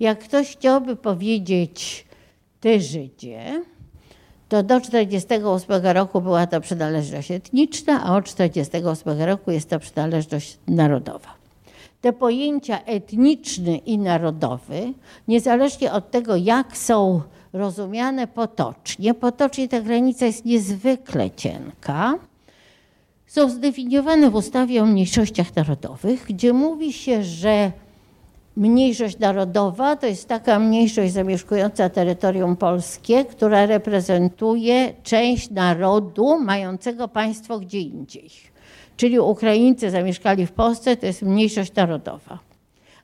Jak 0.00 0.18
ktoś 0.18 0.56
chciałby 0.56 0.96
powiedzieć, 0.96 2.06
ty 2.60 2.80
Żydzie, 2.80 3.64
to 4.52 4.62
do 4.62 4.80
1948 4.80 5.86
roku 5.86 6.20
była 6.20 6.46
to 6.46 6.60
przynależność 6.60 7.30
etniczna, 7.30 8.04
a 8.04 8.16
od 8.16 8.24
1948 8.24 9.22
roku 9.22 9.50
jest 9.50 9.70
to 9.70 9.78
przynależność 9.78 10.58
narodowa. 10.68 11.28
Te 12.00 12.12
pojęcia 12.12 12.84
etniczny 12.84 13.76
i 13.76 13.98
narodowy, 13.98 14.92
niezależnie 15.28 15.92
od 15.92 16.10
tego, 16.10 16.36
jak 16.36 16.76
są 16.76 17.20
rozumiane 17.52 18.26
potocznie. 18.26 19.14
Potocznie 19.14 19.68
ta 19.68 19.80
granica 19.80 20.26
jest 20.26 20.44
niezwykle 20.44 21.30
cienka. 21.30 22.14
Są 23.26 23.50
zdefiniowane 23.50 24.30
w 24.30 24.34
ustawie 24.34 24.82
o 24.82 24.86
mniejszościach 24.86 25.56
narodowych, 25.56 26.24
gdzie 26.28 26.52
mówi 26.52 26.92
się, 26.92 27.22
że 27.22 27.72
mniejszość 28.56 29.18
narodowa 29.18 29.96
to 29.96 30.06
jest 30.06 30.28
taka 30.28 30.58
mniejszość 30.58 31.12
zamieszkująca 31.12 31.88
terytorium 31.88 32.56
polskie, 32.56 33.24
która 33.24 33.66
reprezentuje 33.66 34.94
część 35.02 35.50
narodu 35.50 36.40
mającego 36.40 37.08
państwo 37.08 37.58
gdzie 37.58 37.80
indziej. 37.80 38.30
Czyli 38.96 39.20
Ukraińcy 39.20 39.90
zamieszkali 39.90 40.46
w 40.46 40.52
Polsce, 40.52 40.96
to 40.96 41.06
jest 41.06 41.22
mniejszość 41.22 41.74
narodowa. 41.74 42.38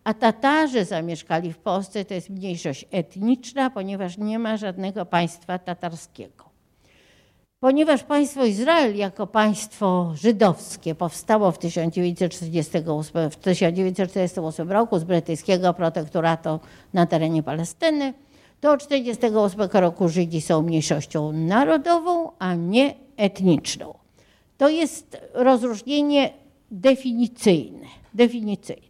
A 0.04 0.14
Tatarzy 0.14 0.84
zamieszkali 0.84 1.52
w 1.52 1.58
Polsce, 1.58 2.04
to 2.04 2.14
jest 2.14 2.30
mniejszość 2.30 2.84
etniczna, 2.90 3.70
ponieważ 3.70 4.18
nie 4.18 4.38
ma 4.38 4.56
żadnego 4.56 5.06
państwa 5.06 5.58
tatarskiego. 5.58 6.47
Ponieważ 7.60 8.02
państwo 8.02 8.44
Izrael 8.44 8.96
jako 8.96 9.26
państwo 9.26 10.12
żydowskie 10.14 10.94
powstało 10.94 11.52
w 11.52 11.58
1948, 11.58 13.30
w 13.30 13.36
1948 13.36 14.72
roku 14.72 14.98
z 14.98 15.04
brytyjskiego 15.04 15.74
protektoratu 15.74 16.60
na 16.92 17.06
terenie 17.06 17.42
Palestyny, 17.42 18.14
to 18.60 18.72
od 18.72 18.88
1948 18.88 19.82
roku 19.82 20.08
Żydzi 20.08 20.40
są 20.40 20.62
mniejszością 20.62 21.32
narodową, 21.32 22.30
a 22.38 22.54
nie 22.54 22.94
etniczną. 23.16 23.94
To 24.58 24.68
jest 24.68 25.20
rozróżnienie 25.34 26.30
definicyjne. 26.70 27.86
definicyjne. 28.14 28.87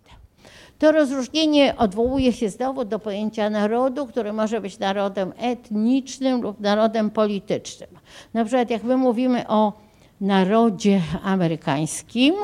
To 0.78 0.92
rozróżnienie 0.92 1.76
odwołuje 1.76 2.32
się 2.32 2.48
znowu 2.48 2.84
do 2.84 2.98
pojęcia 2.98 3.50
narodu, 3.50 4.06
który 4.06 4.32
może 4.32 4.60
być 4.60 4.78
narodem 4.78 5.32
etnicznym 5.36 6.42
lub 6.42 6.60
narodem 6.60 7.10
politycznym. 7.10 7.90
Na 8.34 8.44
przykład 8.44 8.70
jak 8.70 8.82
my 8.82 8.96
mówimy 8.96 9.48
o 9.48 9.72
narodzie 10.20 11.00
amerykańskim, 11.22 12.34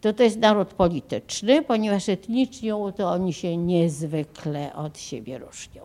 to 0.00 0.12
to 0.12 0.22
jest 0.22 0.38
naród 0.38 0.68
polityczny, 0.68 1.62
ponieważ 1.62 2.08
etnicznie 2.08 2.72
to 2.96 3.10
oni 3.10 3.32
się 3.32 3.56
niezwykle 3.56 4.74
od 4.74 4.98
siebie 4.98 5.38
różnią. 5.38 5.82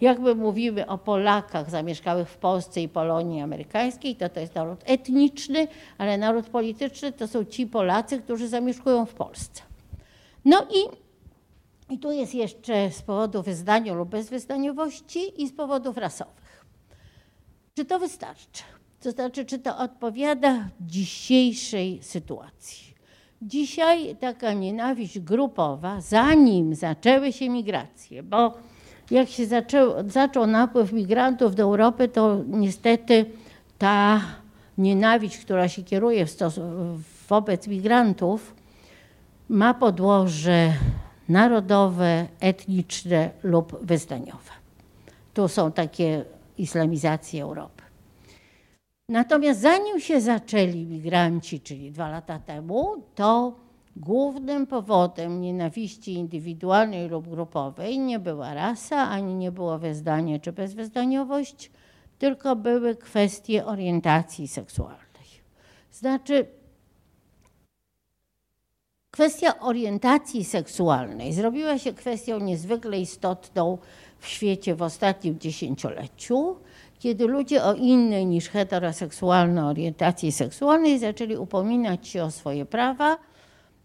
Jak 0.00 0.18
my 0.18 0.34
mówimy 0.34 0.86
o 0.86 0.98
Polakach 0.98 1.70
zamieszkałych 1.70 2.28
w 2.28 2.36
Polsce 2.36 2.82
i 2.82 2.88
Polonii 2.88 3.40
amerykańskiej, 3.40 4.16
to 4.16 4.28
to 4.28 4.40
jest 4.40 4.54
naród 4.54 4.80
etniczny, 4.84 5.68
ale 5.98 6.18
naród 6.18 6.46
polityczny 6.46 7.12
to 7.12 7.28
są 7.28 7.44
ci 7.44 7.66
Polacy, 7.66 8.18
którzy 8.18 8.48
zamieszkują 8.48 9.06
w 9.06 9.14
Polsce. 9.14 9.62
No 10.44 10.62
i 10.62 11.05
i 11.90 11.98
tu 11.98 12.12
jest 12.12 12.34
jeszcze 12.34 12.90
z 12.90 13.02
powodu 13.02 13.42
wyznania 13.42 13.94
lub 13.94 14.08
bezwyznaniowości 14.08 15.42
i 15.42 15.48
z 15.48 15.52
powodów 15.52 15.96
rasowych. 15.96 16.66
Czy 17.74 17.84
to 17.84 17.98
wystarczy? 17.98 18.62
To 19.00 19.10
znaczy, 19.10 19.44
czy 19.44 19.58
to 19.58 19.78
odpowiada 19.78 20.68
dzisiejszej 20.80 22.02
sytuacji? 22.02 22.94
Dzisiaj 23.42 24.16
taka 24.16 24.52
nienawiść 24.52 25.18
grupowa, 25.18 26.00
zanim 26.00 26.74
zaczęły 26.74 27.32
się 27.32 27.48
migracje, 27.48 28.22
bo 28.22 28.54
jak 29.10 29.28
się 29.28 29.46
zaczął, 29.46 29.92
zaczął 30.08 30.46
napływ 30.46 30.92
migrantów 30.92 31.54
do 31.54 31.62
Europy, 31.62 32.08
to 32.08 32.42
niestety 32.46 33.24
ta 33.78 34.20
nienawiść, 34.78 35.38
która 35.38 35.68
się 35.68 35.82
kieruje 35.82 36.26
wobec 37.28 37.68
migrantów, 37.68 38.54
ma 39.48 39.74
podłoże 39.74 40.72
narodowe, 41.28 42.26
etniczne 42.40 43.30
lub 43.42 43.84
wyznaniowe. 43.84 44.50
Tu 45.34 45.48
są 45.48 45.72
takie 45.72 46.24
islamizacje 46.58 47.42
Europy. 47.42 47.82
Natomiast 49.08 49.60
zanim 49.60 50.00
się 50.00 50.20
zaczęli 50.20 50.84
migranci, 50.84 51.60
czyli 51.60 51.92
dwa 51.92 52.08
lata 52.08 52.38
temu, 52.38 53.02
to 53.14 53.54
głównym 53.96 54.66
powodem 54.66 55.40
nienawiści 55.40 56.12
indywidualnej 56.12 57.08
lub 57.08 57.28
grupowej 57.28 57.98
nie 57.98 58.18
była 58.18 58.54
rasa, 58.54 58.96
ani 59.08 59.34
nie 59.34 59.52
było 59.52 59.78
wyznanie 59.78 60.40
czy 60.40 60.52
bezwyznaniowość, 60.52 61.70
tylko 62.18 62.56
były 62.56 62.96
kwestie 62.96 63.66
orientacji 63.66 64.48
seksualnej. 64.48 65.06
Znaczy, 65.92 66.46
kwestia 69.16 69.60
orientacji 69.60 70.44
seksualnej 70.44 71.32
zrobiła 71.32 71.78
się 71.78 71.92
kwestią 71.92 72.38
niezwykle 72.38 73.00
istotną 73.00 73.78
w 74.18 74.26
świecie 74.26 74.74
w 74.74 74.82
ostatnim 74.82 75.38
dziesięcioleciu, 75.38 76.56
kiedy 76.98 77.26
ludzie 77.26 77.64
o 77.64 77.74
innej 77.74 78.26
niż 78.26 78.48
heteroseksualnej 78.48 79.64
orientacji 79.64 80.32
seksualnej 80.32 80.98
zaczęli 80.98 81.36
upominać 81.36 82.08
się 82.08 82.24
o 82.24 82.30
swoje 82.30 82.66
prawa 82.66 83.18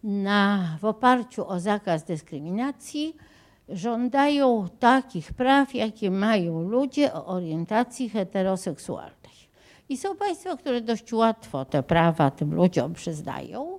na, 0.02 0.76
w 0.80 0.84
oparciu 0.84 1.48
o 1.48 1.60
zakaz 1.60 2.04
dyskryminacji, 2.04 3.16
żądają 3.68 4.68
takich 4.78 5.32
praw, 5.32 5.74
jakie 5.74 6.10
mają 6.10 6.62
ludzie 6.62 7.14
o 7.14 7.26
orientacji 7.26 8.08
heteroseksualnej. 8.08 9.38
I 9.88 9.96
są 9.96 10.16
państwa, 10.16 10.56
które 10.56 10.80
dość 10.80 11.12
łatwo 11.12 11.64
te 11.64 11.82
prawa 11.82 12.30
tym 12.30 12.54
ludziom 12.54 12.94
przyznają, 12.94 13.78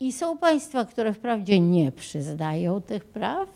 i 0.00 0.12
są 0.12 0.38
państwa, 0.38 0.84
które 0.84 1.12
wprawdzie 1.12 1.60
nie 1.60 1.92
przyznają 1.92 2.80
tych 2.80 3.04
praw, 3.04 3.48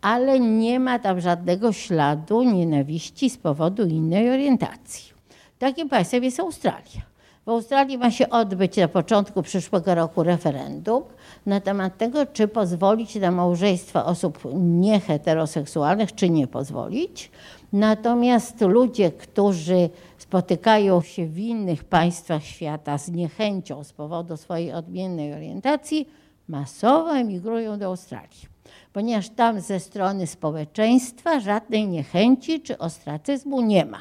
ale 0.00 0.40
nie 0.40 0.80
ma 0.80 0.98
tam 0.98 1.20
żadnego 1.20 1.72
śladu 1.72 2.42
nienawiści 2.42 3.30
z 3.30 3.36
powodu 3.36 3.86
innej 3.86 4.30
orientacji. 4.30 5.12
Takim 5.58 5.88
państwem 5.88 6.24
jest 6.24 6.40
Australia. 6.40 7.10
W 7.46 7.48
Australii 7.48 7.98
ma 7.98 8.10
się 8.10 8.30
odbyć 8.30 8.76
na 8.76 8.88
początku 8.88 9.42
przyszłego 9.42 9.94
roku 9.94 10.22
referendum 10.22 11.02
na 11.46 11.60
temat 11.60 11.98
tego, 11.98 12.26
czy 12.26 12.48
pozwolić 12.48 13.14
na 13.14 13.30
małżeństwa 13.30 14.04
osób 14.04 14.38
nieheteroseksualnych, 14.54 16.14
czy 16.14 16.30
nie 16.30 16.46
pozwolić. 16.46 17.30
Natomiast 17.72 18.60
ludzie, 18.60 19.12
którzy 19.12 19.90
spotykają 20.30 21.02
się 21.02 21.26
w 21.26 21.38
innych 21.38 21.84
państwach 21.84 22.44
świata 22.44 22.98
z 22.98 23.08
niechęcią 23.08 23.84
z 23.84 23.92
powodu 23.92 24.36
swojej 24.36 24.72
odmiennej 24.72 25.34
orientacji, 25.34 26.08
masowo 26.48 27.16
emigrują 27.16 27.78
do 27.78 27.86
Australii, 27.86 28.46
ponieważ 28.92 29.28
tam 29.28 29.60
ze 29.60 29.80
strony 29.80 30.26
społeczeństwa 30.26 31.40
żadnej 31.40 31.88
niechęci 31.88 32.60
czy 32.60 32.78
ostracyzmu 32.78 33.60
nie 33.60 33.84
ma. 33.84 34.00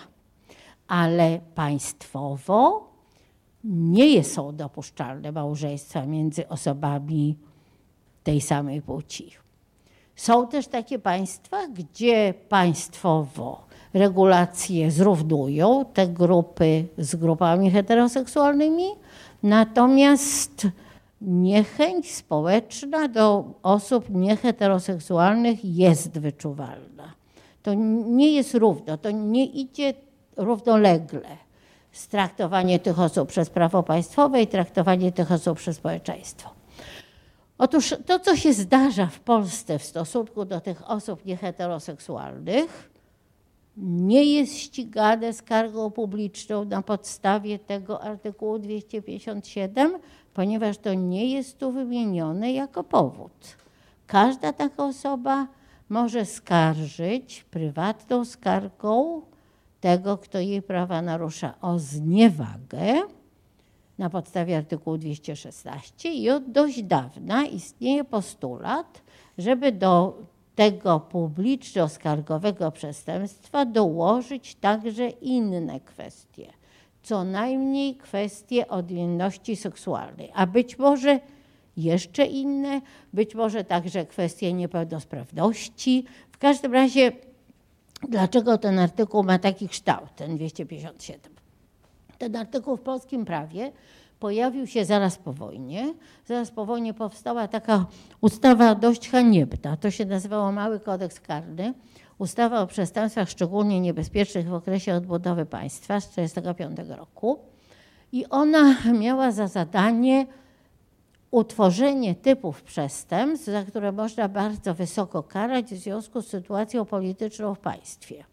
Ale 0.87 1.39
państwowo 1.55 2.89
nie 3.63 4.23
są 4.23 4.55
dopuszczalne 4.55 5.31
małżeństwa 5.31 6.05
między 6.05 6.47
osobami 6.47 7.35
tej 8.23 8.41
samej 8.41 8.81
płci. 8.81 9.31
Są 10.15 10.47
też 10.47 10.67
takie 10.67 10.99
państwa, 10.99 11.67
gdzie 11.67 12.33
państwowo 12.49 13.68
regulacje 13.93 14.91
zrównują 14.91 15.85
te 15.93 16.07
grupy 16.07 16.85
z 16.97 17.15
grupami 17.15 17.71
heteroseksualnymi, 17.71 18.87
natomiast 19.43 20.67
niechęć 21.21 22.11
społeczna 22.11 23.07
do 23.07 23.53
osób 23.63 24.09
nieheteroseksualnych 24.09 25.65
jest 25.65 26.19
wyczuwalna. 26.19 27.13
To 27.63 27.73
nie 28.07 28.31
jest 28.31 28.55
równo, 28.55 28.97
to 28.97 29.11
nie 29.11 29.45
idzie 29.45 29.93
równolegle. 30.37 31.27
Traktowanie 32.09 32.79
tych 32.79 32.99
osób 32.99 33.29
przez 33.29 33.49
prawo 33.49 33.83
państwowe 33.83 34.41
i 34.41 34.47
traktowanie 34.47 35.11
tych 35.11 35.31
osób 35.31 35.57
przez 35.57 35.77
społeczeństwo. 35.77 36.49
Otóż 37.57 37.95
to, 38.05 38.19
co 38.19 38.35
się 38.35 38.53
zdarza 38.53 39.05
w 39.05 39.19
Polsce 39.19 39.79
w 39.79 39.83
stosunku 39.83 40.45
do 40.45 40.61
tych 40.61 40.89
osób 40.89 41.25
nieheteroseksualnych, 41.25 42.88
nie 43.77 44.23
jest 44.23 44.57
ścigane 44.57 45.33
skargą 45.33 45.91
publiczną 45.91 46.65
na 46.65 46.81
podstawie 46.81 47.59
tego 47.59 48.01
artykułu 48.01 48.59
257, 48.59 49.97
ponieważ 50.33 50.77
to 50.77 50.93
nie 50.93 51.31
jest 51.31 51.57
tu 51.57 51.71
wymienione 51.71 52.53
jako 52.53 52.83
powód. 52.83 53.57
Każda 54.07 54.53
taka 54.53 54.85
osoba 54.85 55.47
może 55.89 56.25
skarżyć 56.25 57.43
prywatną 57.43 58.25
skargą 58.25 59.21
tego, 59.79 60.17
kto 60.17 60.39
jej 60.39 60.61
prawa 60.61 61.01
narusza, 61.01 61.53
o 61.61 61.79
zniewagę 61.79 63.01
na 63.97 64.09
podstawie 64.09 64.57
artykułu 64.57 64.97
216 64.97 66.13
i 66.13 66.29
od 66.29 66.51
dość 66.51 66.83
dawna 66.83 67.45
istnieje 67.45 68.03
postulat, 68.03 69.01
żeby 69.37 69.71
do 69.71 70.17
tego 70.59 70.99
publiczno-skargowego 70.99 72.71
przestępstwa 72.71 73.65
dołożyć 73.65 74.55
także 74.55 75.09
inne 75.09 75.79
kwestie, 75.79 76.47
co 77.03 77.23
najmniej 77.23 77.95
kwestie 77.95 78.67
odmienności 78.67 79.55
seksualnej, 79.55 80.31
a 80.33 80.47
być 80.47 80.79
może 80.79 81.19
jeszcze 81.77 82.25
inne, 82.25 82.81
być 83.13 83.35
może 83.35 83.63
także 83.63 84.05
kwestie 84.05 84.53
niepełnosprawności. 84.53 86.05
W 86.31 86.37
każdym 86.37 86.73
razie, 86.73 87.11
dlaczego 88.09 88.57
ten 88.57 88.79
artykuł 88.79 89.23
ma 89.23 89.39
taki 89.39 89.69
kształt, 89.69 90.15
ten 90.15 90.35
257? 90.35 91.33
Ten 92.17 92.35
artykuł 92.35 92.77
w 92.77 92.81
polskim 92.81 93.25
prawie 93.25 93.71
pojawił 94.19 94.67
się 94.67 94.85
zaraz 94.85 95.17
po 95.17 95.33
wojnie. 95.33 95.93
Zaraz 96.25 96.51
po 96.51 96.65
wojnie 96.65 96.93
powstała 96.93 97.47
taka 97.47 97.85
ustawa 98.21 98.75
dość 98.75 99.09
haniebna. 99.09 99.77
To 99.77 99.91
się 99.91 100.05
nazywało 100.05 100.51
Mały 100.51 100.79
Kodeks 100.79 101.19
Karny. 101.19 101.73
Ustawa 102.17 102.61
o 102.61 102.67
przestępstwach 102.67 103.29
szczególnie 103.29 103.79
niebezpiecznych 103.79 104.47
w 104.47 104.53
okresie 104.53 104.95
odbudowy 104.95 105.45
państwa 105.45 105.99
z 105.99 106.09
1945 106.09 106.99
roku. 106.99 107.39
I 108.11 108.25
ona 108.25 108.75
miała 108.93 109.31
za 109.31 109.47
zadanie 109.47 110.27
utworzenie 111.31 112.15
typów 112.15 112.63
przestępstw, 112.63 113.45
za 113.45 113.63
które 113.63 113.91
można 113.91 114.29
bardzo 114.29 114.73
wysoko 114.73 115.23
karać 115.23 115.65
w 115.65 115.77
związku 115.77 116.21
z 116.21 116.27
sytuacją 116.27 116.85
polityczną 116.85 117.55
w 117.55 117.59
państwie. 117.59 118.23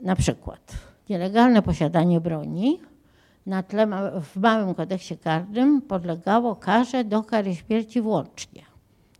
Na 0.00 0.16
przykład 0.16 0.72
nielegalne 1.08 1.62
posiadanie 1.62 2.20
broni, 2.20 2.80
na 3.48 3.62
tle 3.62 3.86
w 4.22 4.36
małym 4.36 4.74
kodeksie 4.74 5.16
karnym 5.16 5.82
podlegało 5.82 6.56
karze 6.56 7.04
do 7.04 7.22
kary 7.22 7.54
śmierci 7.54 8.00
włącznie. 8.00 8.62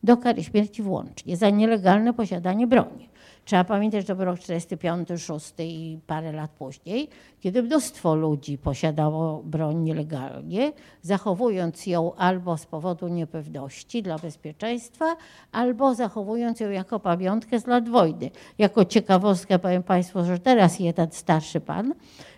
Do 0.03 0.17
kary 0.17 0.45
śmierci 0.45 0.83
włącznie 0.83 1.37
za 1.37 1.51
nielegalne 1.51 2.15
posiadanie 2.15 2.67
broni. 2.67 3.09
Trzeba 3.45 3.65
pamiętać, 3.65 4.01
że 4.01 4.07
to 4.07 4.17
był 4.17 4.25
rok 4.25 4.39
45, 4.39 5.09
6 5.17 5.53
i 5.59 5.99
parę 6.07 6.33
lat 6.33 6.51
później, 6.51 7.09
kiedy 7.41 7.63
mnóstwo 7.63 8.15
ludzi 8.15 8.59
posiadało 8.59 9.43
broń 9.45 9.77
nielegalnie, 9.77 10.73
zachowując 11.03 11.87
ją 11.87 12.15
albo 12.15 12.57
z 12.57 12.67
powodu 12.67 13.09
niepewności 13.09 14.03
dla 14.03 14.19
bezpieczeństwa, 14.19 15.17
albo 15.53 15.95
zachowując 15.95 16.61
ją 16.61 16.71
jako 16.71 17.01
pamiątkę 17.01 17.61
z 17.61 17.67
lat 17.67 17.89
wojny. 17.89 18.31
Jako 18.59 18.85
ciekawostkę 18.85 19.59
powiem 19.59 19.83
Państwu, 19.83 20.25
że 20.25 20.39
teraz 20.39 20.81
jeden 20.81 21.09
starszy 21.11 21.61
pan 21.61 21.95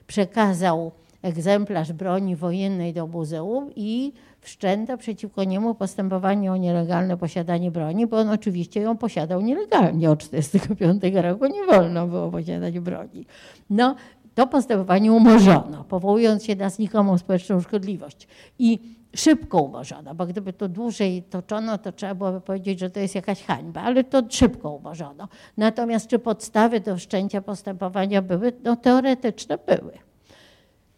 przekazał 0.07 0.93
egzemplarz 1.23 1.93
broni 1.93 2.37
wojennej 2.37 2.93
do 2.93 3.07
muzeum 3.07 3.71
i 3.77 4.13
wszczęto 4.41 4.99
przeciwko 4.99 5.45
niemu 5.45 5.75
postępowanie 5.75 6.53
o 6.53 6.57
nielegalne 6.57 7.17
posiadanie 7.17 7.71
broni, 7.71 8.07
bo 8.07 8.19
on 8.19 8.29
oczywiście 8.29 8.81
ją 8.81 8.97
posiadał 8.97 9.41
nielegalnie. 9.41 10.11
Od 10.11 10.31
1945 10.31 11.25
roku 11.25 11.47
nie 11.47 11.67
wolno 11.67 12.07
było 12.07 12.31
posiadać 12.31 12.79
broni. 12.79 13.27
No, 13.71 13.95
to 14.35 14.47
postępowanie 14.47 15.13
umorzono, 15.13 15.85
powołując 15.85 16.45
się 16.45 16.57
na 16.57 16.71
znikomą 16.71 17.19
społeczną 17.19 17.61
szkodliwość. 17.61 18.29
I 18.59 18.79
szybko 19.17 19.63
umorzono, 19.63 20.15
bo 20.15 20.27
gdyby 20.27 20.53
to 20.53 20.69
dłużej 20.69 21.23
toczono, 21.23 21.79
to 21.79 21.93
trzeba 21.93 22.15
byłoby 22.15 22.41
powiedzieć, 22.41 22.81
że 22.81 22.91
to 22.91 23.01
jest 23.01 23.15
jakaś 23.15 23.43
hańba, 23.43 23.83
ale 23.83 24.05
to 24.05 24.23
szybko 24.29 24.71
umorzono. 24.71 25.29
Natomiast 25.57 26.07
czy 26.07 26.19
podstawy 26.19 26.81
do 26.81 26.97
wszczęcia 26.97 27.43
postępowania 27.43 28.23
były? 28.23 28.53
No 28.65 28.77
teoretyczne 28.77 29.59
były. 29.67 30.10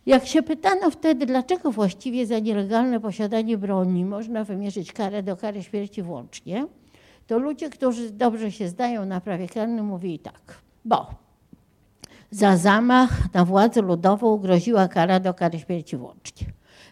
Jak 0.07 0.27
się 0.27 0.43
pytano 0.43 0.91
wtedy, 0.91 1.27
dlaczego 1.27 1.73
właściwie 1.73 2.27
za 2.27 2.39
nielegalne 2.39 3.01
posiadanie 3.01 3.59
broni 3.59 4.05
można 4.05 4.45
wymierzyć 4.45 4.93
karę 4.93 5.23
do 5.23 5.37
kary 5.37 5.63
śmierci 5.63 6.03
włącznie, 6.03 6.67
to 7.27 7.39
ludzie, 7.39 7.71
którzy 7.71 8.11
dobrze 8.11 8.53
się 8.53 8.69
zdają 8.69 9.05
na 9.05 9.21
prawie 9.21 9.49
karnym, 9.49 9.87
mówili 9.87 10.19
tak, 10.19 10.61
bo 10.85 11.07
za 12.31 12.57
zamach 12.57 13.35
na 13.35 13.45
władzę 13.45 13.83
ludową 13.83 14.39
groziła 14.39 14.89
kara 14.89 15.21
do 15.21 15.35
kary 15.35 15.59
śmierci 15.59 15.97
włącznie. 15.97 16.47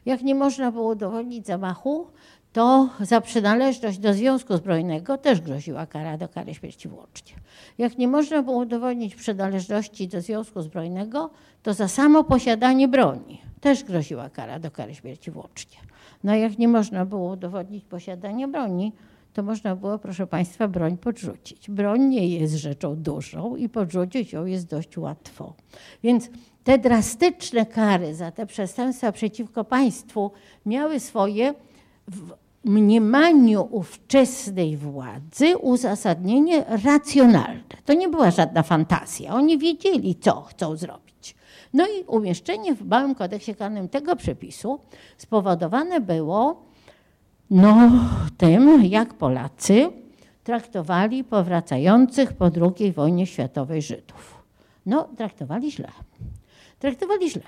Jak 0.07 0.23
nie 0.23 0.35
można 0.35 0.73
było 0.73 0.93
udowodnić 0.93 1.47
zamachu, 1.47 2.07
to 2.53 2.89
za 3.01 3.21
przynależność 3.21 3.99
do 3.99 4.15
Związku 4.15 4.57
Zbrojnego 4.57 5.19
też 5.19 5.41
groziła 5.41 5.87
kara 5.87 6.19
do 6.19 6.29
kary 6.29 6.55
śmierci 6.55 6.89
włącznie. 6.89 7.37
Jak 7.81 7.99
nie 7.99 8.09
można 8.09 8.43
było 8.43 8.57
udowodnić 8.57 9.15
przynależności 9.15 10.09
do 10.09 10.21
Związku 10.21 10.63
Zbrojnego, 10.63 11.31
to 11.63 11.75
za 11.75 11.89
samo 11.89 12.25
posiadanie 12.25 12.89
broni 12.89 13.41
też 13.61 13.85
groziła 13.85 14.31
kara 14.31 14.59
do 14.59 14.71
kary 14.71 14.95
śmierci 14.95 15.31
włącznie. 15.31 15.79
No 16.25 16.35
jak 16.35 16.59
nie 16.59 16.69
można 16.69 17.07
było 17.07 17.33
udowodnić 17.33 17.85
posiadania 17.85 18.49
broni, 18.49 18.93
to 19.33 19.43
można 19.43 19.77
było, 19.77 19.99
proszę 19.99 20.27
Państwa, 20.27 20.69
broń 20.69 20.97
podrzucić. 20.97 21.71
Broń 21.71 22.01
nie 22.01 22.29
jest 22.29 22.55
rzeczą 22.55 22.97
dużą 22.97 23.57
i 23.57 23.69
podrzucić 23.69 24.33
ją 24.33 24.47
jest 24.47 24.67
dość 24.67 24.99
łatwo. 24.99 25.55
Więc 26.03 26.31
te 26.65 26.79
drastyczne 26.79 27.67
kary 27.67 28.15
za 28.15 28.31
te 28.31 28.47
przestępstwa 28.47 29.13
przeciwko 29.13 29.65
państwu 29.65 30.31
miały 30.67 31.01
swoje 31.01 31.55
mniemaniu 32.65 33.69
ówczesnej 33.71 34.77
władzy 34.77 35.57
uzasadnienie 35.59 36.65
racjonalne. 36.85 37.77
To 37.85 37.93
nie 37.93 38.09
była 38.09 38.31
żadna 38.31 38.63
fantazja. 38.63 39.35
Oni 39.35 39.59
wiedzieli, 39.59 40.15
co 40.15 40.41
chcą 40.41 40.77
zrobić. 40.77 41.35
No 41.73 41.87
i 41.87 42.05
umieszczenie 42.07 42.75
w 42.75 42.87
Małym 42.87 43.15
Kodeksie 43.15 43.55
Karnym 43.55 43.89
tego 43.89 44.17
przepisu 44.17 44.81
spowodowane 45.17 46.01
było 46.01 46.63
no, 47.51 47.91
tym, 48.37 48.85
jak 48.85 49.15
Polacy 49.15 49.91
traktowali 50.45 51.25
powracających 51.25 52.33
po 52.33 52.45
II 52.47 52.93
wojnie 52.93 53.27
światowej 53.27 53.83
Żydów. 53.83 54.45
No, 54.87 55.09
traktowali 55.17 55.73
źle. 55.73 55.89
Traktowali 56.79 57.31
źle. 57.31 57.43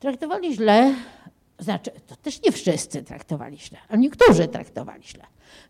Traktowali 0.00 0.54
źle, 0.54 0.94
znaczy, 1.58 1.90
to 2.06 2.16
też 2.16 2.42
nie 2.42 2.52
wszyscy 2.52 3.02
traktowali 3.02 3.58
źle, 3.58 3.78
ale 3.88 3.98
niektórzy 3.98 4.48
traktowali 4.48 5.02
źle. 5.02 5.24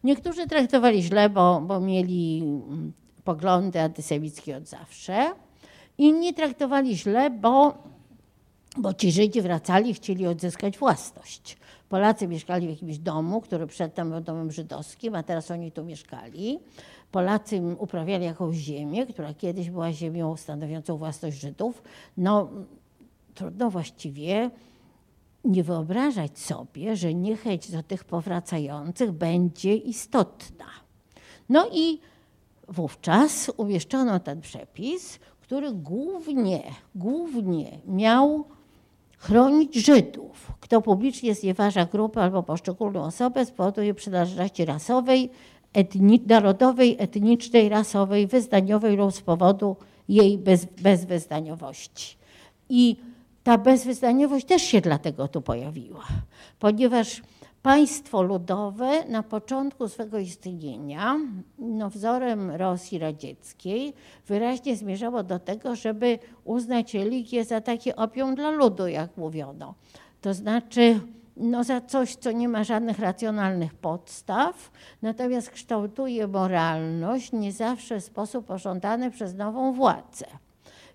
Niektórzy 0.05 0.47
traktowali 0.47 1.03
źle, 1.03 1.30
bo, 1.30 1.61
bo 1.61 1.80
mieli 1.80 2.43
mm, 2.43 2.93
poglądy 3.24 3.80
antysemickie 3.80 4.57
od 4.57 4.68
zawsze. 4.68 5.32
Inni 5.99 6.34
traktowali 6.34 6.97
źle, 6.97 7.30
bo, 7.30 7.74
bo 8.76 8.95
ci 8.95 9.12
Żydzi 9.12 9.43
wracali 9.43 9.95
chcieli 9.95 10.26
odzyskać 10.26 10.78
własność. 10.78 11.57
Polacy 11.89 12.28
mieszkali 12.28 12.66
w 12.66 12.70
jakimś 12.70 12.99
domu, 12.99 13.41
który 13.41 13.66
przedtem 13.66 14.11
był 14.11 14.20
domem 14.20 14.53
żydowskim, 14.53 15.14
a 15.14 15.22
teraz 15.22 15.51
oni 15.51 15.72
tu 15.72 15.84
mieszkali. 15.84 16.59
Polacy 17.12 17.62
uprawiali 17.78 18.24
jakąś 18.24 18.57
ziemię, 18.57 19.07
która 19.07 19.34
kiedyś 19.34 19.70
była 19.70 19.93
ziemią 19.93 20.37
stanowiącą 20.37 20.97
własność 20.97 21.37
Żydów. 21.41 21.82
No, 22.16 22.49
trudno 23.34 23.70
właściwie 23.70 24.51
nie 25.47 25.64
wyobrażać 25.64 26.38
sobie, 26.38 26.97
że 26.97 27.14
niechęć 27.14 27.70
do 27.70 27.82
tych 27.82 28.05
powracających 28.05 29.12
będzie 29.12 29.76
istotna. 29.76 30.66
No 31.49 31.68
i 31.72 32.01
wówczas 32.68 33.51
umieszczono 33.57 34.20
ten 34.20 34.40
przepis, 34.40 35.18
który 35.40 35.72
głównie, 35.72 36.62
głównie 36.94 37.78
miał 37.86 38.44
chronić 39.18 39.74
Żydów. 39.74 40.53
Kto 40.61 40.82
publicznie 40.82 41.34
znieważa 41.34 41.84
grupę 41.84 42.22
albo 42.22 42.42
poszczególną 42.42 43.03
osobę 43.03 43.47
z 43.47 43.51
powodu 43.51 43.82
jej 43.82 43.94
przynależności 43.94 44.64
rasowej, 44.64 45.30
etni 45.72 46.20
narodowej, 46.26 46.97
etnicznej, 46.99 47.68
rasowej, 47.68 48.26
wyznaniowej 48.26 48.97
lub 48.97 49.12
z 49.12 49.20
powodu 49.20 49.76
jej 50.09 50.38
bez, 50.38 50.64
bezwyznaniowości. 50.64 52.16
I 52.68 52.97
ta 53.47 53.59
bezwyznaniowość 53.59 54.47
też 54.47 54.62
się 54.62 54.80
dlatego 54.80 55.28
tu 55.28 55.42
pojawiła, 55.42 56.05
ponieważ 56.59 57.22
państwo 57.62 58.22
ludowe 58.22 59.05
na 59.05 59.22
początku 59.22 59.88
swego 59.88 60.18
istnienia, 60.18 61.16
no 61.59 61.90
wzorem 61.90 62.51
Rosji 62.51 62.99
radzieckiej, 62.99 63.94
wyraźnie 64.26 64.76
zmierzało 64.76 65.22
do 65.22 65.38
tego, 65.38 65.76
żeby 65.76 66.18
uznać 66.44 66.94
religię 66.94 67.44
za 67.44 67.61
takie 67.61 67.97
opium 67.97 68.34
dla 68.34 68.51
ludu, 68.51 68.86
jak 68.86 69.16
mówiono. 69.16 69.74
To 70.20 70.34
znaczy 70.34 71.01
no, 71.36 71.64
za 71.64 71.80
coś, 71.80 72.16
co 72.16 72.32
nie 72.32 72.49
ma 72.49 72.64
żadnych 72.64 72.99
racjonalnych 72.99 73.74
podstaw, 73.74 74.70
natomiast 75.03 75.51
kształtuje 75.51 76.26
moralność 76.26 77.32
nie 77.32 77.53
zawsze 77.53 78.01
w 78.01 78.05
sposób 78.05 78.47
pożądany 78.47 79.11
przez 79.11 79.34
nową 79.34 79.72
władzę. 79.72 80.26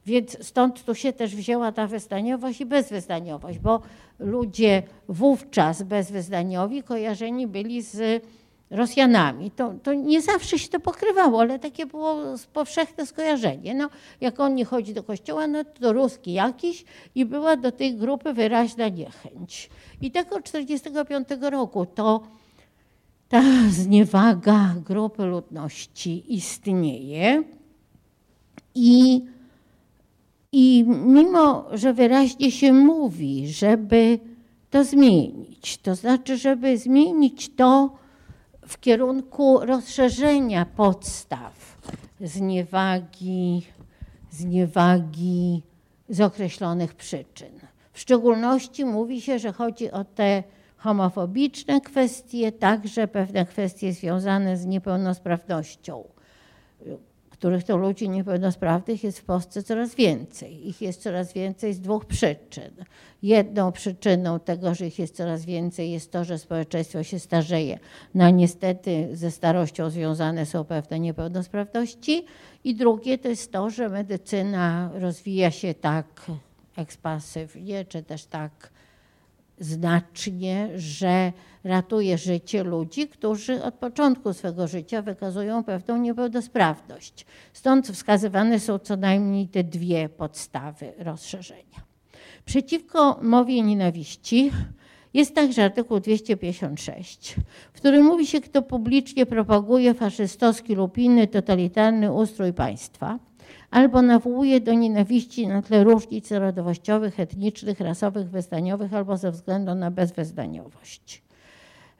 Więc 0.06 0.48
stąd 0.48 0.84
tu 0.84 0.96
się 0.96 1.14
też 1.14 1.36
wzięła 1.36 1.72
ta 1.72 1.88
wyznaniowość 1.88 2.62
i 2.62 2.66
bezwyznaniowość, 2.66 3.60
bo 3.60 3.82
ludzie 4.20 4.84
wówczas 5.08 5.84
bezwyznaniowi 5.84 6.84
kojarzeni 6.84 7.48
byli 7.48 7.82
z 7.82 8.24
Rosjanami. 8.72 9.52
To, 9.52 9.74
to 9.84 9.94
nie 9.94 10.22
zawsze 10.22 10.60
się 10.60 10.70
to 10.70 10.80
pokrywało, 10.80 11.42
ale 11.42 11.60
takie 11.60 11.86
było 11.86 12.16
powszechne 12.54 13.06
skojarzenie. 13.06 13.74
No, 13.74 13.90
jak 14.22 14.40
on 14.40 14.56
nie 14.56 14.66
chodzi 14.66 14.94
do 14.94 15.04
kościoła, 15.04 15.48
no 15.48 15.64
to 15.64 15.94
ruski 15.94 16.34
jakiś 16.34 16.86
i 17.16 17.26
była 17.26 17.58
do 17.58 17.72
tej 17.72 17.96
grupy 17.96 18.34
wyraźna 18.34 18.88
niechęć. 18.88 19.70
I 20.02 20.12
tego 20.12 20.42
1945 20.42 21.52
roku 21.52 21.86
to 21.86 22.24
ta 23.30 23.44
zniewaga 23.70 24.76
grupy 24.86 25.24
ludności 25.24 26.36
istnieje 26.36 27.44
i 28.76 29.26
i 30.52 30.86
mimo, 30.88 31.66
że 31.74 31.94
wyraźnie 31.94 32.52
się 32.52 32.74
mówi, 32.74 33.48
żeby 33.48 34.20
to 34.70 34.84
zmienić, 34.84 35.78
to 35.78 35.96
znaczy, 35.96 36.38
żeby 36.38 36.78
zmienić 36.78 37.56
to 37.56 37.96
w 38.68 38.80
kierunku 38.80 39.60
rozszerzenia 39.60 40.66
podstaw 40.66 41.78
zniewagi, 42.22 43.62
zniewagi 44.32 45.62
z 46.10 46.22
określonych 46.22 46.94
przyczyn. 46.96 47.60
W 47.94 48.00
szczególności 48.00 48.86
mówi 48.86 49.22
się, 49.22 49.40
że 49.40 49.54
chodzi 49.54 49.92
o 49.92 50.04
te 50.04 50.44
homofobiczne 50.78 51.82
kwestie, 51.82 52.52
także 52.52 53.08
pewne 53.08 53.46
kwestie 53.46 53.94
związane 53.94 54.58
z 54.58 54.66
niepełnosprawnością 54.66 56.04
których 57.42 57.64
to 57.64 57.78
ludzi 57.78 58.10
niepełnosprawnych 58.10 59.04
jest 59.04 59.20
w 59.20 59.24
Polsce 59.24 59.64
coraz 59.64 59.96
więcej. 59.96 60.68
Ich 60.68 60.82
jest 60.82 61.02
coraz 61.02 61.34
więcej 61.34 61.74
z 61.74 61.80
dwóch 61.80 62.06
przyczyn. 62.06 62.72
Jedną 63.24 63.72
przyczyną 63.72 64.40
tego, 64.40 64.76
że 64.76 64.88
ich 64.88 65.00
jest 65.00 65.16
coraz 65.16 65.46
więcej 65.46 65.92
jest 65.92 66.12
to, 66.12 66.24
że 66.24 66.38
społeczeństwo 66.38 67.04
się 67.04 67.20
starzeje. 67.20 67.80
No 68.16 68.30
niestety 68.30 69.10
ze 69.14 69.32
starością 69.32 69.90
związane 69.90 70.46
są 70.46 70.64
pewne 70.64 71.00
niepełnosprawności. 71.00 72.26
I 72.64 72.76
drugie 72.76 73.18
to 73.18 73.28
jest 73.28 73.52
to, 73.52 73.70
że 73.70 73.90
medycyna 73.90 74.92
rozwija 74.94 75.52
się 75.52 75.74
tak 75.74 76.32
ekspasywnie, 76.78 77.86
czy 77.86 78.04
też 78.04 78.26
tak 78.26 78.70
znacznie, 79.60 80.70
że 80.76 81.32
ratuje 81.64 82.18
życie 82.18 82.64
ludzi, 82.64 83.08
którzy 83.08 83.64
od 83.64 83.74
początku 83.74 84.34
swego 84.34 84.68
życia 84.68 85.02
wykazują 85.02 85.64
pewną 85.64 85.98
niepełnosprawność. 85.98 87.26
Stąd 87.54 87.88
wskazywane 87.88 88.60
są 88.60 88.80
co 88.80 88.98
najmniej 88.98 89.48
te 89.48 89.64
dwie 89.64 90.10
podstawy 90.10 90.94
rozszerzenia. 90.98 91.82
Przeciwko 92.46 93.20
mowie 93.22 93.62
nienawiści 93.62 94.52
jest 95.14 95.36
także 95.36 95.66
artykuł 95.66 96.00
256, 96.00 97.36
w 97.74 97.78
którym 97.78 98.06
mówi 98.06 98.28
się, 98.28 98.42
kto 98.42 98.62
publicznie 98.62 99.26
propaguje 99.26 99.94
faszystowski 99.94 100.76
lub 100.76 100.98
inny 100.98 101.28
totalitarny 101.28 102.12
ustrój 102.12 102.54
państwa– 102.54 103.20
albo 103.72 104.02
nawołuje 104.02 104.62
do 104.62 104.74
nienawiści 104.74 105.48
na 105.48 105.62
tle 105.62 105.84
różnic 105.84 106.32
narodowościowych, 106.32 107.20
etnicznych, 107.20 107.80
rasowych, 107.80 108.30
wyznaniowych 108.30 108.94
albo 108.94 109.18
ze 109.18 109.32
względu 109.32 109.76
na 109.76 109.92
bezwyznaniowość. 109.92 111.24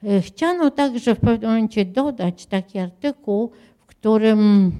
E, 0.04 0.20
chciano 0.20 0.70
także 0.70 1.14
w 1.14 1.20
pewnym 1.20 1.50
momencie 1.50 1.84
dodać 1.84 2.46
taki 2.46 2.78
artykuł, 2.78 3.50
w 3.78 3.86
którym 3.86 4.72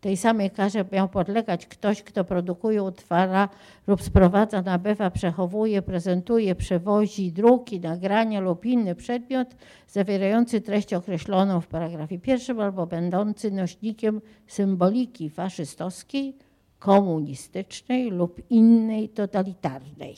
tej 0.00 0.16
samej 0.16 0.50
karze 0.50 0.84
miał 0.92 1.08
podlegać 1.08 1.66
ktoś, 1.66 2.02
kto 2.02 2.24
produkuje, 2.24 2.82
utwara 2.82 3.48
lub 3.86 4.02
sprowadza, 4.02 4.62
nabywa, 4.62 5.10
przechowuje, 5.10 5.82
prezentuje, 5.82 6.54
przewozi 6.54 7.32
druki, 7.32 7.80
nagrania 7.80 8.40
lub 8.40 8.64
inny 8.64 8.94
przedmiot 8.94 9.48
zawierający 9.88 10.60
treść 10.60 10.94
określoną 10.94 11.60
w 11.60 11.66
paragrafie 11.66 12.18
pierwszym 12.18 12.60
albo 12.60 12.86
będący 12.86 13.50
nośnikiem 13.50 14.20
symboliki 14.46 15.30
faszystowskiej, 15.30 16.36
komunistycznej 16.78 18.10
lub 18.10 18.50
innej 18.50 19.08
totalitarnej. 19.08 20.16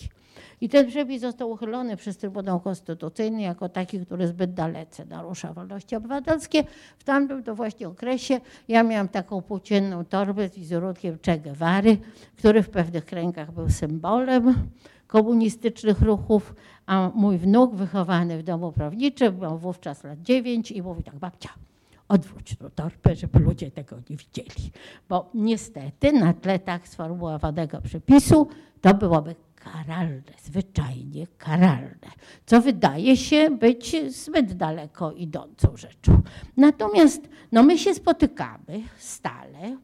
I 0.61 0.69
ten 0.69 0.87
przepis 0.87 1.21
został 1.21 1.51
uchylony 1.51 1.97
przez 1.97 2.17
Trybunał 2.17 2.61
Konstytucyjny 2.61 3.43
jako 3.43 3.69
taki, 3.69 4.07
który 4.07 4.27
zbyt 4.27 4.55
dalece 4.55 5.05
narusza 5.05 5.53
wolności 5.53 5.97
obywatelskie. 5.97 6.65
W 6.99 7.05
tamtym 7.05 7.43
to 7.43 7.55
właśnie 7.55 7.89
okresie 7.89 8.41
ja 8.69 8.83
miałam 8.83 9.09
taką 9.09 9.43
płócienną 9.43 10.05
torbę 10.05 10.49
z 10.49 10.55
wizerunkiem 10.55 11.19
Che 11.27 11.39
Guevary, 11.39 11.97
który 12.37 12.63
w 12.63 12.71
pewnych 12.71 13.05
kręgach 13.05 13.53
był 13.53 13.71
symbolem 13.71 14.55
komunistycznych 15.07 16.01
ruchów, 16.03 16.55
a 16.87 17.11
mój 17.15 17.39
wnuk 17.39 17.75
wychowany 17.75 18.39
w 18.39 18.43
domu 18.43 18.73
prawniczym, 18.73 19.41
miał 19.41 19.59
wówczas 19.59 20.05
lat 20.05 20.23
9 20.23 20.71
i 20.71 20.83
mówi 20.83 21.03
tak, 21.03 21.17
babcia, 21.17 21.49
odwróć 22.09 22.57
tą 22.57 22.71
torbę, 22.71 23.17
żeby 23.17 23.39
ludzie 23.39 23.71
tego 23.71 23.97
nie 24.11 24.17
widzieli. 24.17 24.71
Bo 25.09 25.31
niestety 25.35 26.13
na 26.13 26.35
tle 26.35 26.59
tak 26.59 26.89
sformułowanego 26.89 27.81
przepisu 27.81 28.49
to 28.81 28.95
byłoby 28.95 29.35
karalne, 29.73 30.33
zwyczajnie 30.43 31.27
karalne, 31.27 32.11
co 32.47 32.61
wydaje 32.61 33.16
się 33.16 33.51
być 33.51 33.97
zbyt 34.09 34.53
daleko 34.53 35.12
idącą 35.12 35.77
rzeczą. 35.77 36.23
Natomiast 36.57 37.29
no, 37.53 37.62
my 37.62 37.79
się 37.79 37.95
spotykamy 37.95 38.83
stale 38.99 39.79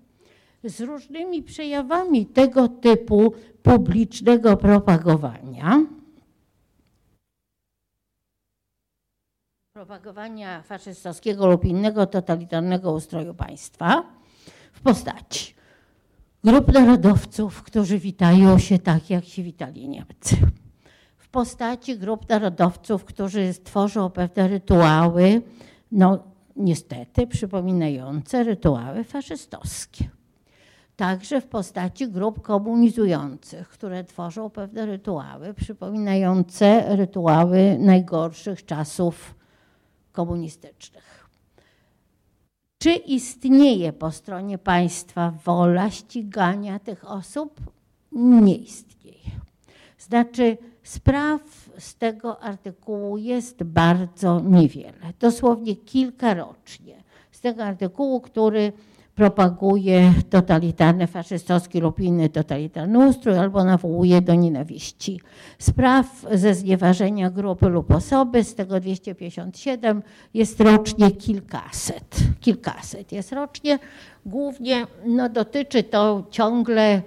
z 0.64 0.80
różnymi 0.80 1.43
przejawami 1.43 2.26
tego 2.26 2.68
typu 2.68 3.35
publicznego 3.62 4.57
propagowania. 4.57 5.87
Propagowania 9.72 10.62
faszystowskiego 10.62 11.47
lub 11.47 11.64
innego 11.64 12.07
totalitarnego 12.07 12.93
ustroju 12.93 13.35
państwa 13.35 14.05
w 14.72 14.80
postaci 14.80 15.53
grup 16.45 16.72
narodowców, 16.72 17.62
którzy 17.62 17.99
witają 17.99 18.59
się 18.59 18.78
tak, 18.78 19.11
jak 19.11 19.24
się 19.24 19.42
witali 19.42 19.88
Niemcy. 19.88 20.36
W 21.16 21.28
postaci 21.28 21.99
grup 21.99 22.28
narodowców, 22.28 23.05
którzy 23.05 23.53
stworzą 23.53 24.11
pewne 24.11 24.49
rytuały, 24.49 25.42
no 25.92 26.18
niestety 26.57 27.26
przypominające 27.26 28.45
rytuały 28.45 29.05
faszystowskie. 29.05 30.09
Także 30.97 31.40
w 31.40 31.47
postaci 31.47 32.09
grup 32.09 32.42
komunizujących, 32.42 33.68
które 33.68 34.05
tworzą 34.05 34.51
pewne 34.51 34.86
rytuały 34.86 35.55
przypominające 35.55 36.97
rytuały 36.97 37.76
najgorszych 37.78 38.66
czasów 38.66 39.34
komunistycznych. 40.12 41.24
Czy 42.79 42.93
istnieje 42.93 43.93
po 43.93 44.11
stronie 44.11 44.59
państwa 44.59 45.31
wola 45.45 45.91
ścigania 45.91 46.79
tych 46.79 47.11
osób? 47.11 47.61
Nie 48.12 48.57
istnieje. 48.57 49.31
Znaczy, 49.99 50.57
spraw 50.83 51.41
z 51.79 51.95
tego 51.95 52.43
artykułu 52.43 53.18
jest 53.18 53.62
bardzo 53.62 54.41
niewiele, 54.41 55.12
dosłownie 55.20 55.77
kilka 55.77 56.35
rocznie. 56.35 57.03
Z 57.31 57.41
tego 57.41 57.64
artykułu, 57.64 58.20
który 58.20 58.72
propaguje 59.14 60.12
totalitarny, 60.30 61.06
faszystowski 61.06 61.80
lub 61.80 62.00
inny 62.00 62.28
totalitarny 62.28 63.08
ustrój 63.08 63.38
albo 63.38 63.64
nawołuje 63.64 64.20
do 64.20 64.34
nienawiści. 64.34 65.20
Spraw 65.58 66.06
ze 66.32 66.54
znieważenia 66.54 67.30
grupy 67.30 67.68
lub 67.68 67.90
osoby, 67.90 68.44
z 68.44 68.54
tego 68.54 68.80
257 68.80 70.02
jest 70.34 70.60
rocznie 70.60 71.10
kilkaset. 71.10 72.16
Kilkaset 72.40 73.12
jest 73.12 73.32
rocznie. 73.32 73.78
Głównie 74.26 74.86
no, 75.06 75.28
dotyczy 75.28 75.82
to 75.82 76.24
ciągle 76.30 77.02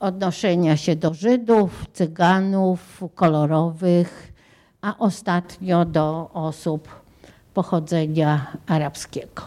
odnoszenia 0.00 0.76
się 0.76 0.96
do 0.96 1.14
Żydów, 1.14 1.86
Cyganów, 1.92 3.00
kolorowych, 3.14 4.32
a 4.80 4.98
ostatnio 4.98 5.84
do 5.84 6.30
osób 6.32 6.88
pochodzenia 7.54 8.46
arabskiego. 8.66 9.42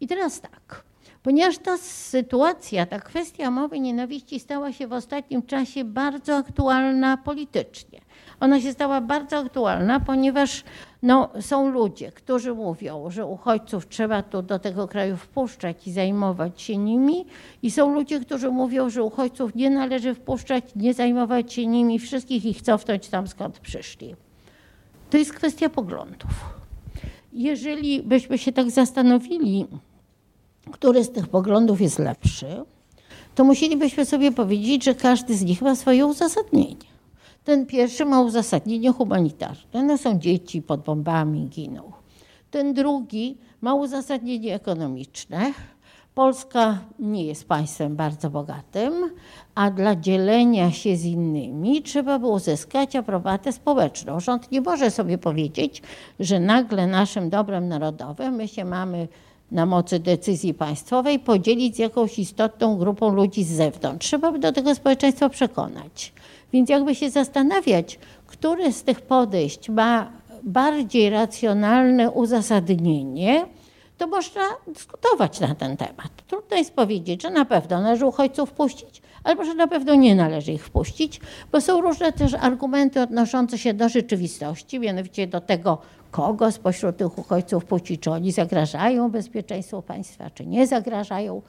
I 0.00 0.06
teraz 0.06 0.40
tak. 0.40 0.85
Ponieważ 1.26 1.58
ta 1.58 1.78
sytuacja, 1.78 2.86
ta 2.86 3.00
kwestia 3.00 3.50
mowy 3.50 3.80
nienawiści 3.80 4.40
stała 4.40 4.72
się 4.72 4.86
w 4.86 4.92
ostatnim 4.92 5.42
czasie 5.42 5.84
bardzo 5.84 6.36
aktualna 6.36 7.16
politycznie. 7.16 8.00
Ona 8.40 8.60
się 8.60 8.72
stała 8.72 9.00
bardzo 9.00 9.38
aktualna, 9.38 10.00
ponieważ 10.00 10.64
no, 11.02 11.28
są 11.40 11.70
ludzie, 11.70 12.12
którzy 12.12 12.54
mówią, 12.54 13.10
że 13.10 13.26
uchodźców 13.26 13.88
trzeba 13.88 14.22
tu 14.22 14.42
do 14.42 14.58
tego 14.58 14.88
kraju 14.88 15.16
wpuszczać 15.16 15.86
i 15.86 15.92
zajmować 15.92 16.62
się 16.62 16.76
nimi, 16.76 17.26
i 17.62 17.70
są 17.70 17.94
ludzie, 17.94 18.20
którzy 18.20 18.50
mówią, 18.50 18.90
że 18.90 19.02
uchodźców 19.02 19.54
nie 19.54 19.70
należy 19.70 20.14
wpuszczać, 20.14 20.64
nie 20.76 20.94
zajmować 20.94 21.52
się 21.52 21.66
nimi, 21.66 21.98
wszystkich 21.98 22.44
ich 22.44 22.62
cofnąć 22.62 23.08
tam, 23.08 23.28
skąd 23.28 23.58
przyszli. 23.58 24.16
To 25.10 25.18
jest 25.18 25.32
kwestia 25.32 25.68
poglądów. 25.68 26.30
Jeżeli 27.32 28.02
byśmy 28.02 28.38
się 28.38 28.52
tak 28.52 28.70
zastanowili, 28.70 29.66
który 30.72 31.04
z 31.04 31.10
tych 31.12 31.28
poglądów 31.28 31.80
jest 31.80 31.98
lepszy, 31.98 32.64
to 33.34 33.44
musielibyśmy 33.44 34.04
sobie 34.04 34.32
powiedzieć, 34.32 34.84
że 34.84 34.94
każdy 34.94 35.36
z 35.36 35.44
nich 35.44 35.62
ma 35.62 35.76
swoje 35.76 36.06
uzasadnienie. 36.06 36.86
Ten 37.44 37.66
pierwszy 37.66 38.04
ma 38.04 38.20
uzasadnienie 38.20 38.92
humanitarne. 38.92 39.82
No 39.82 39.98
są 39.98 40.18
dzieci 40.18 40.62
pod 40.62 40.80
bombami, 40.80 41.48
giną. 41.48 41.92
Ten 42.50 42.74
drugi 42.74 43.38
ma 43.60 43.74
uzasadnienie 43.74 44.54
ekonomiczne. 44.54 45.52
Polska 46.14 46.78
nie 46.98 47.24
jest 47.24 47.48
państwem 47.48 47.96
bardzo 47.96 48.30
bogatym, 48.30 48.92
a 49.54 49.70
dla 49.70 49.96
dzielenia 49.96 50.70
się 50.70 50.96
z 50.96 51.04
innymi 51.04 51.82
trzeba 51.82 52.18
było 52.18 52.32
uzyskać 52.32 52.96
aprobatę 52.96 53.52
społeczną. 53.52 54.20
Rząd 54.20 54.52
nie 54.52 54.60
może 54.60 54.90
sobie 54.90 55.18
powiedzieć, 55.18 55.82
że 56.20 56.40
nagle 56.40 56.86
naszym 56.86 57.30
dobrem 57.30 57.68
narodowym 57.68 58.34
my 58.34 58.48
się 58.48 58.64
mamy 58.64 59.08
na 59.50 59.66
mocy 59.66 59.98
decyzji 59.98 60.54
państwowej 60.54 61.18
podzielić 61.18 61.76
z 61.76 61.78
jakąś 61.78 62.18
istotną 62.18 62.76
grupą 62.76 63.14
ludzi 63.14 63.44
z 63.44 63.52
zewnątrz. 63.52 64.06
Trzeba 64.06 64.32
by 64.32 64.38
do 64.38 64.52
tego 64.52 64.74
społeczeństwa 64.74 65.28
przekonać. 65.28 66.12
Więc 66.52 66.70
jakby 66.70 66.94
się 66.94 67.10
zastanawiać, 67.10 67.98
które 68.26 68.72
z 68.72 68.82
tych 68.82 69.00
podejść 69.00 69.68
ma 69.68 70.12
bardziej 70.42 71.10
racjonalne 71.10 72.10
uzasadnienie, 72.10 73.46
to 73.98 74.06
można 74.06 74.42
dyskutować 74.66 75.40
na 75.40 75.54
ten 75.54 75.76
temat. 75.76 76.10
Trudno 76.26 76.56
jest 76.56 76.74
powiedzieć, 76.74 77.22
że 77.22 77.30
na 77.30 77.44
pewno 77.44 77.80
należy 77.80 78.06
uchodźców 78.06 78.52
puścić, 78.52 79.02
albo 79.24 79.44
że 79.44 79.54
na 79.54 79.66
pewno 79.66 79.94
nie 79.94 80.14
należy 80.14 80.52
ich 80.52 80.64
wpuścić, 80.64 81.20
bo 81.52 81.60
są 81.60 81.80
różne 81.80 82.12
też 82.12 82.34
argumenty 82.34 83.00
odnoszące 83.00 83.58
się 83.58 83.74
do 83.74 83.88
rzeczywistości, 83.88 84.80
mianowicie 84.80 85.26
do 85.26 85.40
tego, 85.40 85.78
kogo 86.16 86.52
spośród 86.52 86.96
tych 86.96 87.18
uchodźców 87.18 87.64
płci, 87.64 87.98
czy 87.98 88.10
oni 88.10 88.32
zagrażają 88.32 89.10
bezpieczeństwu 89.10 89.82
państwa, 89.82 90.30
czy 90.30 90.46
nie 90.46 90.66
zagrażają. 90.66 91.42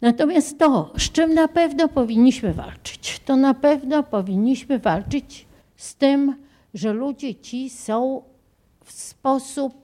Natomiast 0.00 0.58
to, 0.58 0.92
z 0.98 1.12
czym 1.12 1.34
na 1.34 1.48
pewno 1.48 1.88
powinniśmy 1.88 2.52
walczyć, 2.52 3.20
to 3.24 3.36
na 3.36 3.54
pewno 3.54 4.02
powinniśmy 4.02 4.78
walczyć 4.78 5.46
z 5.76 5.94
tym, 5.94 6.36
że 6.74 6.92
ludzie 6.92 7.34
ci 7.34 7.70
są 7.70 8.22
w 8.84 8.92
sposób 8.92 9.74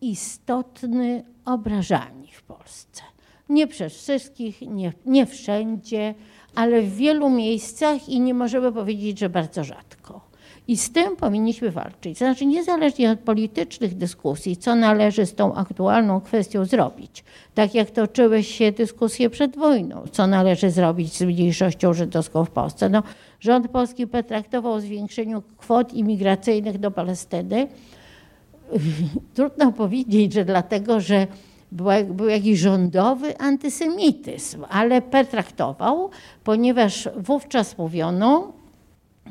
istotny 0.00 1.24
obrażani 1.44 2.28
w 2.32 2.42
Polsce. 2.42 3.02
Nie 3.48 3.66
przez 3.66 3.94
wszystkich, 3.94 4.60
nie, 4.60 4.92
nie 5.06 5.26
wszędzie, 5.26 6.14
ale 6.54 6.82
w 6.82 6.96
wielu 6.96 7.30
miejscach 7.30 8.08
i 8.08 8.20
nie 8.20 8.34
możemy 8.34 8.72
powiedzieć, 8.72 9.18
że 9.18 9.28
bardzo 9.28 9.64
rzadko. 9.64 10.25
I 10.68 10.76
z 10.76 10.92
tym 10.92 11.16
powinniśmy 11.16 11.70
walczyć. 11.70 12.18
Znaczy, 12.18 12.46
niezależnie 12.46 13.10
od 13.10 13.18
politycznych 13.18 13.94
dyskusji, 13.94 14.56
co 14.56 14.74
należy 14.74 15.26
z 15.26 15.34
tą 15.34 15.54
aktualną 15.54 16.20
kwestią 16.20 16.64
zrobić. 16.64 17.24
Tak 17.54 17.74
jak 17.74 17.90
toczyły 17.90 18.42
się 18.42 18.72
dyskusje 18.72 19.30
przed 19.30 19.56
wojną, 19.56 20.04
co 20.12 20.26
należy 20.26 20.70
zrobić 20.70 21.12
z 21.12 21.22
mniejszością 21.22 21.92
żydowską 21.94 22.44
w 22.44 22.50
Polsce. 22.50 22.88
No, 22.88 23.02
rząd 23.40 23.68
polski 23.68 24.06
potraktował 24.06 24.72
o 24.72 24.80
zwiększeniu 24.80 25.42
kwot 25.56 25.92
imigracyjnych 25.92 26.78
do 26.78 26.90
Palestyny. 26.90 27.68
Trudno 29.34 29.72
powiedzieć, 29.72 30.32
że 30.32 30.44
dlatego, 30.44 31.00
że 31.00 31.26
był 31.72 32.28
jakiś 32.28 32.58
rządowy 32.58 33.38
antysemityzm, 33.38 34.64
ale 34.68 35.02
pertraktował, 35.02 36.10
ponieważ 36.44 37.08
wówczas 37.16 37.78
mówiono, 37.78 38.52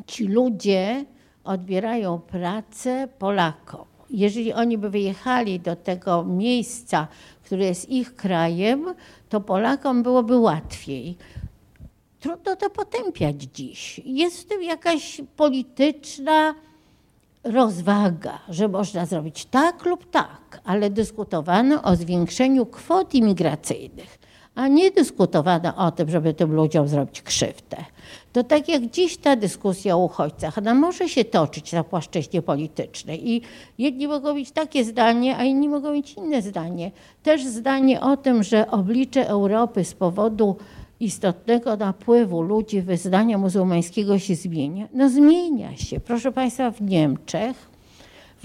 ci 0.08 0.28
ludzie 0.28 1.06
odbierają 1.46 2.20
pracę 2.20 3.08
Polakom. 3.20 3.86
Jeżeli 4.10 4.54
oni 4.54 4.78
by 4.78 4.90
wyjechali 4.90 5.60
do 5.60 5.76
tego 5.76 6.24
miejsca, 6.24 7.08
które 7.44 7.66
jest 7.66 7.90
ich 7.90 8.16
krajem, 8.16 8.86
to 9.30 9.42
Polakom 9.42 10.04
byłoby 10.04 10.38
łatwiej. 10.38 11.18
Trudno 12.20 12.56
to 12.56 12.70
potępiać 12.70 13.44
dziś. 13.44 14.02
Jest 14.06 14.42
w 14.42 14.46
tym 14.46 14.64
jakaś 14.64 15.22
polityczna 15.36 16.56
rozwaga, 17.44 18.40
że 18.50 18.68
można 18.68 19.06
zrobić 19.06 19.46
tak 19.46 19.86
lub 19.86 20.12
tak, 20.12 20.62
ale 20.64 20.90
dyskutowano 20.90 21.84
o 21.84 21.96
zwiększeniu 21.96 22.66
kwot 22.66 23.14
imigracyjnych, 23.14 24.20
a 24.56 24.68
nie 24.68 24.92
dyskutowano 24.92 25.76
o 25.76 25.92
tym, 25.92 26.10
żeby 26.10 26.34
tym 26.34 26.54
ludziom 26.54 26.88
zrobić 26.88 27.22
krzywdę. 27.22 27.78
To 28.34 28.44
tak 28.44 28.70
jak 28.70 28.86
dziś 28.86 29.18
ta 29.18 29.36
dyskusja 29.36 29.96
o 29.96 30.04
uchodźcach, 30.04 30.58
ona 30.58 30.74
może 30.74 31.10
się 31.10 31.26
toczyć 31.26 31.72
na 31.72 31.84
płaszczyźnie 31.84 32.42
politycznej 32.42 33.30
i 33.30 33.42
jedni 33.78 34.08
mogą 34.08 34.34
mieć 34.34 34.52
takie 34.52 34.84
zdanie, 34.84 35.38
a 35.38 35.44
inni 35.44 35.70
mogą 35.70 35.94
mieć 35.94 36.14
inne 36.14 36.42
zdanie. 36.42 36.92
Też 37.24 37.46
zdanie 37.46 38.02
o 38.02 38.18
tym, 38.18 38.44
że 38.44 38.72
oblicze 38.72 39.28
Europy 39.28 39.84
z 39.84 39.94
powodu 39.94 40.56
istotnego 41.00 41.78
napływu 41.78 42.42
ludzi 42.42 42.82
wyznania 42.82 43.38
muzułmańskiego 43.38 44.20
się 44.20 44.36
zmienia. 44.36 44.88
No 44.94 45.10
zmienia 45.10 45.78
się. 45.78 46.00
Proszę 46.00 46.32
Państwa, 46.32 46.72
w 46.72 46.82
Niemczech, 46.82 47.75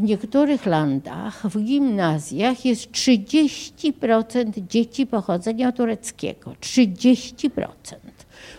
w 0.01 0.03
niektórych 0.03 0.67
landach, 0.67 1.43
w 1.45 1.65
gimnazjach 1.65 2.65
jest 2.65 2.91
30% 2.91 4.67
dzieci 4.69 5.07
pochodzenia 5.07 5.73
tureckiego. 5.73 6.51
30%. 6.61 7.71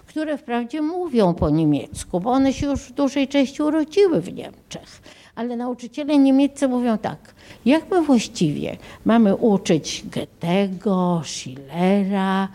które 0.07 0.37
wprawdzie 0.37 0.81
mówią 0.81 1.33
po 1.33 1.49
niemiecku, 1.49 2.19
bo 2.19 2.31
one 2.31 2.53
się 2.53 2.67
już 2.67 2.79
w 2.81 2.91
dużej 2.91 3.27
części 3.27 3.63
urodziły 3.63 4.21
w 4.21 4.33
Niemczech. 4.33 5.01
Ale 5.35 5.55
nauczyciele 5.55 6.17
niemieccy 6.17 6.67
mówią 6.67 6.97
tak, 6.97 7.35
jak 7.65 7.91
my 7.91 8.01
właściwie 8.01 8.77
mamy 9.05 9.35
uczyć 9.35 10.03
Goethego, 10.05 11.21
Schillera, 11.25 12.47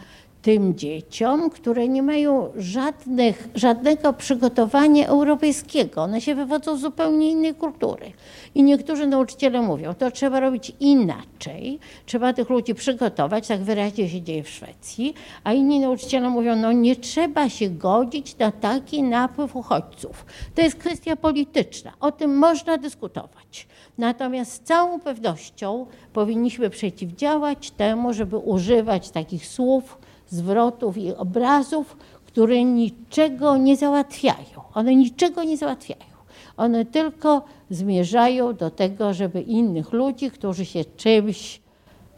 tym 0.46 0.74
dzieciom, 0.74 1.50
które 1.50 1.88
nie 1.88 2.02
mają 2.02 2.52
żadnych, 2.56 3.48
żadnego 3.54 4.12
przygotowania 4.12 5.06
europejskiego. 5.06 6.02
One 6.02 6.20
się 6.20 6.34
wywodzą 6.34 6.76
z 6.76 6.80
zupełnie 6.80 7.30
innej 7.30 7.54
kultury. 7.54 8.12
I 8.54 8.62
niektórzy 8.62 9.06
nauczyciele 9.06 9.62
mówią, 9.62 9.94
to 9.94 10.10
trzeba 10.10 10.40
robić 10.40 10.72
inaczej, 10.80 11.78
trzeba 12.06 12.32
tych 12.32 12.50
ludzi 12.50 12.74
przygotować, 12.74 13.48
tak 13.48 13.60
wyraźnie 13.60 14.08
się 14.08 14.22
dzieje 14.22 14.42
w 14.42 14.48
Szwecji, 14.48 15.14
a 15.44 15.52
inni 15.52 15.80
nauczyciele 15.80 16.30
mówią, 16.30 16.56
no 16.56 16.72
nie 16.72 16.96
trzeba 16.96 17.48
się 17.48 17.70
godzić 17.70 18.38
na 18.38 18.52
taki 18.52 19.02
napływ 19.02 19.56
uchodźców. 19.56 20.26
To 20.54 20.62
jest 20.62 20.76
kwestia 20.76 21.16
polityczna, 21.16 21.92
o 22.00 22.12
tym 22.12 22.38
można 22.38 22.78
dyskutować. 22.78 23.66
Natomiast 23.98 24.52
z 24.52 24.60
całą 24.60 25.00
pewnością 25.00 25.86
powinniśmy 26.12 26.70
przeciwdziałać 26.70 27.70
temu, 27.70 28.12
żeby 28.12 28.36
używać 28.36 29.10
takich 29.10 29.46
słów, 29.46 29.98
zwrotów 30.28 30.96
i 30.96 31.14
obrazów, 31.14 31.96
które 32.26 32.64
niczego 32.64 33.56
nie 33.56 33.76
załatwiają. 33.76 34.60
One 34.74 34.96
niczego 34.96 35.44
nie 35.44 35.56
załatwiają. 35.56 36.16
One 36.56 36.84
tylko 36.84 37.44
zmierzają 37.70 38.54
do 38.54 38.70
tego, 38.70 39.14
żeby 39.14 39.40
innych 39.40 39.92
ludzi, 39.92 40.30
którzy 40.30 40.64
się 40.64 40.84
czymś, 40.84 41.60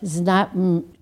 zna, 0.02 0.50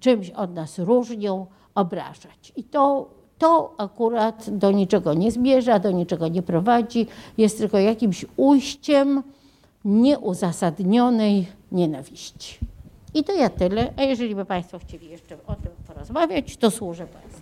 czymś 0.01 0.31
od 0.31 0.55
nas 0.55 0.79
różnią, 0.79 1.47
obrażać. 1.75 2.53
I 2.57 2.65
to, 2.65 3.09
to 3.39 3.75
akurat 3.79 4.51
do 4.51 4.71
niczego 4.71 5.15
nie 5.15 5.33
zmierza, 5.33 5.79
do 5.79 5.91
niczego 5.91 6.29
nie 6.29 6.43
prowadzi, 6.43 7.07
jest 7.39 7.59
tylko 7.59 7.79
jakimś 7.79 8.25
ujściem 8.37 9.23
nieuzasadnionej 9.85 11.47
nienawiści. 11.73 12.59
I 13.15 13.25
to 13.25 13.33
ja 13.33 13.49
tyle. 13.49 13.93
A 13.97 14.03
jeżeli 14.03 14.35
by 14.35 14.45
Państwo 14.45 14.79
chcieli 14.79 15.11
jeszcze 15.11 15.37
o 15.47 15.55
tym 15.55 15.76
porozmawiać, 16.07 16.57
to 16.57 16.71
służę 16.71 17.07
Państwu. 17.07 17.36